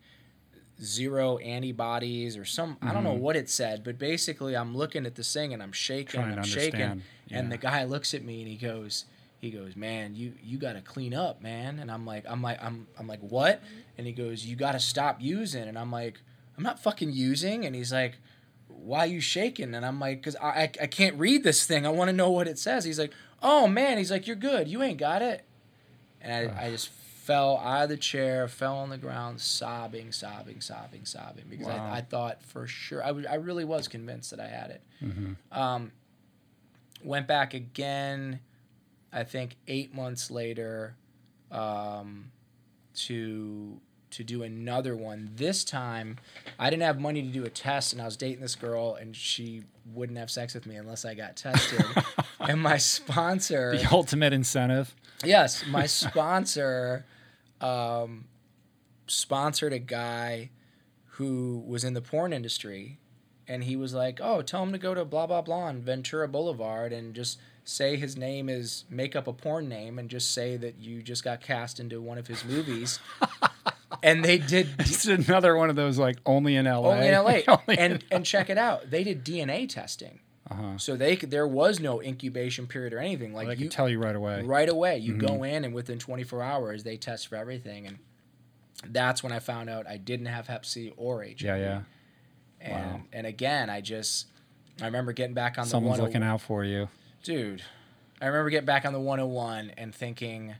[0.82, 3.20] zero antibodies or some I don't know Mm-hmm.
[3.20, 6.38] what it said, but basically I'm looking at this thing and I'm shaking, Trying to
[6.38, 9.04] I'm shaking, understand, and the guy looks at me and he goes,
[9.40, 11.78] he goes, man, you you got to clean up, man.
[11.78, 13.62] And I'm like, I'm like, I'm I'm like, what?
[13.98, 15.64] And he goes, you got to stop using.
[15.64, 16.20] And I'm like,
[16.56, 17.64] I'm not fucking using.
[17.66, 18.16] And he's like,
[18.68, 19.74] why you shaking?
[19.74, 21.84] And I'm like, cause I I, I can't read this thing.
[21.86, 22.84] I want to know what it says.
[22.84, 23.12] He's like,
[23.42, 23.98] oh man.
[23.98, 24.66] He's like, you're good.
[24.68, 25.44] You ain't got it.
[26.20, 26.88] And I, I just
[27.24, 31.90] fell out of the chair, fell on the ground, sobbing, sobbing, sobbing, sobbing, because Wow.
[31.92, 34.82] I, I thought for sure, I, w- I really was convinced that I had it.
[35.52, 35.92] Um,
[37.04, 38.40] went back again,
[39.12, 40.94] I think eight months later,
[41.50, 42.30] um,
[42.94, 43.80] to
[44.10, 45.30] to do another one.
[45.36, 46.16] This time,
[46.58, 49.14] I didn't have money to do a test, and I was dating this girl, and
[49.14, 49.62] she
[49.94, 51.84] wouldn't have sex with me unless I got tested.
[52.40, 54.96] and my sponsor, The ultimate incentive.
[55.24, 57.04] Yes, my sponsor
[57.60, 58.26] um,
[59.06, 60.50] sponsored a guy
[61.14, 62.98] who was in the porn industry,
[63.46, 66.28] and he was like, "Oh, tell him to go to blah blah blah on Ventura
[66.28, 70.56] Boulevard and just say his name is make up a porn name and just say
[70.56, 72.98] that you just got cast into one of his movies."
[74.02, 76.92] and they did It's another one of those like only in LA.
[76.92, 77.40] only in LA.
[77.48, 80.20] Only and in- and check it out, they did DNA testing.
[80.50, 80.78] Uh-huh.
[80.78, 83.32] So they could, there was no incubation period or anything.
[83.32, 84.42] Like I you, can tell you right away.
[84.42, 84.98] right away.
[84.98, 85.26] You Mm-hmm.
[85.26, 87.86] go in, and within 24 hours, they test for everything.
[87.86, 87.98] And
[88.86, 91.40] that's when I found out I didn't have Hep C or HIV.
[91.42, 91.80] Yeah, yeah.
[92.60, 93.00] And Wow.
[93.12, 94.26] and again, I just
[94.82, 96.88] I remember getting back on the Someone's looking out for you.
[97.22, 97.62] dude.
[98.20, 100.54] I remember getting back on the 101 and thinking,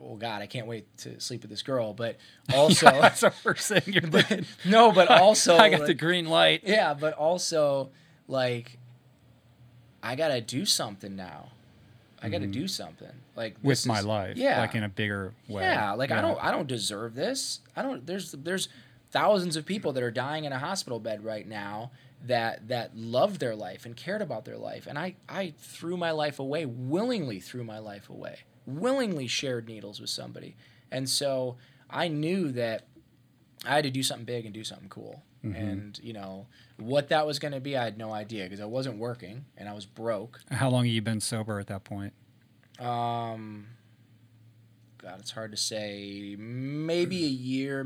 [0.00, 2.16] "Oh God, I can't wait to sleep with this girl." But
[2.54, 4.46] also, That's the first thing you're thinking.
[4.64, 6.62] no, but also, I got the green light.
[6.64, 7.90] yeah, but also
[8.26, 8.78] like
[10.10, 11.48] I gotta do something now.
[12.22, 13.66] I gotta do something like Mm-hmm.
[13.68, 14.36] with this my is- life.
[14.36, 15.62] Yeah, Like in a bigger way.
[15.62, 17.60] yeah, like I don't I don't deserve this.
[17.76, 18.06] I don't.
[18.06, 18.68] There's there's
[19.10, 21.90] thousands of people that are dying in a hospital bed right now
[22.24, 26.10] that that loved their life and cared about their life, and I I threw my
[26.10, 27.38] life away willingly.
[27.38, 29.26] Threw my life away willingly.
[29.26, 30.56] Shared needles with somebody,
[30.90, 31.56] and so
[31.90, 32.84] I knew that
[33.64, 35.22] I had to do something big and do something cool.
[35.54, 36.46] And you know
[36.78, 39.68] what that was going to be, I had no idea because I wasn't working and
[39.68, 40.40] I was broke.
[40.50, 42.12] How long have you been sober at that point?
[42.78, 43.66] Um,
[44.98, 46.36] God, it's hard to say.
[46.38, 47.84] Maybe a year.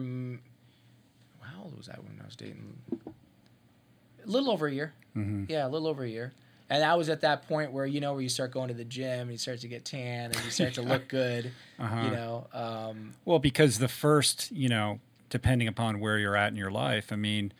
[1.40, 2.78] How old was I when I was dating?
[2.92, 4.92] A little over a year.
[5.16, 5.44] Mm-hmm.
[5.48, 6.32] Yeah, a little over a year.
[6.68, 8.84] And I was at that point where you know where you start going to the
[8.84, 11.50] gym, and you start to get tan, and you start to look good.
[11.80, 12.02] Uh-huh.
[12.04, 15.00] You know, um, Well, because the first, you know,
[15.30, 17.52] depending upon where you're at in your life, I mean,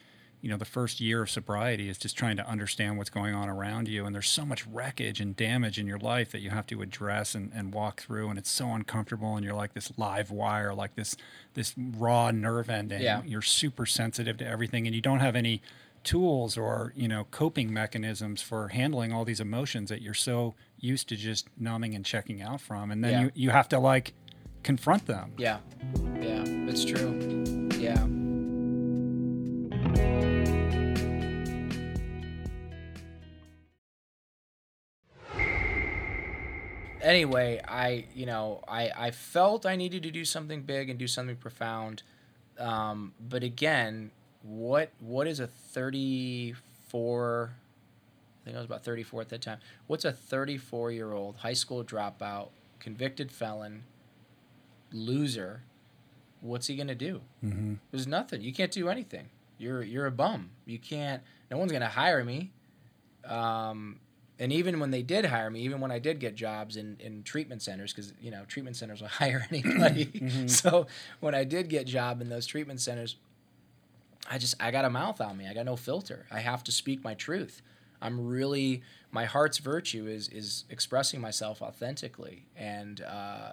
[0.42, 3.48] you know, the first year of sobriety is just trying to understand what's going on
[3.50, 4.06] around you.
[4.06, 7.34] And there's so much wreckage and damage in your life that you have to address
[7.34, 8.30] and, and walk through.
[8.30, 9.36] And it's so uncomfortable.
[9.36, 11.14] And you're like this live wire, like this,
[11.52, 13.02] this raw nerve ending.
[13.02, 13.22] Yeah.
[13.24, 15.60] You're super sensitive to everything and you don't have any
[16.04, 21.06] tools or, you know, coping mechanisms for handling all these emotions that you're so used
[21.10, 22.90] to just numbing and checking out from.
[22.90, 23.20] And then Yeah.
[23.24, 24.14] you, you have to like
[24.62, 25.32] confront them.
[25.36, 25.58] yeah,
[26.20, 27.56] yeah, it's true.
[27.78, 28.06] Yeah.
[37.02, 41.06] anyway, I you know I I felt I needed to do something big and do
[41.06, 42.02] something profound,
[42.58, 44.10] um, but again,
[44.42, 46.54] what what is a thirty
[46.88, 47.52] four?
[48.42, 49.58] I think I was about thirty four at that time.
[49.86, 53.84] What's a thirty four year old high school dropout, convicted felon,
[54.92, 55.62] loser?
[56.40, 57.20] What's he gonna do?
[57.44, 57.74] Mm-hmm.
[57.90, 58.40] There's nothing.
[58.40, 59.28] You can't do anything.
[59.58, 60.50] You're you're a bum.
[60.64, 61.22] You can't.
[61.50, 62.52] No one's gonna hire me.
[63.24, 64.00] Um,
[64.38, 67.22] and even when they did hire me, even when I did get jobs in, in
[67.22, 70.46] treatment centers, because you know treatment centers will hire anybody.
[70.48, 70.86] So
[71.20, 73.16] when I did get job in those treatment centers,
[74.30, 75.46] I just I got a mouth on me.
[75.46, 76.26] I got no filter.
[76.30, 77.60] I have to speak my truth.
[78.00, 83.52] I'm really my heart's virtue is is expressing myself authentically, and uh,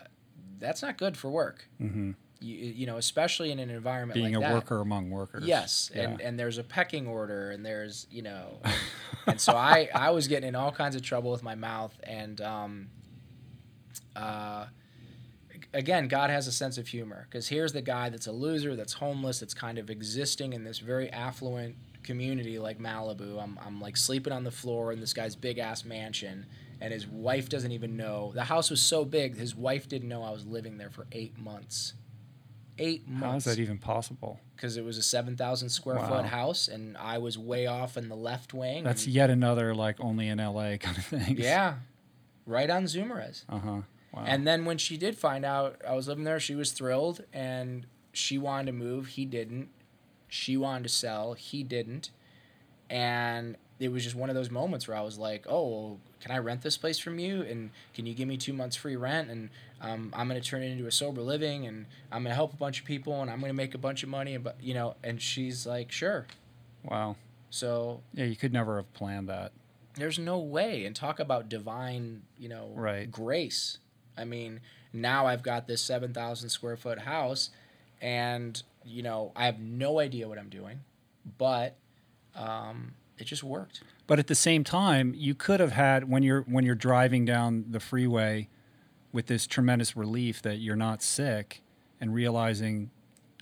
[0.59, 1.67] that's not good for work.
[1.81, 2.11] Mm-hmm.
[2.39, 4.53] You, you know, especially in an environment being like a that.
[4.53, 5.45] worker among workers.
[5.45, 6.03] Yes, Yeah.
[6.03, 8.75] and and there's a pecking order, and there's you know, and,
[9.27, 12.39] and so I I was getting in all kinds of trouble with my mouth, and
[12.41, 12.89] um,
[14.15, 14.67] uh,
[15.73, 18.93] again, God has a sense of humor because here's the guy that's a loser, that's
[18.93, 23.41] homeless, that's kind of existing in this very affluent community like Malibu.
[23.41, 26.45] I'm I'm like sleeping on the floor in this guy's big ass mansion.
[26.79, 28.31] And his wife doesn't even know.
[28.35, 31.37] The house was so big, his wife didn't know I was living there for eight
[31.37, 31.93] months
[32.79, 33.25] eight months.
[33.25, 34.39] How is that even possible?
[34.55, 36.07] because it was a seven thousand square Wow.
[36.09, 38.83] foot house, and I was way off in the left wing.
[38.83, 41.37] That's and- yet another like only in LA kind of thing.
[41.39, 41.75] yeah,
[42.45, 43.45] right on Zumirez.
[43.49, 43.81] Uh huh.
[44.13, 44.23] Wow.
[44.27, 47.87] And then when she did find out I was living there, she was thrilled and
[48.13, 49.07] she wanted to move.
[49.07, 49.69] He didn't.
[50.27, 51.33] She wanted to sell.
[51.33, 52.11] He didn't.
[52.89, 56.31] And it was just one of those moments where I was like, oh, well, can
[56.31, 57.41] I rent this place from you?
[57.43, 59.29] And can you give me two months free rent?
[59.29, 59.49] And
[59.81, 62.53] um, I'm going to turn it into a sober living and I'm going to help
[62.53, 64.35] a bunch of people and I'm going to make a bunch of money.
[64.37, 66.25] But, you know, and she's like, sure.
[66.83, 67.15] wow.
[67.51, 69.51] So Yeah, you could never have planned that.
[69.95, 73.09] there's no way and talk about divine you know Right.
[73.11, 73.79] grace
[74.17, 74.59] i mean
[74.93, 77.49] now i've got this 7000 square foot house
[78.01, 80.81] and you know i have no idea what i'm doing
[81.39, 81.77] but
[82.35, 86.41] um, it just worked But at the same time, you could have had when you're
[86.41, 88.47] when you're driving down the freeway
[89.11, 91.61] with this tremendous relief that you're not sick
[91.99, 92.89] and realizing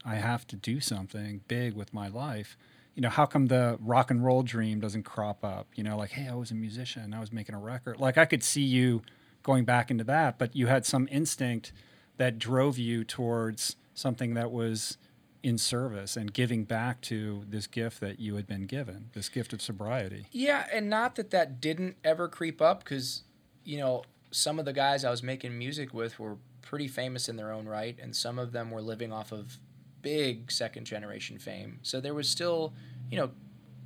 [0.04, 2.58] I have to do something big with my life.
[2.96, 5.68] You know, how come the rock and roll dream doesn't crop up?
[5.76, 8.00] You know, like, hey, I was a musician, I was making a record.
[8.00, 9.02] Like I could see you
[9.44, 11.72] going back into that, but you had some instinct
[12.18, 14.98] that drove you towards something that was
[15.46, 19.54] in service and giving back to this gift that you had been given, this gift
[19.54, 20.26] of sobriety.
[20.32, 23.22] Yeah, and not that that didn't ever creep up because,
[23.64, 24.02] you know,
[24.32, 27.68] some of the guys I was making music with were pretty famous in their own
[27.68, 29.60] right, and some of them were living off of
[30.02, 31.78] big second generation fame.
[31.84, 32.74] So there was still,
[33.12, 33.30] you know,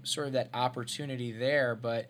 [0.03, 2.07] sort of that opportunity there, but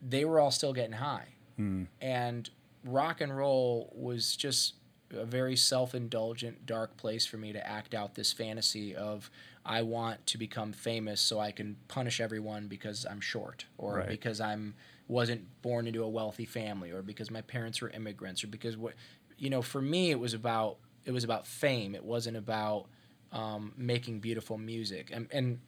[0.00, 1.28] they were all still getting high.
[1.56, 1.84] Hmm.
[2.00, 2.48] And
[2.86, 4.76] rock and roll was just
[5.12, 9.30] a very self-indulgent dark place for me to act out this fantasy of
[9.64, 14.08] I want to become famous so I can punish everyone because I'm short or Right.
[14.08, 14.74] because I'm
[15.08, 18.94] wasn't born into a wealthy family or because my parents were immigrants or because what
[19.36, 21.94] you know for me it was about it was about fame.
[21.94, 22.86] It wasn't about
[23.32, 25.10] um, making beautiful music.
[25.12, 25.58] And and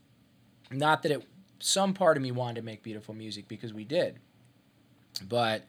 [0.71, 1.27] not that it
[1.59, 4.19] some part of me wanted to make beautiful music because we did.
[5.29, 5.65] But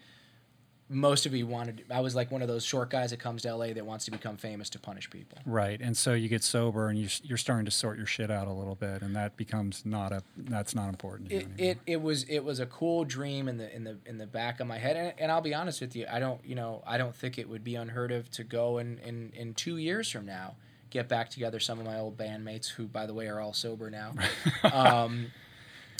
[0.89, 3.55] most of you wanted i was like one of those short guys that comes to
[3.55, 6.87] la that wants to become famous to punish people Right, and so you get sober,
[6.89, 9.85] and you're you're starting to sort your shit out a little bit, and that becomes
[9.85, 11.29] not a that's not important.
[11.29, 14.17] to it, it it was it was a cool dream in the in the in
[14.17, 16.55] the back of my head and, and I'll be honest with you I don't you
[16.55, 19.77] know I don't think it would be unheard of to go in in in 2
[19.77, 20.55] years from now
[20.89, 23.89] get back together some of my old bandmates who by the way are all sober
[23.89, 24.13] now
[24.71, 25.31] um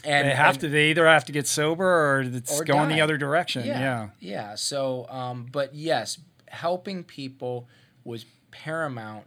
[0.03, 0.69] and they have and- to.
[0.69, 3.65] They either have to get sober or it's Or going the other direction.
[3.65, 3.79] Yeah.
[3.79, 7.67] yeah yeah so um but yes helping people
[8.03, 9.25] was paramount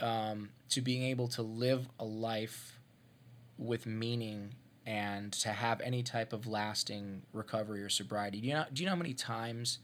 [0.00, 2.78] um to being able to live a life
[3.58, 4.54] with meaning
[4.84, 8.40] and to have any type of lasting recovery or sobriety.
[8.40, 9.78] Do you know do you know how many times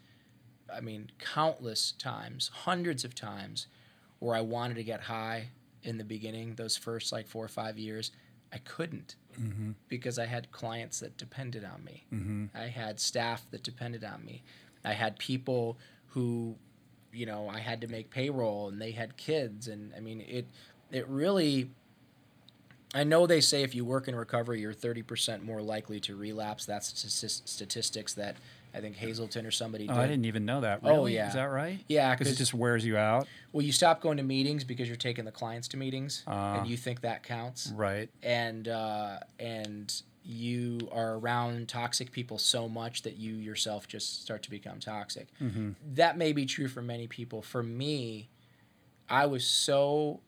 [0.74, 3.66] I mean countless times, hundreds of times
[4.18, 5.48] where I wanted to get high
[5.82, 8.12] in the beginning, those first like 4 or 5 years,
[8.52, 9.72] I couldn't Mm-hmm.
[9.88, 12.04] because I had clients that depended on me.
[12.12, 12.46] Mm-hmm.
[12.54, 14.42] I had staff that depended on me.
[14.84, 15.78] I had people
[16.08, 16.56] who
[17.14, 20.46] you know, I had to make payroll and they had kids and I mean it
[20.90, 21.70] it really
[22.94, 26.66] I know they say if you work in recovery, you're 30% more likely to relapse.
[26.66, 26.88] That's
[27.46, 28.36] statistics that
[28.74, 30.00] I think Hazelden or somebody Oh, did.
[30.00, 30.80] I didn't even know that.
[30.82, 31.28] Oh, yeah.
[31.28, 31.78] Is that right?
[31.88, 33.26] Yeah, Because it just wears you out.
[33.52, 36.58] Well, you stop going to meetings because you're taking the clients to meetings, Ah.
[36.60, 37.70] and you think that counts.
[37.74, 38.08] Right.
[38.22, 39.92] And uh, and
[40.24, 45.26] you are around toxic people so much that you yourself just start to become toxic.
[45.94, 47.42] That may be true for many people.
[47.42, 48.28] For me,
[49.10, 50.20] I was so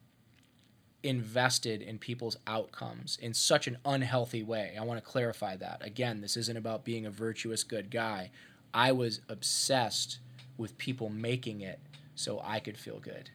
[1.05, 4.74] invested in people's outcomes in such an unhealthy way.
[4.78, 5.85] I want to clarify that.
[5.85, 8.31] Again, this isn't about being a virtuous good guy.
[8.72, 10.18] I was obsessed
[10.56, 11.78] with people making it
[12.14, 13.31] so I could feel good.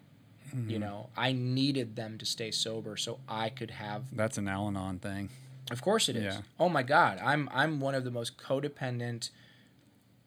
[0.52, 0.80] You mm-hmm.
[0.80, 5.30] know, I needed them to stay sober so I could have That's an Al-Anon thing.
[5.70, 6.34] of course it is.
[6.36, 6.42] Yeah.
[6.60, 9.30] Oh my God, I'm I'm one of the most codependent,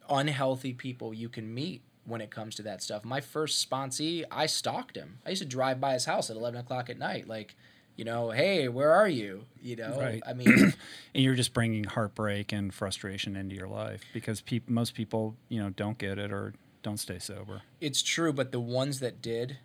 [0.09, 3.05] unhealthy people you can meet when it comes to that stuff.
[3.05, 5.19] My first sponsee, I stalked him.
[5.25, 7.55] I used to drive by his house at eleven o'clock at night, like,
[7.95, 9.45] you know, hey, where are you?
[9.61, 10.21] You know, Right.
[10.27, 10.73] I mean,
[11.13, 15.61] And you're just bringing heartbreak and frustration into your life because peop- most people, you
[15.61, 17.61] know, don't get it or don't stay sober.
[17.79, 19.57] it's true, but the ones that did,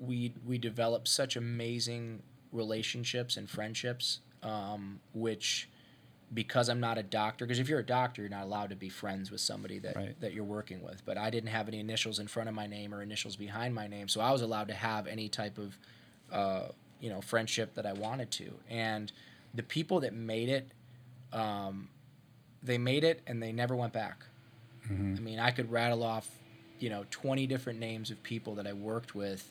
[0.00, 5.68] we we developed such amazing relationships and friendships, um, which
[6.34, 8.88] because I'm not a doctor, because if you're a doctor, you're not allowed to be
[8.88, 10.20] friends with somebody that, Right.
[10.20, 11.04] that you're working with.
[11.04, 13.86] But I didn't have any initials in front of my name or initials behind my
[13.86, 15.76] name, so I was allowed to have any type of,
[16.30, 16.68] uh,
[17.00, 18.54] you know, friendship that I wanted to.
[18.70, 19.12] And
[19.54, 20.70] the people that made it,
[21.32, 21.88] um,
[22.62, 24.24] they made it and they never went back.
[24.88, 26.28] I mean, I could rattle off,
[26.78, 29.50] you know, 20 different names of people that I worked with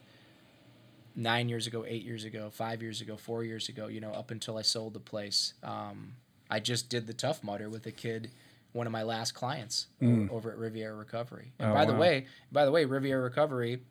[1.16, 4.32] nine years ago, eight years ago, five years ago, four years ago, you know, up
[4.32, 5.54] until I sold the place.
[5.64, 6.14] Um,
[6.52, 8.30] I just did the Tough Mudder with a kid,
[8.74, 11.54] one of my last clients o- over at Riviera Recovery.
[11.58, 11.72] And Mm.
[11.72, 13.82] Oh, by the way, by the way, Riviera Recovery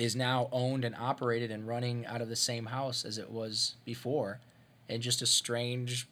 [0.00, 3.76] is now owned and operated and running out of the same house as it was
[3.84, 4.40] before,
[4.88, 6.08] and just a strange,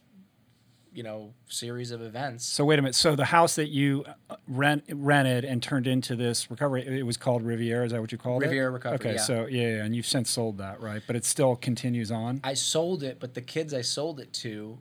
[0.94, 2.44] you know, series of events.
[2.44, 2.94] So wait a minute.
[2.94, 7.16] So the house that you uh, rent rented and turned into this recovery, it was
[7.16, 7.86] called Riviera.
[7.86, 8.46] Is that what you called it?
[8.46, 9.20] Riviera Recovery, Okay, yeah.
[9.20, 11.02] so yeah, yeah, and you've since sold that, right?
[11.06, 12.40] But it still continues on.
[12.44, 14.78] I sold it, but the kids I sold it to,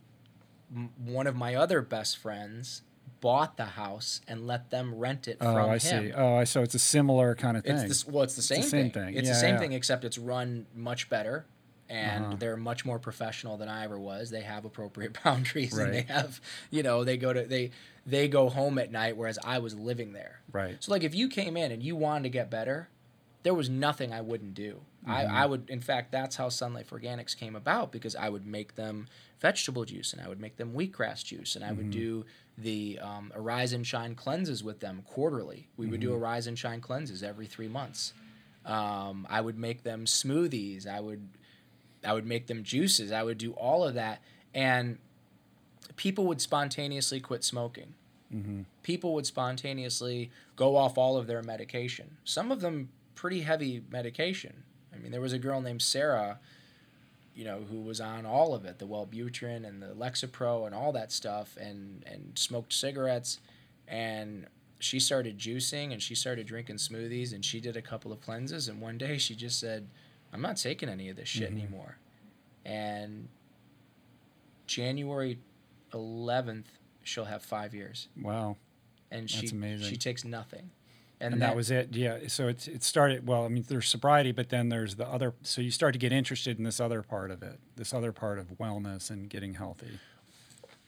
[0.75, 2.81] m- one of my other best friends
[3.19, 5.79] bought the house and let them rent it Oh, from I him.
[5.79, 6.11] see.
[6.13, 7.75] Oh, I so it's a similar kind of thing.
[7.75, 9.05] It's this, well, it's the same, the same thing.
[9.05, 9.15] thing.
[9.15, 9.59] It's Yeah, the same yeah.
[9.59, 11.45] thing, except it's run much better,
[11.89, 12.35] and Uh-huh.
[12.39, 14.29] they're much more professional than I ever was.
[14.31, 16.41] They have appropriate boundaries, and they have,
[16.71, 17.71] you know, they go to they
[18.05, 20.41] they go home at night, whereas I was living there.
[20.51, 20.77] right.
[20.79, 22.89] So like if you came in and you wanted to get better,
[23.43, 24.81] there was nothing I wouldn't do.
[25.07, 28.45] I, I would in fact that's how Sun Life Organics came about because I would
[28.45, 29.07] make them
[29.39, 32.25] vegetable juice and I would make them wheatgrass juice and I would do
[32.57, 35.67] the um, Arise and Shine cleanses with them quarterly.
[35.77, 38.13] We would do Arise and Shine cleanses every three months.
[38.65, 40.85] Um, I would make them smoothies.
[40.87, 41.27] I would
[42.05, 43.11] I would make them juices.
[43.11, 44.21] I would do all of that
[44.53, 44.99] and
[45.95, 47.95] people would spontaneously quit smoking
[48.83, 52.17] people would spontaneously go off all of their medication.
[52.23, 54.63] Some of them pretty heavy medication.
[55.01, 56.37] I mean, there was a girl named Sarah,
[57.33, 60.91] you know, who was on all of it, the Wellbutrin and the Lexapro and all
[60.91, 63.39] that stuff and and smoked cigarettes
[63.87, 64.45] and
[64.79, 68.67] she started juicing and she started drinking smoothies and she did a couple of cleanses
[68.67, 69.87] and one day she just said,
[70.31, 71.59] "I'm not taking any of this shit mm-hmm.
[71.59, 71.97] anymore."
[72.63, 73.27] And
[74.67, 75.39] January
[75.93, 76.65] 11th,
[77.03, 78.57] she'll have 5 years Wow.
[79.09, 79.89] and That's she amazing.
[79.89, 80.69] she takes nothing.
[81.21, 81.95] And, And that was it.
[81.95, 82.19] Yeah.
[82.27, 83.27] So it it started.
[83.27, 85.33] Well, I mean, there's sobriety, but then there's the other.
[85.43, 88.39] So you start to get interested in this other part of it, this other part
[88.39, 89.99] of wellness and getting healthy.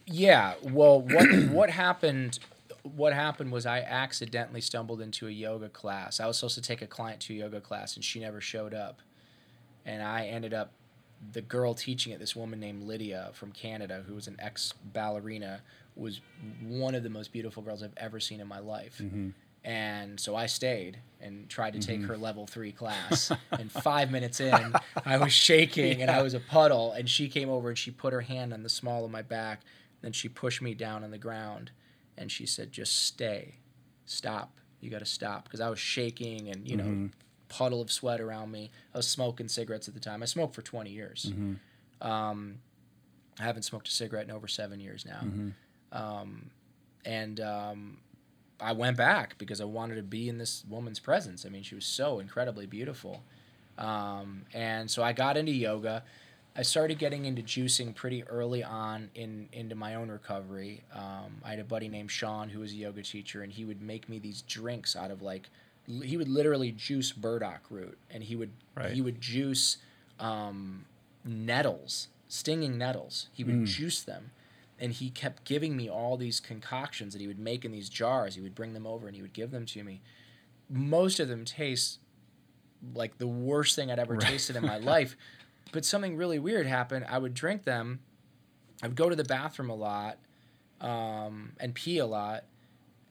[0.05, 0.55] yeah.
[0.63, 2.39] Well, what what happened?
[2.81, 6.19] What happened was I accidentally stumbled into a yoga class.
[6.19, 8.73] I was supposed to take a client to a yoga class, and she never showed
[8.73, 8.99] up.
[9.85, 10.73] And I ended up
[11.31, 15.61] the girl teaching it, this woman named Lydia from Canada, who was an ex ballerina,
[15.95, 16.21] was
[16.61, 18.99] one of the most beautiful girls I've ever seen in my life.
[19.01, 19.29] Mm-hmm.
[19.63, 23.31] And so I stayed and tried to take her level three class.
[23.51, 24.73] and five minutes in,
[25.05, 26.91] I was shaking and I was a puddle.
[26.91, 29.61] And she came over and she put her hand on the small of my back.
[30.01, 31.71] Then she pushed me down on the ground
[32.17, 33.55] and she said, Just stay.
[34.05, 34.57] Stop.
[34.81, 35.45] You got to stop.
[35.45, 36.83] Because I was shaking and, you know,
[37.47, 38.69] puddle of sweat around me.
[38.93, 40.21] I was smoking cigarettes at the time.
[40.21, 41.31] I smoked for 20 years.
[42.01, 42.55] Um,
[43.39, 45.21] I haven't smoked a cigarette in over seven years now.
[45.93, 46.49] Um,
[47.05, 47.97] and um,
[48.63, 51.45] I went back because I wanted to be in this woman's presence.
[51.45, 53.21] I mean, she was so incredibly beautiful.
[53.77, 56.03] Um, and so I got into yoga.
[56.55, 60.83] I started getting into juicing pretty early on in into my own recovery.
[60.93, 63.81] Um, I had a buddy named Sean who was a yoga teacher, and he would
[63.81, 65.49] make me these drinks out of like
[66.03, 68.91] he would literally juice burdock root, and he would Right.
[68.93, 69.77] he would juice
[70.19, 70.85] um,
[71.25, 73.29] nettles, stinging nettles.
[73.33, 74.31] He would juice them,
[74.83, 78.35] and he kept giving me all these concoctions that he would make in these jars.
[78.35, 80.01] He would bring them over and he would give them to me.
[80.69, 81.99] Most of them taste
[82.93, 85.15] like the worst thing I'd ever tasted in my life.
[85.71, 87.05] But something really weird happened.
[87.07, 88.01] I would drink them.
[88.81, 90.17] I would go to the bathroom a lot
[90.81, 92.43] um, and pee a lot.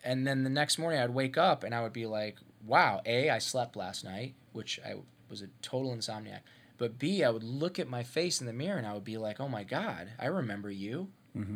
[0.05, 2.36] And then the next morning I'd wake up and I would be like,
[2.66, 4.97] wow, A, I slept last night, which I
[5.31, 6.40] was a total insomniac.
[6.77, 9.16] But B, I would look at my face in the mirror and I would be
[9.16, 11.09] like, oh my God, I remember you.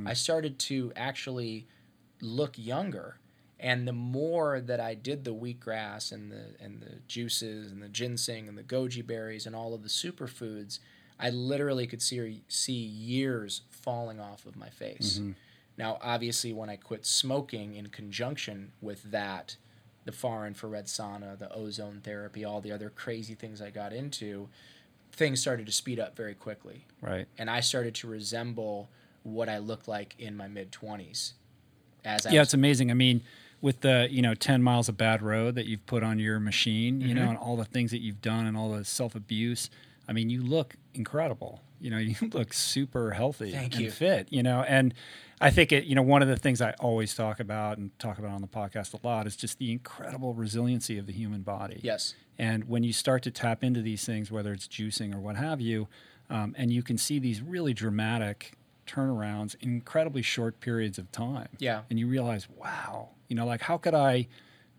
[0.06, 1.66] I started to actually
[2.20, 3.18] look younger.
[3.58, 7.88] And the more that I did the wheatgrass and the and the juices and the
[7.88, 10.78] ginseng and the goji berries and all of the superfoods,
[11.18, 15.18] I literally could see see years falling off of my face.
[15.18, 15.32] Mm-hmm.
[15.78, 19.56] Now, obviously, when I quit smoking in conjunction with that,
[20.06, 24.48] the far infrared sauna, the ozone therapy, all the other crazy things I got into,
[25.12, 27.26] things started to speed up very quickly Right.
[27.38, 28.90] and I started to resemble
[29.26, 31.34] what I looked like in my mid twenties.
[32.04, 32.90] As I yeah, was, it's amazing.
[32.90, 33.22] I mean,
[33.60, 37.00] with the you know ten miles of bad road that you've put on your machine,
[37.00, 37.24] you Mm-hmm.
[37.24, 39.70] know, and all the things that you've done and all the self abuse.
[40.08, 41.62] I mean, you look incredible.
[41.80, 43.90] You know, you look super healthy Thank and you.
[43.90, 44.28] fit.
[44.30, 44.94] You know, and
[45.40, 45.84] I think it.
[45.84, 48.46] You know, one of the things I always talk about and talk about on the
[48.48, 51.80] podcast a lot is just the incredible resiliency of the human body.
[51.82, 55.36] yes, And when you start to tap into these things, whether it's juicing or what
[55.36, 55.88] have you,
[56.30, 58.52] um, and you can see these really dramatic
[58.86, 61.48] turnarounds in incredibly short periods of time.
[61.58, 61.82] Yeah.
[61.90, 64.28] And you realize, wow, you know, like how could I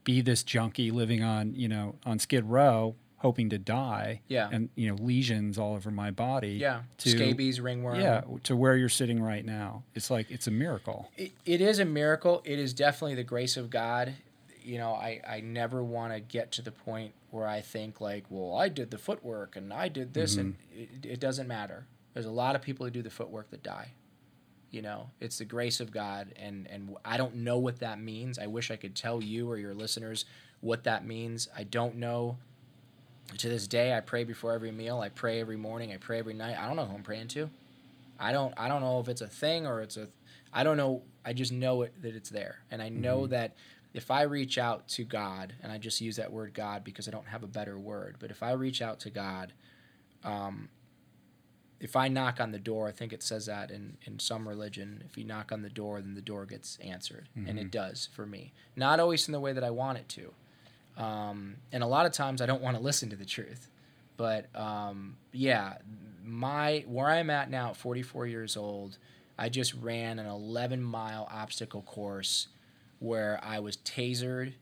[0.04, 4.22] be this junkie living on, you know, on Skid Row, hoping to die.
[4.28, 4.50] Yeah.
[4.52, 6.54] And you know lesions all over my body.
[6.54, 6.82] Yeah.
[7.00, 8.00] To, Scabies, ringworm.
[8.00, 9.84] Yeah, to where you're sitting right now.
[9.96, 11.12] It's like it's a miracle.
[11.18, 12.42] It, it is a miracle.
[12.46, 14.14] It is definitely the grace of God.
[14.62, 18.26] You know, I, I never want to get to the point where I think like,
[18.30, 20.42] well, I did the footwork and I did this, mm-hmm.
[20.42, 21.88] and it, it doesn't matter.
[22.14, 23.94] There's a lot of people who do the footwork that die.
[24.78, 28.38] You know, it's the grace of God, and and I don't know what that means.
[28.38, 30.26] I wish I could tell you or your listeners
[30.62, 31.50] what that means.
[31.58, 32.38] I don't know.
[33.40, 35.00] To this day, I pray before every meal.
[35.00, 35.92] I pray every morning.
[35.92, 36.60] I pray every night.
[36.60, 37.50] I don't know who I'm praying to.
[38.20, 38.54] I don't.
[38.56, 40.10] I don't know if it's a thing or it's a.
[40.54, 41.02] I don't know.
[41.26, 43.56] I just know it, that it's there, and I know that
[43.96, 47.12] if I reach out to God, and I just use that word God because I
[47.12, 49.54] don't have a better word, but if I reach out to God,
[50.24, 50.70] um,
[51.80, 55.04] if I knock on the door, I think it says that in, in some religion,
[55.06, 57.30] if you knock on the door, then the door gets answered.
[57.48, 58.52] And it does for me.
[58.76, 60.34] Not always in the way that I want it to.
[61.04, 63.70] Um, and a lot of times I don't want to listen to the truth.
[64.18, 65.76] But um, yeah,
[66.26, 68.98] my where I'm at now at 44 years old,
[69.38, 72.48] I just ran an 11 mile obstacle course
[73.00, 74.54] where I was tasered,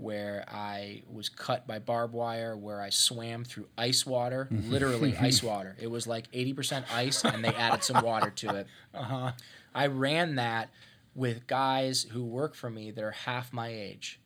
[0.00, 5.42] where I was cut by barbed wire, where I swam through ice water, literally ice
[5.42, 5.76] water.
[5.78, 8.66] It was like 80% ice, and they added some water to it.
[8.92, 9.32] Uh-huh.
[9.72, 10.70] I ran that
[11.14, 14.20] with guys who work for me that are half my age,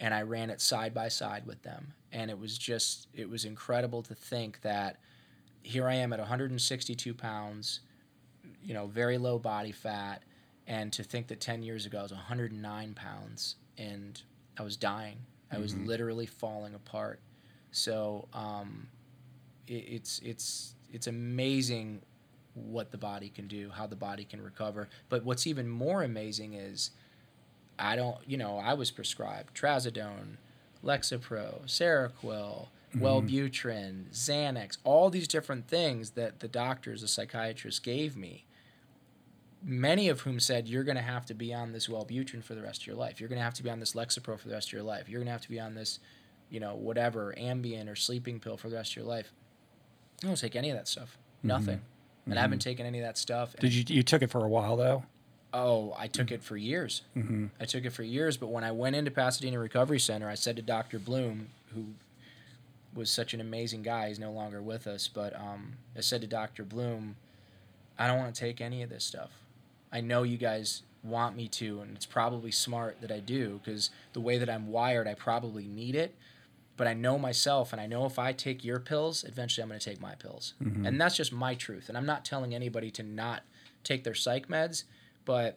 [0.00, 1.92] and I ran it side by side with them.
[2.12, 4.96] And it was just, it was incredible to think that
[5.62, 7.80] here I am at 162 pounds,
[8.62, 10.22] you know, very low body fat,
[10.66, 14.22] and to think that 10 years ago I was 109 pounds and
[14.58, 15.18] I was dying.
[15.52, 17.20] I was literally falling apart.
[17.70, 18.88] So um,
[19.66, 22.02] it, it's it's it's amazing
[22.54, 24.88] what the body can do, how the body can recover.
[25.08, 26.90] But what's even more amazing is
[27.78, 30.36] I don't, you know, I was prescribed trazodone,
[30.82, 38.45] Lexapro, Seroquel, Wellbutrin, Xanax, all these different things that the doctors, the psychiatrists gave me.
[39.68, 42.62] Many of whom said you're going to have to be on this Wellbutrin for the
[42.62, 43.18] rest of your life.
[43.18, 45.08] You're going to have to be on this Lexapro for the rest of your life.
[45.08, 45.98] You're going to have to be on this,
[46.50, 49.32] you know, whatever Ambien or sleeping pill for the rest of your life.
[50.22, 51.18] I don't take any of that stuff.
[51.42, 51.80] Nothing.
[52.26, 53.54] And I haven't taken any of that stuff.
[53.56, 55.04] Did you you took it for a while though?
[55.52, 57.02] Oh, I took it for years.
[57.16, 57.46] Mm-hmm.
[57.60, 60.56] I took it for years, but when I went into Pasadena Recovery Center, I said
[60.56, 60.98] to Dr.
[60.98, 61.86] Bloom, who
[62.94, 66.26] was such an amazing guy, he's no longer with us, but um, I said to
[66.26, 66.64] Dr.
[66.64, 67.16] Bloom,
[67.98, 69.30] I don't want to take any of this stuff.
[69.96, 73.88] I know you guys want me to, and it's probably smart that I do because
[74.12, 76.14] the way that I'm wired, I probably need it.
[76.76, 79.80] But I know myself, and I know if I take your pills, eventually I'm going
[79.80, 80.52] to take my pills.
[80.84, 81.88] And that's just my truth.
[81.88, 83.44] And I'm not telling anybody to not
[83.84, 84.84] take their psych meds,
[85.24, 85.56] but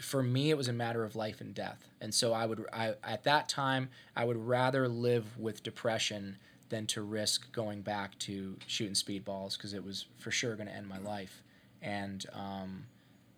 [0.00, 2.94] for me it was a matter of life and death and so i would I,
[3.04, 6.38] at that time i would rather live with depression
[6.70, 10.74] than to risk going back to shooting speedballs because it was for sure going to
[10.74, 11.42] end my life
[11.82, 12.84] and um,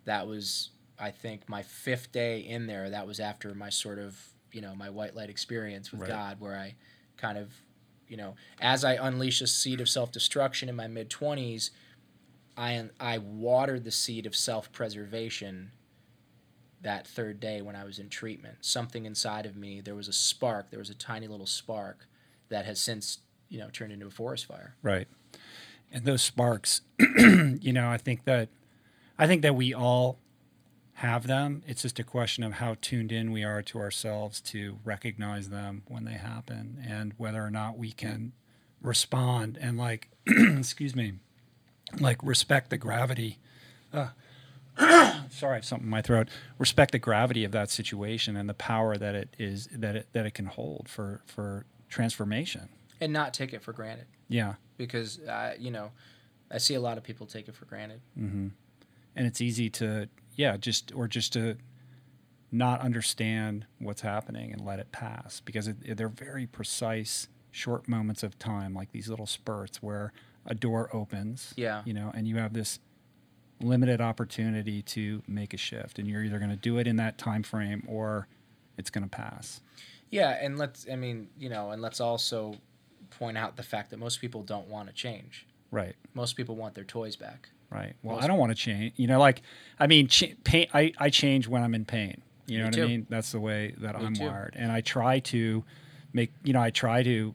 [0.04, 4.18] that was i think my fifth day in there that was after my sort of
[4.52, 6.10] you know my white light experience with Right.
[6.10, 6.74] god where i
[7.16, 7.52] kind of
[8.08, 11.70] you know as i unleashed a seed of self-destruction in my mid-20s
[12.56, 15.72] I I watered the seed of self-preservation
[16.82, 18.58] that third day when I was in treatment.
[18.60, 22.06] Something inside of me, there was a spark, there was a tiny little spark
[22.50, 23.18] that has since,
[23.48, 24.76] you know, turned into a forest fire.
[24.82, 25.08] Right.
[25.90, 26.82] And those sparks,
[27.18, 28.50] you know, I think that
[29.18, 30.18] I think that we all
[30.94, 31.62] have them.
[31.66, 35.82] It's just a question of how tuned in we are to ourselves to recognize them
[35.88, 38.32] when they happen and whether or not we can
[38.80, 41.14] respond and like excuse me,
[41.98, 43.38] like respect the gravity
[43.92, 44.08] uh,
[45.30, 46.28] sorry, I have something in my throat.
[46.58, 50.26] Respect the gravity of that situation and the power that it is that it that
[50.26, 52.68] it can hold for for transformation.
[53.00, 54.54] And not take it for granted Yeah.
[54.76, 55.90] because, uh, you know,
[56.50, 58.00] I see a lot of people take it for granted.
[59.16, 61.56] And it's easy to yeah just or just to
[62.52, 67.88] not understand what's happening and let it pass because it, it- they're very precise short
[67.88, 70.12] moments of time like these little spurts where
[70.46, 71.82] a door opens Yeah.
[71.84, 72.78] you know and you have this
[73.60, 77.16] limited opportunity to make a shift and you're either going to do it in that
[77.18, 78.26] time frame or
[78.76, 79.60] it's going to pass
[80.10, 82.56] Yeah, and let's, I mean, you know, and let's also
[83.10, 85.46] point out the fact that most people don't want to change.
[85.70, 87.50] right Most people want their toys back.
[87.74, 87.94] Right.
[88.02, 88.92] Well, Most- I don't want to change.
[88.96, 89.42] You know, like,
[89.80, 90.68] I mean, ch- pain.
[90.72, 92.22] I, I change when I'm in pain.
[92.46, 92.82] You know Me what too.
[92.84, 93.06] I mean?
[93.10, 94.26] That's the way that Me I'm too.
[94.26, 95.64] wired, and I try to
[96.12, 96.30] make.
[96.44, 97.34] You know, I try to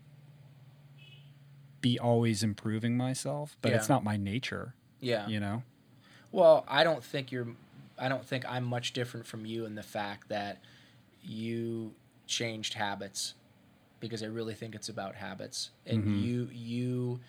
[1.82, 4.74] be always improving myself, but it's not my nature.
[5.00, 5.28] Yeah.
[5.28, 5.64] You know.
[6.32, 7.48] Well, I don't think you're.
[7.98, 10.62] I don't think I'm much different from you in the fact that
[11.22, 11.94] you
[12.28, 13.34] changed habits.
[14.00, 15.72] because I really think it's about habits.
[15.86, 16.20] And mm-hmm.
[16.20, 17.20] you you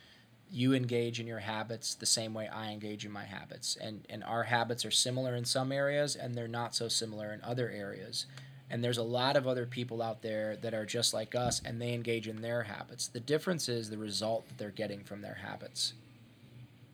[0.53, 3.77] you engage in your habits the same way I engage in my habits.
[3.81, 7.43] And and our habits are similar in some areas and they're not so similar in
[7.43, 8.27] other areas.
[8.71, 11.81] And there's a lot of other people out there that are just like us and
[11.81, 13.09] they engage in their habits.
[13.09, 15.95] The difference is the result that they're getting from their habits.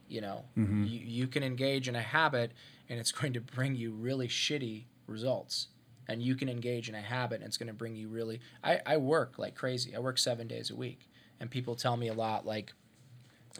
[0.09, 0.85] You know, mm-hmm.
[0.85, 2.53] you, you can engage in a habit
[2.89, 5.69] and it's going to bring you really shitty results.
[6.09, 8.41] And you can engage in a habit and it's going to bring you really.
[8.63, 9.95] I, I work like crazy.
[9.95, 11.09] I work seven days a week.
[11.41, 12.73] And people tell me a lot like,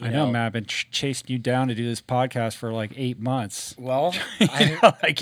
[0.01, 0.47] I know, Matt.
[0.47, 3.75] I've been ch- chasing you down to do this podcast for like eight months.
[3.87, 5.21] Well, You I, know, like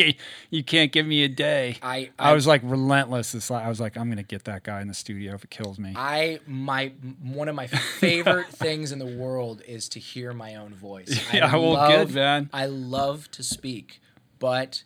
[0.51, 1.76] you- can't give me a day.
[1.82, 3.32] I, I was like relentless.
[3.32, 5.78] This I was like, I'm gonna get that guy in the studio if it kills
[5.78, 5.92] me.
[5.96, 6.92] I my
[7.22, 11.20] one of my favorite things in the world is to hear my own voice.
[11.34, 12.51] Yeah, I well, love, good, man.
[12.52, 14.01] I love to speak,
[14.38, 14.82] but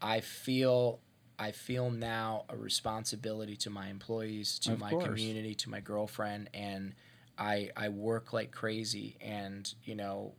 [0.00, 1.00] I feel
[1.38, 5.04] I feel now a responsibility to my employees, to Of my course.
[5.04, 6.94] community, to my girlfriend, and
[7.38, 10.32] I I work like crazy, and you know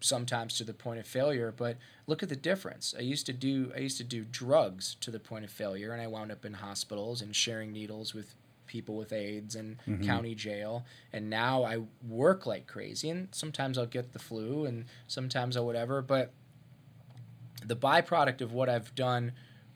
[0.00, 2.94] sometimes to the point of failure but look at the difference.
[2.96, 6.02] I used to do i used to do drugs to the point of failure and
[6.02, 8.34] i wound up in hospitals and sharing needles with
[8.66, 10.04] people with aids and mm-hmm.
[10.04, 10.84] county jail.
[11.12, 15.66] And now i work like crazy and sometimes i'll get the flu and sometimes i'll
[15.66, 16.32] whatever but
[17.64, 19.32] the byproduct of what i've done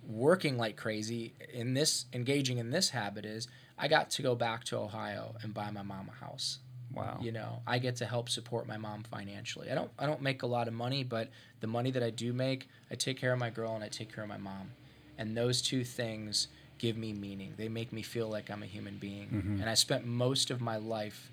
[0.08, 3.46] working like crazy in this engaging in this habit is
[3.78, 6.58] i got to go back to ohio and buy my mom a house.
[6.94, 7.18] Wow.
[7.20, 9.70] you know i get to help support my mom financially.
[9.70, 11.28] I don't i don't make a lot of money but
[11.60, 14.12] the money that i do make i take care of my girl and i take
[14.12, 14.70] care of my mom.
[15.18, 16.48] And those two things
[16.78, 17.54] give me meaning.
[17.56, 19.28] They make me feel like i'm a human being.
[19.28, 19.60] Mm-hmm.
[19.60, 21.30] And i spent most of my life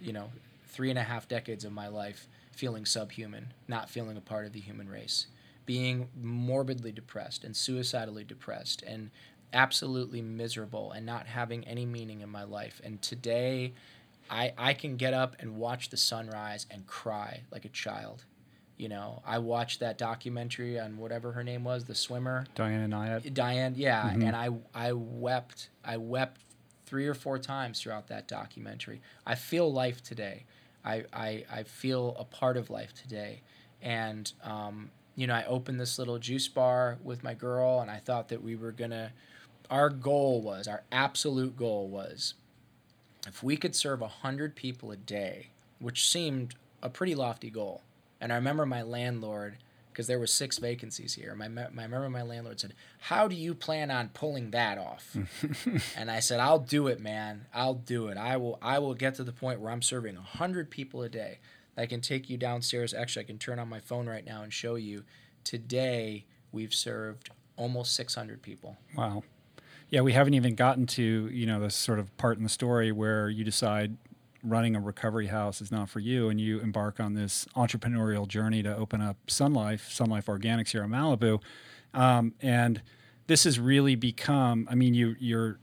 [0.00, 0.30] you know
[0.68, 4.52] three and a half decades of my life feeling subhuman not feeling a part of
[4.52, 5.26] the human race
[5.66, 9.10] being morbidly depressed and suicidally depressed and
[9.52, 13.72] absolutely miserable and not having any meaning in my life and today
[14.30, 18.24] I, I can get up and watch the sunrise and cry like a child.
[18.76, 23.32] You know, I watched that documentary on whatever her name was, the swimmer, Diana Nyad.
[23.32, 23.74] Diane.
[23.76, 25.68] Yeah, and I I wept.
[25.84, 26.40] I wept
[26.84, 29.00] three or four times throughout that documentary.
[29.24, 30.44] I feel life today.
[30.84, 33.42] I I, I feel a part of life today,
[33.80, 37.98] and um, you know, I opened this little juice bar with my girl, and I
[37.98, 39.12] thought that we were gonna.
[39.70, 42.34] Our goal was our absolute goal was
[43.26, 47.82] if we could serve 100 people a day, which seemed a pretty lofty goal.
[48.20, 49.56] And I remember my landlord,
[49.90, 53.34] because there were six vacancies here, my, my, I remember my landlord said, how do
[53.34, 55.16] you plan on pulling that off?
[55.96, 57.46] and I said, I'll do it, man.
[57.54, 58.16] I'll do it.
[58.16, 61.38] I will, I will get to the point where I'm serving 100 people a day.
[61.76, 62.94] I can take you downstairs.
[62.94, 65.04] Actually, I can turn on my phone right now and show you.
[65.42, 68.76] Today, we've served almost 600 people.
[68.96, 69.22] Wow.
[69.90, 72.90] Yeah, we haven't even gotten to you know the sort of part in the story
[72.90, 73.96] where you decide
[74.42, 78.62] running a recovery house is not for you, and you embark on this entrepreneurial journey
[78.62, 81.40] to open up Sun Life, Sun Life Organics here in Malibu,
[81.92, 82.82] um, and
[83.26, 84.66] this has really become.
[84.70, 85.58] I mean, you you're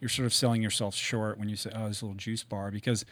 [0.00, 3.04] you're sort of selling yourself short when you say, "Oh, this little juice bar," because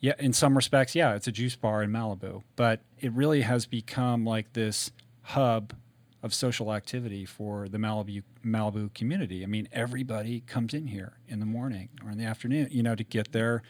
[0.00, 3.66] yeah, in some respects, yeah, it's a juice bar in Malibu, but it really has
[3.66, 4.92] become like this
[5.22, 5.74] hub
[6.22, 9.42] of social activity for the Malibu Malibu community.
[9.42, 12.94] I mean, everybody comes in here in the morning or in the afternoon, you know,
[12.94, 13.62] to get their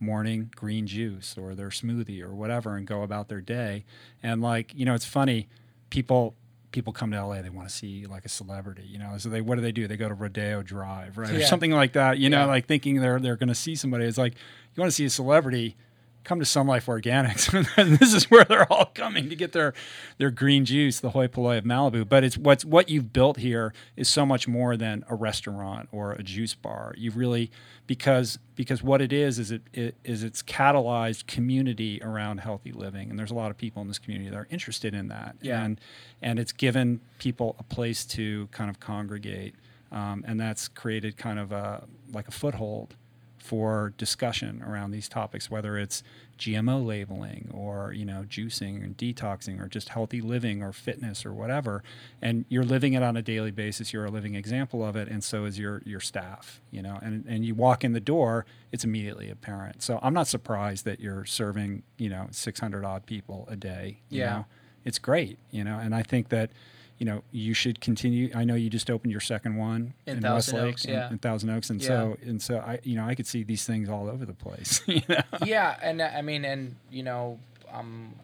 [0.00, 3.84] morning green juice or their smoothie or whatever and go about their day.
[4.22, 5.48] And like, you know, it's funny,
[5.90, 6.34] people
[6.74, 9.16] people come to LA, they want to see like a celebrity, you know.
[9.16, 9.86] So they what do they do?
[9.88, 11.30] They go to Rodeo Drive, right?
[11.30, 12.46] Or something like that, you know, Yeah.
[12.46, 14.04] like thinking they're they're gonna see somebody.
[14.04, 15.76] It's like, you want to see a celebrity,
[16.24, 17.50] come to Sun Life Organics.
[17.98, 19.74] this is where they're all coming to get their
[20.18, 22.08] their green juice, the hoi polloi of Malibu.
[22.08, 26.12] But it's what's what you've built here is so much more than a restaurant or
[26.12, 26.94] a juice bar.
[26.96, 27.50] You've really
[27.86, 33.10] because because what it is is it, it is it's catalyzed community around healthy living,
[33.10, 35.36] and there's a lot of people in this community that are interested in that.
[35.40, 35.62] Yeah.
[35.62, 35.80] And
[36.22, 39.54] and it's given people a place to kind of congregate,
[39.92, 42.96] um, and that's created kind of a like a foothold
[43.44, 46.02] for discussion around these topics, whether it's
[46.38, 51.32] GMO labeling or you know juicing and detoxing or just healthy living or fitness or
[51.34, 51.82] whatever.
[52.22, 53.92] And you're living it on a daily basis.
[53.92, 56.62] You're a living example of it, and so is your your staff.
[56.70, 59.82] You know, and and you walk in the door, it's immediately apparent.
[59.82, 64.00] So I'm not surprised that you're serving you know 600 odd people a day.
[64.08, 64.30] You Yeah.
[64.30, 64.46] know?
[64.86, 65.38] it's great.
[65.50, 66.50] You know, and I think that.
[66.98, 68.30] You know, you should continue.
[68.34, 71.10] I know you just opened your second one In in, Thousand Westlake, Oaks, in- yeah.
[71.10, 73.88] in Thousand Oaks, and so and so I, you know, I could see these things
[73.88, 74.80] all over the place.
[74.86, 75.20] you know?
[75.44, 77.40] yeah, and I mean, and you know,
[77.72, 78.14] um,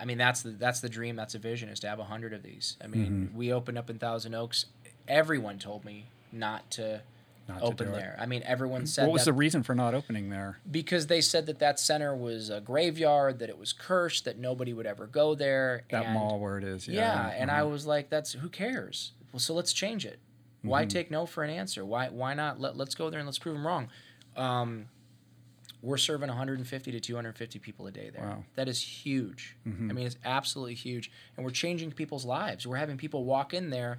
[0.00, 2.32] I mean that's the that's the dream, that's a vision, is to have a hundred
[2.32, 2.76] of these.
[2.82, 4.66] I mean, we opened up in Thousand Oaks.
[5.08, 7.02] Everyone told me not to
[7.48, 7.96] Not open do it.
[7.96, 8.16] there.
[8.20, 10.58] I mean, everyone said What was the reason for not opening there?
[10.70, 14.72] because they said that that center was a graveyard, that it was cursed, that nobody
[14.74, 15.84] would ever go there.
[15.90, 16.86] That and, mall where it is.
[16.86, 16.94] Yeah.
[17.00, 17.68] Yeah, and I uh-huh.
[17.70, 20.18] was like, "That's who cares." Well, so let's change it.
[20.62, 20.88] Why Mm-hmm.
[20.88, 21.84] take no for an answer?
[21.84, 23.88] Why why not let let's go there and let's prove them wrong.
[24.36, 24.86] Um,
[25.80, 28.24] we're serving 150 to 250 people a day there.
[28.24, 28.30] Wow.
[28.30, 28.40] Mm-hmm.
[28.56, 29.56] That is huge.
[29.64, 32.66] I mean, it's absolutely huge, and we're changing people's lives.
[32.66, 33.98] We're having people walk in there,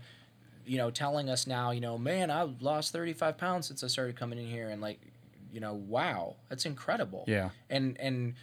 [0.70, 4.16] you know, telling us now, you know, man, I've lost 35 pounds since I started
[4.16, 5.02] coming in here, and like,
[5.52, 7.24] you know, wow, that's incredible.
[7.28, 7.50] Yeah.
[7.72, 8.36] and and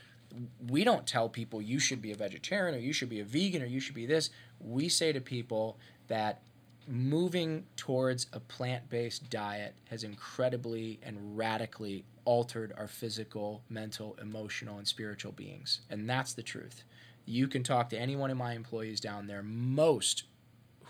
[0.68, 3.62] we don't tell people you should be a vegetarian or you should be a vegan
[3.62, 4.30] or you should be this.
[4.60, 5.78] We say to people
[6.08, 6.42] that
[6.88, 14.86] moving towards a plant-based diet has incredibly and radically altered our physical mental emotional and
[14.86, 15.80] spiritual beings.
[15.88, 16.82] And that's the truth.
[17.24, 19.42] You can talk to any one of my employees down there.
[19.42, 20.24] Most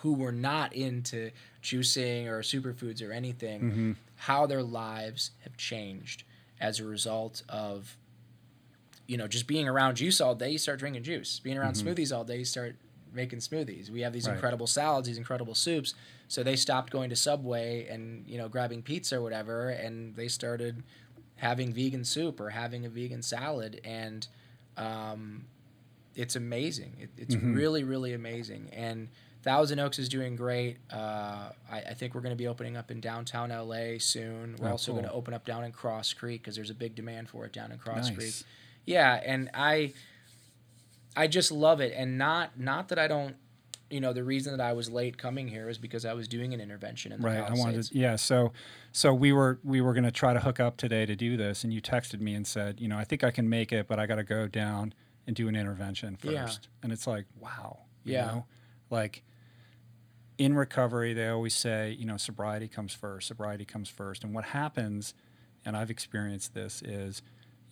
[0.01, 1.31] who were not into
[1.63, 3.93] juicing or superfoods or anything, mm-hmm.
[4.17, 6.25] how their lives have changed
[6.61, 7.97] as a result of,
[9.07, 11.41] you know, just being around juice all day, you start drinking juice.
[11.41, 11.89] Being around mm-hmm.
[11.89, 12.77] smoothies all day, you start
[13.13, 13.91] making smoothies.
[13.91, 14.35] We have these Right.
[14.35, 15.95] incredible salads, these incredible soups.
[16.29, 20.29] So they stopped going to Subway and, you know, grabbing pizza or whatever, and they
[20.29, 20.83] started
[21.37, 23.81] having vegan soup or having a vegan salad.
[23.85, 24.27] And,
[24.77, 25.47] um,
[26.15, 26.97] it's amazing.
[27.01, 27.55] It, it's mm-hmm.
[27.55, 28.71] really, really amazing.
[28.73, 29.09] And
[29.47, 30.77] Thousand Oaks is doing great.
[30.93, 34.57] Uh, I, I think we're going to be opening up in downtown LA soon.
[34.59, 35.01] We're Oh, also cool.
[35.01, 37.53] going to open up down in Cross Creek because there's a big demand for it
[37.53, 38.17] down in Cross Nice.
[38.17, 38.35] Creek.
[38.87, 39.93] Yeah, and I,
[41.17, 41.93] I just love it.
[41.97, 43.37] And not not that I don't,
[43.89, 46.53] you know, the reason that I was late coming here is because I was doing
[46.53, 47.39] an intervention in the Right.
[47.39, 48.17] I wanted to, yeah.
[48.17, 48.53] So,
[48.91, 51.63] so we were, we were going to try to hook up today to do this.
[51.63, 54.01] And you texted me and said, you know, I think I can make it, but
[54.01, 54.93] I got to go down
[55.25, 56.33] and do an intervention first.
[56.33, 56.49] Yeah.
[56.83, 57.79] And it's like, wow.
[58.05, 58.27] you Yeah.
[58.27, 58.45] know?
[58.91, 59.23] Like
[60.39, 64.25] in recovery, they always say, you know, sobriety comes first, sobriety comes first.
[64.25, 65.15] And what happens,
[65.65, 67.23] and I've experienced this is,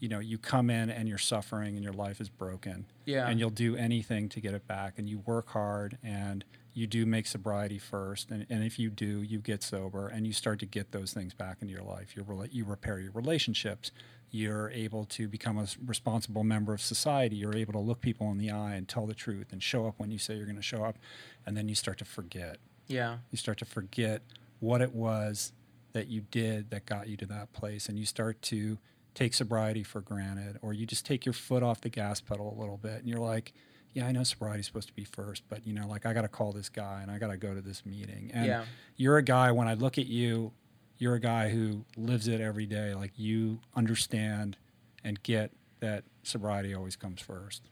[0.00, 2.86] you know, you come in and you're suffering and your life is broken.
[3.04, 3.28] Yeah.
[3.28, 4.94] And you'll do anything to get it back.
[4.98, 8.30] And you work hard and you do make sobriety first.
[8.30, 11.32] And, and if you do, you get sober and you start to get those things
[11.32, 12.16] back into your life.
[12.16, 13.92] You, rela- you repair your relationships.
[14.34, 17.36] You're able to become a responsible member of society.
[17.36, 19.94] You're able to look people in the eye and tell the truth and show up
[19.98, 20.98] when you say you're going to show up.
[21.46, 22.56] And then you start to forget.
[22.88, 23.18] Yeah.
[23.30, 24.22] You start to forget
[24.58, 25.52] what it was
[25.92, 27.88] that you did that got you to that place.
[27.88, 28.78] And you start to
[29.14, 32.58] take sobriety for granted, or you just take your foot off the gas pedal a
[32.60, 32.94] little bit.
[32.98, 33.52] And you're like,
[33.92, 36.28] yeah, I know sobriety's supposed to be first, but you know, like I got to
[36.28, 38.32] call this guy and I got to go to this meeting.
[38.34, 38.64] And Yeah.
[38.96, 40.50] you're a guy, when I look at you,
[40.98, 42.94] you're a guy who lives it every day.
[42.94, 44.56] Like you understand
[45.02, 47.62] and get that sobriety always comes first.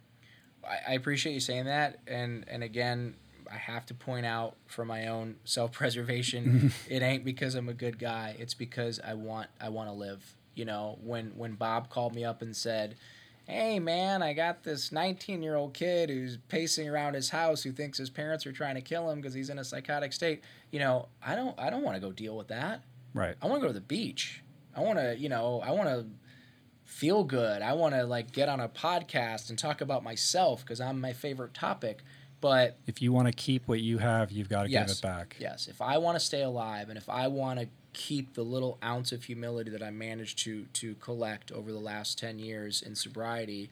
[0.88, 3.16] I, appreciate you saying that, and and again,
[3.50, 7.74] I have to point out for my own self preservation, it ain't because I'm a
[7.74, 8.36] good guy.
[8.38, 10.36] It's because I want I want to live.
[10.54, 12.94] You know, when when Bob called me up and said,
[13.46, 17.72] "Hey man, I got this 19 year old kid who's pacing around his house who
[17.72, 20.78] thinks his parents are trying to kill him because he's in a psychotic state," you
[20.78, 22.82] know, I don't I don't want to go deal with that.
[23.14, 23.34] Right.
[23.42, 24.42] I want to go to the beach.
[24.74, 26.06] I want to, you know, I want to
[26.84, 27.62] feel good.
[27.62, 31.12] I want to like get on a podcast and talk about myself because I'm my
[31.12, 32.02] favorite topic.
[32.40, 35.02] But If you want to keep what you have, you've got to yes, give it
[35.02, 35.36] back.
[35.38, 38.78] yes, if I want to stay alive and if I want to keep the little
[38.82, 42.94] ounce of humility that I managed to to collect over the last 10 years in
[42.96, 43.70] sobriety,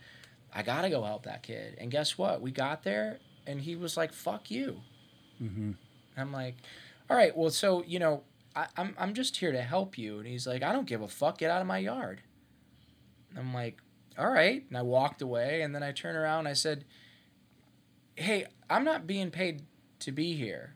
[0.55, 1.77] I got to go help that kid.
[1.81, 2.41] And guess what?
[2.41, 4.83] We got there and he was like, "Fuck you."
[5.43, 5.73] Mm-hmm.
[6.17, 6.57] I'm like,
[7.09, 8.23] all right, well, so you know,
[8.55, 11.09] I, I'm I'm just here to help you, and he's like, I don't give a
[11.09, 12.23] fuck, get out of my yard.
[13.37, 13.81] I'm like,
[14.19, 16.85] all right, and I walked away, and then I turned around, and I said,
[18.17, 19.63] hey, I'm not being paid
[20.01, 20.75] to be here,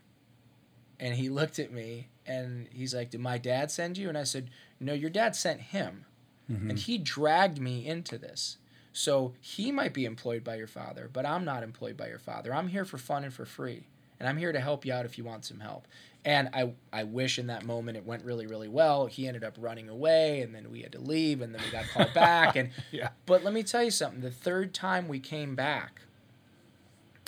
[1.01, 4.09] and he looked at me, and he's like, did my dad send you?
[4.09, 6.07] And I said, no, your dad sent him,
[6.51, 6.71] mm-hmm.
[6.71, 8.59] and he dragged me into this.
[8.97, 12.55] So he might be employed by your father, but I'm not employed by your father.
[12.55, 13.89] I'm here for fun and for free.
[14.25, 15.87] And I'm here to help you out if you want some help.
[16.25, 19.05] And I, I wish in that moment it went really, really well.
[19.05, 21.85] He ended up running away, and then we had to leave, and then we got
[21.93, 22.57] called back.
[22.57, 23.11] And Yeah.
[23.27, 24.23] but let me tell you something.
[24.23, 26.01] The third time we came back,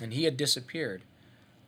[0.01, 1.03] and he had disappeared,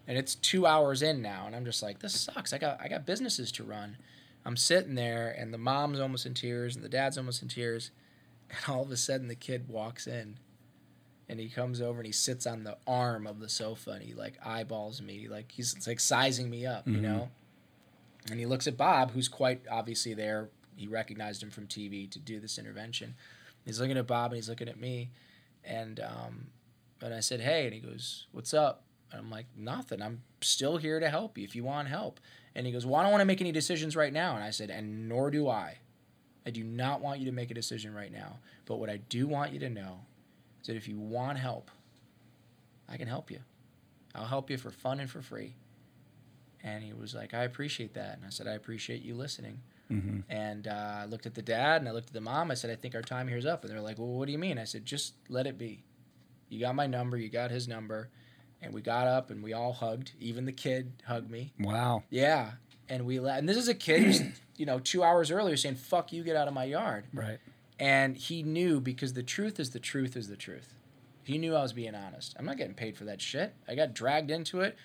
[0.06, 2.54] and it's two hours in now, and I'm just like, this sucks.
[2.54, 3.98] I got I got businesses to run.
[4.46, 7.90] I'm sitting there, and the mom's almost in tears, and the dad's almost in tears,
[8.48, 10.38] and all of a sudden the kid walks in,
[11.28, 14.14] and he comes over and he sits on the arm of the sofa, and he
[14.14, 17.02] like eyeballs me, like he's like sizing me up, you Mhm.
[17.02, 17.30] know.
[18.30, 20.50] And he looks at Bob, who's quite obviously there.
[20.76, 23.14] He recognized him from TV to do this intervention.
[23.64, 25.10] He's looking at Bob and he's looking at me,
[25.64, 26.48] and um,
[27.00, 30.02] and I said, "Hey," and he goes, "What's up?" And I'm like, "Nothing.
[30.02, 32.20] I'm still here to help you if you want help."
[32.54, 34.34] And he goes, Well, I don't want to make any decisions right now.
[34.34, 35.78] And I said, And nor do I.
[36.44, 38.40] I do not want you to make a decision right now.
[38.66, 40.00] But what I do want you to know
[40.60, 41.70] is that if you want help,
[42.88, 43.40] I can help you.
[44.14, 45.54] I'll help you for fun and for free.
[46.62, 48.16] And he was like, I appreciate that.
[48.16, 49.60] And I said, I appreciate you listening.
[49.90, 50.20] Mm-hmm.
[50.28, 52.50] And uh, I looked at the dad and I looked at the mom.
[52.50, 53.64] I said, I think our time here's up.
[53.64, 54.58] And they're like, Well, what do you mean?
[54.58, 55.84] I said, Just let it be.
[56.48, 57.16] You got my number.
[57.16, 58.10] You got his number.
[58.60, 60.12] And we got up and we all hugged.
[60.18, 61.52] Even the kid hugged me.
[61.60, 62.02] Wow.
[62.10, 62.52] Yeah.
[62.88, 64.22] And we let, and this is a kid who's,
[64.56, 67.04] you know, two hours earlier saying, fuck you, get out of my yard.
[67.12, 67.38] Right.
[67.78, 70.74] And he knew because the truth is the truth is the truth.
[71.22, 72.34] He knew I was being honest.
[72.38, 73.54] I'm not getting paid for that shit.
[73.68, 74.76] I got dragged into it.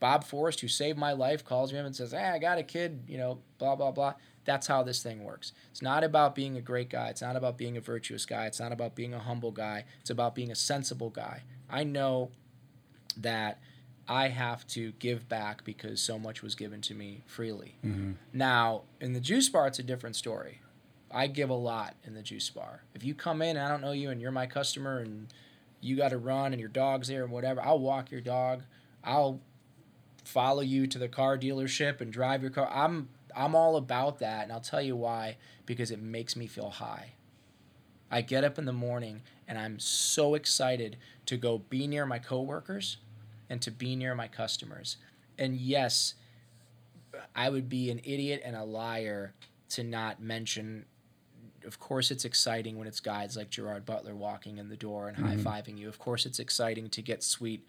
[0.00, 2.62] Bob Forrest, who saved my life, calls me up and says, Hey, I got a
[2.62, 4.14] kid, you know, blah, blah, blah.
[4.46, 5.52] That's how this thing works.
[5.70, 7.08] It's not about being a great guy.
[7.08, 8.46] It's not about being a virtuous guy.
[8.46, 9.84] It's not about being a humble guy.
[10.00, 11.42] It's about being a sensible guy.
[11.68, 12.30] I know
[13.18, 13.60] that
[14.08, 17.76] I have to give back because so much was given to me freely.
[17.84, 18.12] Mm-hmm.
[18.32, 20.62] Now, in the juice bar, it's a different story.
[21.10, 22.82] I give a lot in the juice bar.
[22.94, 25.32] If you come in and I don't know you and you're my customer and
[25.80, 28.62] you got to run and your dog's there and whatever, I'll walk your dog.
[29.02, 29.40] I'll
[30.24, 32.70] follow you to the car dealership and drive your car.
[32.72, 36.70] I'm I'm all about that, and I'll tell you why because it makes me feel
[36.70, 37.12] high.
[38.10, 40.96] I get up in the morning and I'm so excited
[41.26, 42.96] to go be near my coworkers
[43.48, 44.96] and to be near my customers.
[45.38, 46.14] And yes,
[47.36, 49.34] I would be an idiot and a liar
[49.70, 50.86] to not mention.
[51.64, 55.16] Of course, it's exciting when it's guys like Gerard Butler walking in the door and
[55.16, 55.88] high fiving you.
[55.88, 57.66] Of course, it's exciting to get sweet,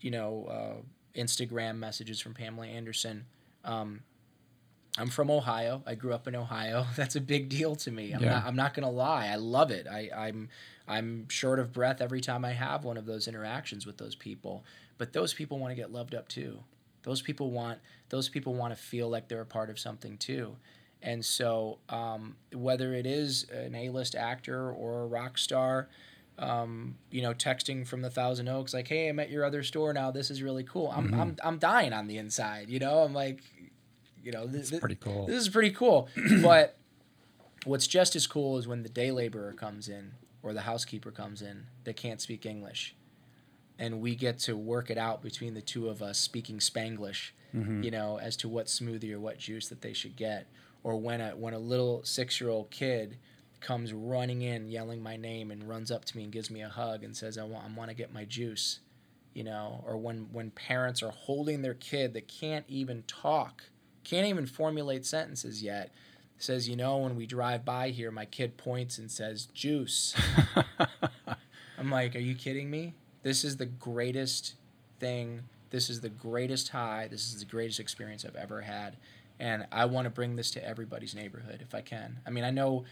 [0.00, 3.24] you know, uh, Instagram messages from Pamela Anderson.
[3.64, 4.00] Um,
[4.98, 5.82] I'm from Ohio.
[5.86, 6.84] I grew up in Ohio.
[6.96, 8.12] That's a big deal to me.
[8.12, 8.30] I'm Yeah.
[8.34, 8.46] not.
[8.46, 9.28] I'm not gonna lie.
[9.28, 9.86] I love it.
[9.86, 10.48] I, I'm.
[10.88, 14.64] I'm short of breath every time I have one of those interactions with those people.
[14.98, 16.58] But those people want to get loved up too.
[17.04, 17.78] Those people want.
[18.08, 20.56] Those people want to feel like they're a part of something too.
[21.02, 25.88] And so, um, whether it is an A-list actor or a rock star,
[26.38, 29.92] um, you know, texting from the Thousand Oaks, like, "Hey, I'm at your other store
[29.92, 30.10] now.
[30.10, 32.68] This is really cool." I'm, I'm, I'm dying on the inside.
[32.68, 33.40] You know, I'm like,
[34.22, 35.26] you know, th- It's th- pretty cool.
[35.26, 36.08] this is pretty cool.
[36.42, 36.76] but
[37.64, 40.12] what's just as cool is when the day laborer comes in
[40.42, 42.94] or the housekeeper comes in that can't speak English.
[43.78, 47.82] And we get to work it out between the two of us speaking Spanglish, Mm-hmm.
[47.82, 50.46] you know, as to what smoothie or what juice that they should get.
[50.82, 53.18] Or when a when a little six year old kid
[53.60, 56.68] comes running in yelling my name and runs up to me and gives me a
[56.68, 58.80] hug and says, I want I want to get my juice
[59.34, 63.64] you know, or when when parents are holding their kid that can't even talk,
[64.04, 65.92] can't even formulate sentences yet,
[66.38, 70.14] says, you know, when we drive by here, my kid points and says, "Juice."
[71.78, 72.94] I'm like, are you kidding me?
[73.22, 74.54] This is the greatest
[74.98, 75.44] thing.
[75.70, 77.08] This is the greatest high.
[77.10, 78.96] This is the greatest experience I've ever had,
[79.40, 82.20] and I want to bring this to everybody's neighborhood if I can.
[82.26, 82.84] I mean, I know.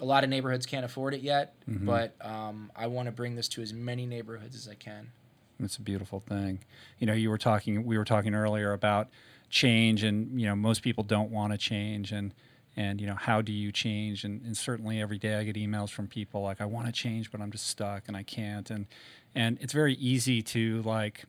[0.00, 3.46] A lot of neighborhoods can't afford it yet, but um, I want to bring this
[3.50, 5.12] to as many neighborhoods as I can.
[5.60, 6.58] It's a beautiful thing.
[6.98, 9.08] You know, you were talking we were talking earlier about
[9.50, 12.34] change and you know, most people don't want to change and
[12.76, 14.24] and you know, how do you change?
[14.24, 17.30] And, and certainly every day I get emails from people like I want to change
[17.30, 18.86] but I'm just stuck and I can't and
[19.32, 21.24] and it's very easy to like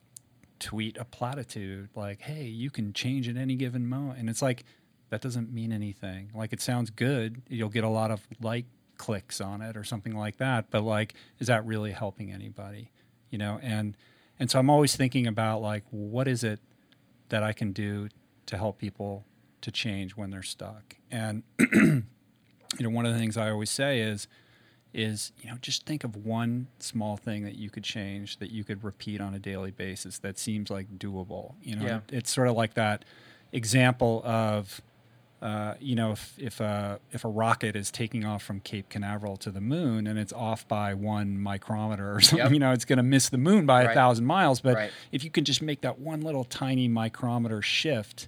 [0.59, 4.63] tweet a platitude like, "Hey, you can change at any given moment." And it's like
[5.09, 6.31] that doesn't mean anything.
[6.33, 7.41] Like it sounds good.
[7.49, 8.65] You'll get a lot of like
[8.97, 12.91] clicks on it or something like that, but like is that really helping anybody?
[13.29, 13.95] You know, and
[14.39, 16.59] and so I'm always thinking about like what is it
[17.29, 18.09] that I can do
[18.47, 19.25] to help people
[19.61, 20.95] to change when they're stuck.
[21.09, 22.03] And you
[22.79, 24.27] know, one of the things I always say is
[24.95, 28.63] is you know just think of one small thing that you could change that you
[28.63, 31.99] could repeat on a daily basis that seems like doable you know Yeah.
[32.11, 33.03] it's sort of like that
[33.51, 34.81] example of
[35.41, 39.35] uh, you know if if a if a rocket is taking off from Cape Canaveral
[39.37, 42.53] to the moon and it's off by one micrometer or something Yep.
[42.53, 44.91] you know it's going to miss the moon by a thousand miles but Right.
[45.11, 48.27] if you can just make that one little tiny micrometer shift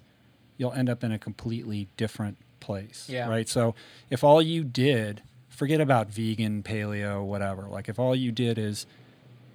[0.58, 3.28] you'll end up in a completely different place Yeah.
[3.28, 3.74] right so
[4.10, 5.22] if all you did
[5.58, 8.86] forget about vegan paleo whatever like if all you did is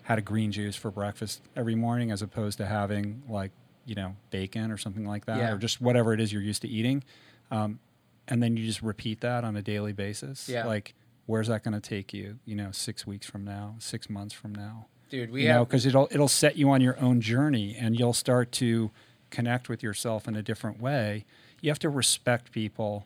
[0.04, 3.52] had a green juice for breakfast every morning as opposed to having like
[3.86, 5.54] you know bacon or something like that Yeah.
[5.54, 7.04] or just whatever it is you're used to eating
[7.52, 7.80] um,
[8.28, 10.66] and then you just repeat that on a daily basis Yeah.
[10.66, 10.94] like
[11.26, 14.54] where's that going to take you you know six weeks from now six months from
[14.54, 17.78] now Dude, we you know have because it'll it'll set you on your own journey
[17.80, 18.92] and you'll start to
[19.30, 21.24] connect with yourself in a different way
[21.62, 23.06] you have to respect people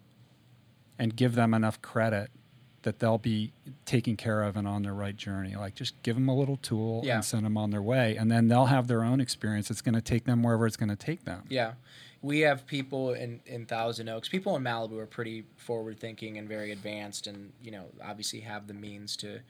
[0.98, 2.32] and give them enough credit
[2.88, 3.52] that they'll be
[3.86, 7.02] taken care of and on their right journey like just give them a little tool
[7.04, 7.16] Yeah.
[7.16, 9.96] and send them on their way and then they'll have their own experience it's going
[9.96, 11.74] to take them wherever it's going to take them Yeah,
[12.22, 16.48] we have people in, in Thousand Oaks, people in Malibu are pretty forward thinking and
[16.48, 19.42] very advanced, and you know, obviously have the means to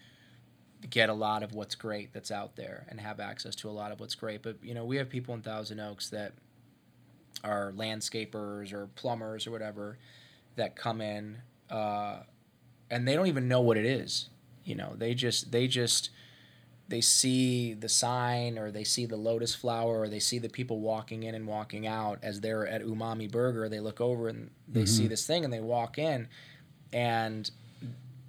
[0.89, 3.91] get a lot of what's great that's out there and have access to a lot
[3.91, 4.41] of what's great.
[4.43, 6.33] But you know, we have people in Thousand Oaks that
[7.43, 9.97] are landscapers or plumbers or whatever
[10.57, 11.37] that come in,
[11.69, 12.17] uh,
[12.89, 14.29] and they don't even know what it is.
[14.63, 16.09] You know, they just they just
[16.89, 20.79] they see the sign or they see the lotus flower or they see the people
[20.79, 22.19] walking in and walking out.
[22.21, 25.09] As they're at umami burger they look over and they see mm-hmm.
[25.09, 26.27] this thing and they walk in
[26.93, 27.49] and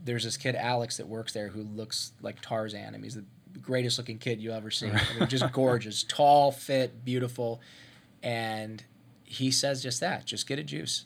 [0.04, 2.88] there's this kid alex that works there who looks like tarzan.
[2.88, 3.24] I mean, he's the
[3.60, 4.88] greatest looking kid you ever see.
[4.88, 7.60] I mean, just gorgeous tall fit beautiful.
[8.22, 8.82] And
[9.24, 11.04] he says just that just get a juice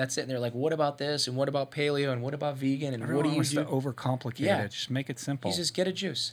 [0.00, 2.56] that's it and they're like what about this and what about paleo and what about
[2.56, 4.62] vegan and Everyone what do you wants do to overcomplicate Yeah.
[4.62, 4.70] it.
[4.70, 5.50] Just make it simple.
[5.50, 6.32] he says, get a juice.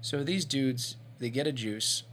[0.00, 2.04] So these dudes, they get a juice.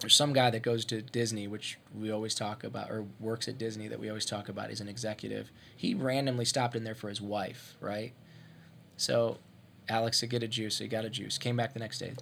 [0.00, 3.58] There's some guy that goes to Disney, which we always talk about, or works at
[3.58, 4.68] Disney that we always talk about.
[4.70, 5.50] He's an executive.
[5.76, 8.12] He randomly stopped in there for his wife, right?
[8.96, 9.38] So
[9.88, 10.78] Alex said, get a juice.
[10.78, 11.36] He got a juice.
[11.38, 12.14] Came back the next day.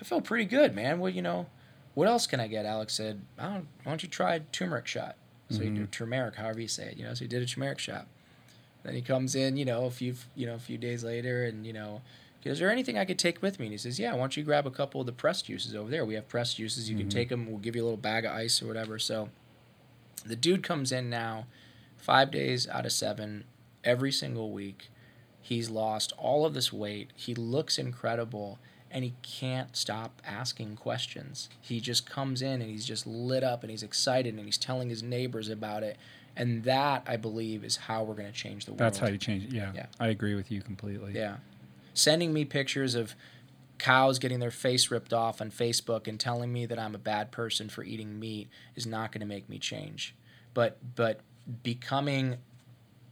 [0.00, 0.98] I felt pretty good, man.
[1.00, 1.46] Well, you know,
[1.94, 2.66] what else can I get?
[2.66, 5.16] Alex said, I don't, why don't you try a turmeric shot?
[5.54, 5.90] So he did mm-hmm.
[5.90, 7.14] turmeric, however you say it, you know.
[7.14, 8.06] So he did a turmeric shot.
[8.82, 11.66] Then he comes in, you know, a few, you know, a few days later, and
[11.66, 12.02] you know,
[12.44, 14.42] "Is there anything I could take with me?" And he says, "Yeah, why don't you
[14.42, 16.04] grab a couple of the pressed juices over there?
[16.04, 16.90] We have pressed juices.
[16.90, 17.18] You can mm-hmm.
[17.18, 17.46] take them.
[17.46, 19.30] We'll give you a little bag of ice or whatever." So,
[20.26, 21.46] the dude comes in now,
[21.96, 23.44] five days out of seven,
[23.82, 24.90] every single week.
[25.40, 27.10] He's lost all of this weight.
[27.14, 28.58] He looks incredible,
[28.94, 31.48] and he can't stop asking questions.
[31.60, 34.88] He just comes in and he's just lit up and he's excited and he's telling
[34.88, 35.96] his neighbors about it.
[36.36, 38.78] And that, I believe, is how we're going to change the world.
[38.78, 39.52] That's how you change it.
[39.52, 39.86] Yeah, Yeah.
[39.98, 41.12] I agree with you completely.
[41.12, 41.36] Yeah.
[41.92, 43.16] Sending me pictures of
[43.78, 47.32] cows getting their face ripped off on Facebook and telling me that I'm a bad
[47.32, 50.14] person for eating meat is not going to make me change.
[50.54, 51.20] But but
[51.64, 52.36] becoming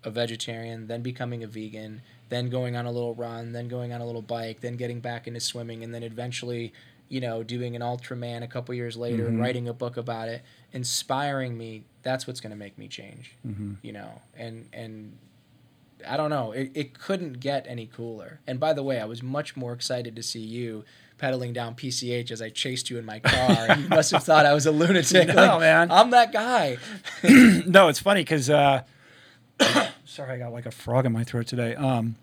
[0.04, 2.02] a vegetarian, then becoming a vegan,
[2.32, 5.26] then going on a little run, then going on a little bike, then getting back
[5.26, 6.72] into swimming, and then eventually,
[7.10, 10.42] you know, doing an Ultraman a couple years later and writing a book about it,
[10.72, 11.84] inspiring me.
[12.02, 13.36] That's what's going to make me change.
[13.82, 15.18] You know, and and
[16.08, 16.52] I don't know.
[16.52, 18.40] It, it couldn't get any cooler.
[18.46, 20.84] And by the way, I was much more excited to see you
[21.18, 23.76] pedaling down PCH as I chased you in my car.
[23.78, 25.28] you must have thought I was a lunatic.
[25.28, 25.90] No, Like, man.
[25.90, 26.78] I'm that guy.
[27.22, 28.82] no, it's funny because uh,
[30.12, 31.74] sorry, I got like a frog in my throat today.
[31.74, 32.16] Um,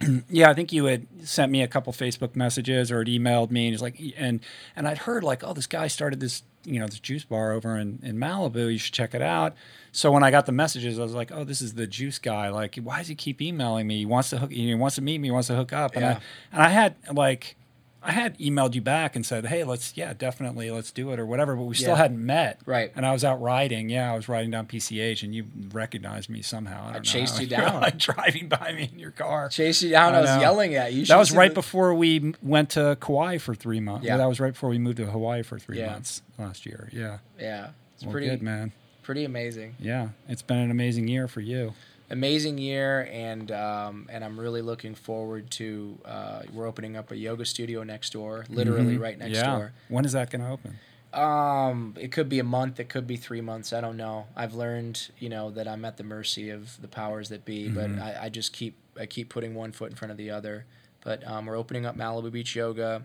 [0.30, 3.66] yeah, I think you had sent me a couple Facebook messages or had emailed me,
[3.66, 4.40] and it's like, and
[4.76, 7.76] and I'd heard like, oh, this guy started this, you know, this juice bar over
[7.76, 8.72] in in Malibu.
[8.72, 9.54] You should check it out.
[9.90, 12.50] So when I got the messages, I was like, oh, this is the juice guy.
[12.50, 13.98] Like, why does he keep emailing me?
[13.98, 14.52] He wants to hook.
[14.52, 15.28] He wants to meet me.
[15.28, 15.96] He wants to hook up.
[15.96, 16.20] And I
[16.52, 17.56] and I had like.
[18.00, 21.26] I had emailed you back and said, "Hey, let's yeah, definitely, let's do it or
[21.26, 21.96] whatever." But we still Yeah.
[21.96, 22.92] hadn't met, Right.
[22.94, 23.88] And I was out riding.
[23.90, 26.82] Yeah, I was riding down PCH, and you recognized me somehow.
[26.82, 27.40] I, don't know chased how.
[27.42, 27.80] you down.
[27.80, 29.48] like driving by me in your car.
[29.48, 30.14] Chase you down.
[30.14, 30.40] I, was know.
[30.40, 31.00] yelling at you.
[31.00, 34.06] You That was right the- before we went to Kauai for three months.
[34.06, 34.16] Yeah.
[34.16, 35.90] that was right before we moved to Hawaii for three Yeah.
[35.92, 36.88] months last year.
[36.92, 38.70] Yeah, Yeah, it's well, pretty good man.
[39.02, 39.74] pretty amazing.
[39.80, 41.74] Yeah, it's been an amazing year for you.
[42.10, 47.16] Amazing year and um, and I'm really looking forward to uh, we're opening up a
[47.16, 49.46] yoga studio next door literally right next Mm-hmm.
[49.50, 49.56] yeah.
[49.58, 50.78] door When is that going to open?
[51.12, 54.54] um, it could be a month it could be three months I don't know I've
[54.54, 57.96] learned you know that I'm at the mercy of the powers that be Mm-hmm.
[57.96, 60.64] but I, I just keep I keep putting one foot in front of the other
[61.02, 63.02] but um, we're opening up Malibu Beach Yoga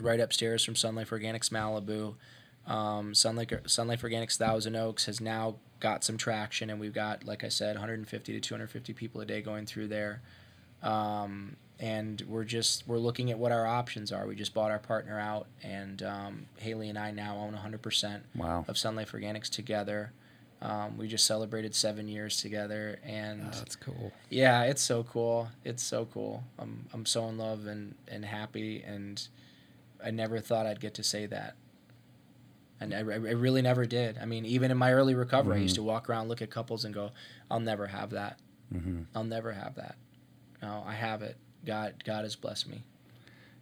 [0.00, 2.14] right upstairs from Sun Life Organics Malibu
[2.70, 6.92] um, Sun, Life, Sun Life Organics Thousand Oaks has now got some traction, and we've
[6.94, 10.22] got, like I said, 150 to 250 people a day going through there.
[10.82, 14.26] Um, and we're just we're looking at what our options are.
[14.26, 18.64] We just bought our partner out, and um, Haley and I now own 100% Wow.
[18.66, 20.12] of Sun Life Organics together.
[20.60, 24.12] Um, we just celebrated seven years together, and Oh, that's cool.
[24.28, 25.48] yeah, it's so cool.
[25.64, 26.42] It's so cool.
[26.58, 29.26] I'm I'm so in love and and happy, and
[30.04, 31.54] I never thought I'd get to say that.
[32.80, 34.18] And I, I really never did.
[34.18, 36.84] I mean, even in my early recovery, I used to walk around, look at couples,
[36.84, 37.10] and go,
[37.50, 38.38] "I'll never have that.
[38.72, 39.02] Mm-hmm.
[39.14, 39.96] I'll never have that."
[40.62, 41.36] No, I have it.
[41.66, 42.84] God, God has blessed me.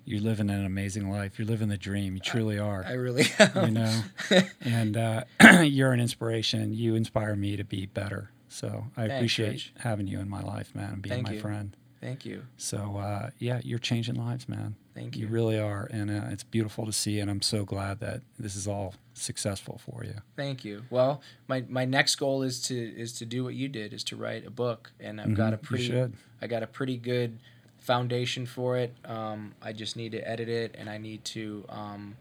[0.04, 1.38] You're living an amazing life.
[1.38, 2.14] You're living the dream.
[2.14, 2.84] You truly are.
[2.86, 3.64] I really am.
[3.64, 4.02] you know
[4.60, 5.24] and uh,
[5.62, 9.72] you're an inspiration you inspire me to be better so i Thanks, appreciate Rich.
[9.80, 11.40] having you in my life man and being Thank my you.
[11.40, 12.44] friend Thank you.
[12.56, 15.32] so uh, yeah you're changing lives man Thank you you.
[15.32, 18.66] really are and uh, it's beautiful to see and i'm so glad that this is
[18.66, 20.84] all successful for you Thank you.
[20.90, 24.16] Well, my, my next goal is to is to do what you did, is to
[24.16, 26.12] write a book, and I've got a Mhm, you pretty.
[26.42, 27.38] I got a pretty good
[27.78, 28.94] foundation for it.
[29.04, 32.16] Um, I just need to edit it, and I need to um,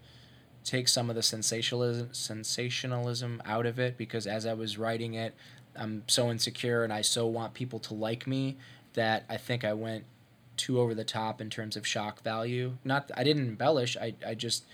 [0.64, 5.36] take some of the sensationalism sensationalism out of it because as I was writing it,
[5.76, 8.58] I'm so insecure and I so want people to like me
[8.94, 10.06] that I think I went
[10.58, 12.78] too over the top in terms of shock value.
[12.84, 13.96] Not I didn't embellish.
[13.98, 14.66] I I just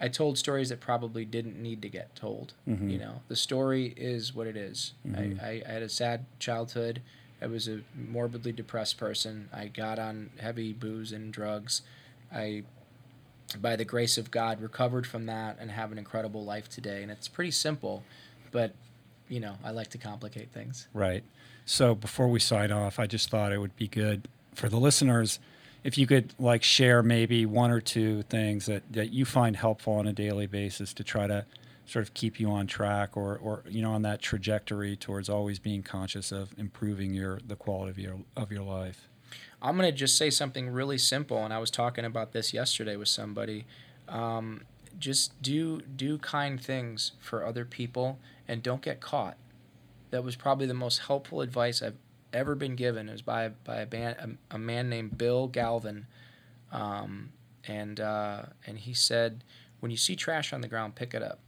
[0.00, 2.54] I told stories that probably didn't need to get told.
[2.68, 2.90] Mhm.
[2.90, 4.92] You know, the story is what it is.
[5.06, 5.42] Mhm.
[5.42, 7.02] I, I, I had a sad childhood.
[7.42, 9.48] I was a morbidly depressed person.
[9.52, 11.82] I got on heavy booze and drugs.
[12.32, 12.64] I,
[13.60, 17.02] by the grace of God, recovered from that and have an incredible life today.
[17.02, 18.02] And it's pretty simple,
[18.50, 18.74] but
[19.28, 20.88] you know, I like to complicate things.
[20.94, 21.22] Right.
[21.66, 24.26] So before we sign off, I just thought it would be good
[24.58, 25.38] for the listeners
[25.84, 29.94] if you could like share maybe one or two things that, that you find helpful
[29.94, 31.46] on a daily basis to try to
[31.86, 35.58] sort of keep you on track or, or you know on that trajectory towards always
[35.58, 39.08] being conscious of improving your the quality of your of your life.
[39.62, 42.96] I'm going to just say something really simple, and I was talking about this yesterday
[42.96, 43.66] with somebody.
[44.08, 44.62] Um,
[44.98, 49.36] just do do kind things for other people, and don't get caught.
[50.10, 51.96] That was probably the most helpful advice I've
[52.32, 53.08] ever been given.
[53.08, 56.06] It was by by a, band, a, a man named Bill Galvin,
[56.72, 57.30] um,
[57.66, 59.44] and uh, and he said,
[59.80, 61.40] when you see trash on the ground, pick it up.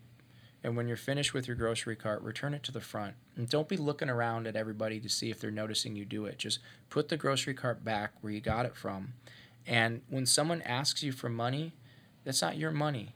[0.62, 3.14] And when you're finished with your grocery cart, return it to the front.
[3.34, 6.36] And don't be looking around at everybody to see if they're noticing you do it.
[6.36, 6.58] Just
[6.90, 9.14] put the grocery cart back where you got it from.
[9.66, 11.72] And when someone asks you for money,
[12.24, 13.14] that's not your money.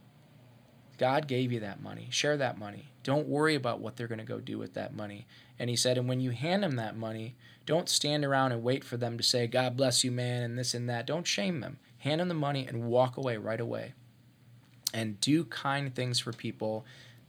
[0.97, 2.09] God gave you that money.
[2.11, 2.93] Share that money.
[3.03, 5.27] Don't worry about what they're going to go do with that money.
[5.59, 7.35] And he said, and when you hand them that money,
[7.67, 10.75] don't stand around and wait for them to say, God bless you, man, and this
[10.75, 11.07] and that.
[11.07, 11.79] Don't shame them.
[11.99, 13.95] Hand them the money and walk away right away.
[14.93, 16.85] And do kind things for people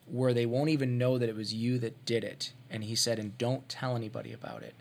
[0.06, 2.54] where they won't even know that it was you that did it.
[2.70, 4.76] And he said, and don't tell anybody about it.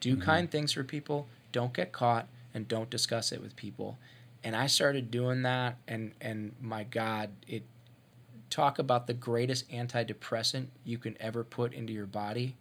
[0.00, 0.22] Do mm-hmm.
[0.22, 3.98] kind things for people, don't get caught, and don't discuss it with people.
[4.44, 7.62] And I started doing that, and, and my God, it
[8.50, 12.56] talk about the greatest antidepressant you can ever put into your body.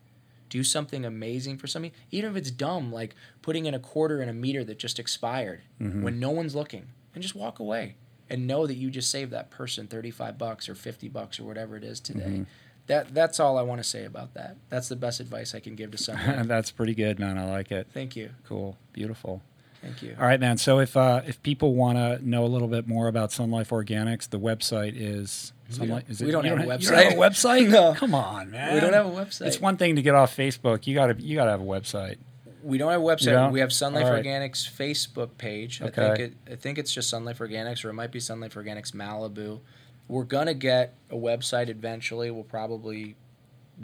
[0.49, 4.29] Do something amazing for somebody, even if it's dumb, like putting in a quarter in
[4.29, 7.95] a meter that just expired when no one's looking, and just walk away
[8.29, 11.75] and know that you just saved that person 35 bucks or 50 bucks or whatever
[11.77, 12.45] it is today.
[12.87, 14.55] That that's all I want to say about that.
[14.69, 16.47] That's the best advice I can give to someone.
[16.53, 17.37] That's pretty good, man.
[17.37, 17.87] I like it.
[17.93, 18.29] Thank you.
[18.47, 18.77] Cool.
[18.93, 19.41] Beautiful.
[19.81, 20.15] Thank you.
[20.17, 20.57] All right, man.
[20.57, 23.69] So if uh, if people want to know a little bit more about Sun Life
[23.71, 25.51] Organics, the website is.
[25.69, 26.89] Sun don't- Life- is we don't have a website.
[26.89, 27.69] don't have a website?
[27.71, 27.93] No.
[27.93, 28.73] Come on, man.
[28.73, 29.47] We don't have a website.
[29.47, 30.87] It's one thing to get off Facebook.
[30.87, 32.17] You gotta you gotta have a website.
[32.63, 33.25] We don't have a website.
[33.31, 33.51] don't?
[33.53, 34.23] We have Sun Life right.
[34.23, 35.81] Organics Facebook page.
[35.81, 36.07] I Okay.
[36.07, 36.51] think it.
[36.51, 39.59] I think it's just Sun Life Organics, or it might be Sun Life Organics Malibu.
[40.07, 42.31] We're gonna get a website eventually.
[42.31, 43.15] We'll probably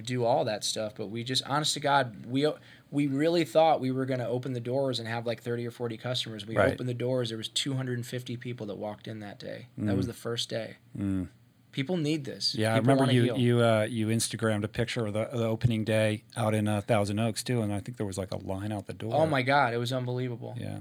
[0.04, 2.50] do all that stuff, but we just, honest to God, we
[2.90, 5.98] we really thought we were gonna open the doors and have like thirty or forty
[5.98, 6.46] customers.
[6.48, 6.74] We Right.
[6.74, 7.30] opened the doors.
[7.30, 9.68] There was two hundred and fifty people that walked in that day.
[9.78, 10.78] That was the first day.
[10.98, 11.28] Mm.
[11.74, 12.56] People need this.
[12.56, 13.38] Yeah, I remember you heal.
[13.38, 17.20] you uh, you Instagrammed a picture of the, the opening day out in uh, Thousand
[17.20, 19.12] Oaks too, and I think there was like a line out the door.
[19.14, 20.56] Oh my God, it was unbelievable.
[20.58, 20.78] Yeah.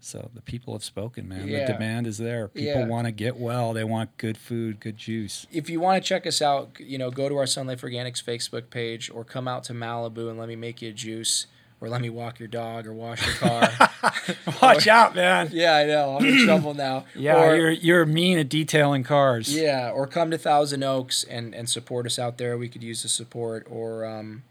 [0.00, 1.48] So the people have spoken, man.
[1.48, 1.66] Yeah.
[1.66, 2.48] The demand is there.
[2.48, 2.86] People Yeah.
[2.86, 3.72] want to get well.
[3.72, 5.46] They want good food, good juice.
[5.50, 8.22] if you want to check us out, you know, go to our Sun Life Organics
[8.22, 11.46] Facebook page or come out to Malibu and let me make you a juice
[11.80, 13.70] or let me walk your dog or wash your car.
[14.62, 15.50] Watch out, man.
[15.52, 16.16] yeah, I know.
[16.18, 17.04] I'm in trouble now.
[17.14, 19.54] Yeah, Or- you're you're mean at detailing cars.
[19.54, 22.56] yeah, or come to Thousand Oaks and, and support us out there.
[22.58, 24.42] We could use the support or um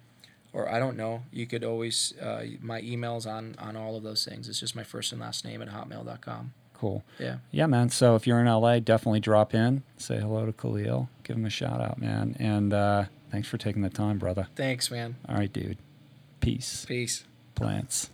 [0.54, 1.24] or I don't know.
[1.32, 4.48] You could always uh, my emails on on all of those things.
[4.50, 6.54] It's just my first and last name at hotmail.com.
[6.74, 7.04] Cool.
[7.20, 7.38] Yeah.
[7.52, 7.90] Yeah, man.
[7.90, 11.50] So if you're in LA, definitely drop in, say hello to Khalil, give him a
[11.50, 12.36] shout out, man.
[12.40, 14.48] And uh, thanks for taking the time, brother.
[14.56, 15.16] Thanks, man.
[15.28, 15.78] All right, dude.
[16.40, 16.86] Peace.
[16.86, 17.24] Peace.
[17.56, 18.10] Plants.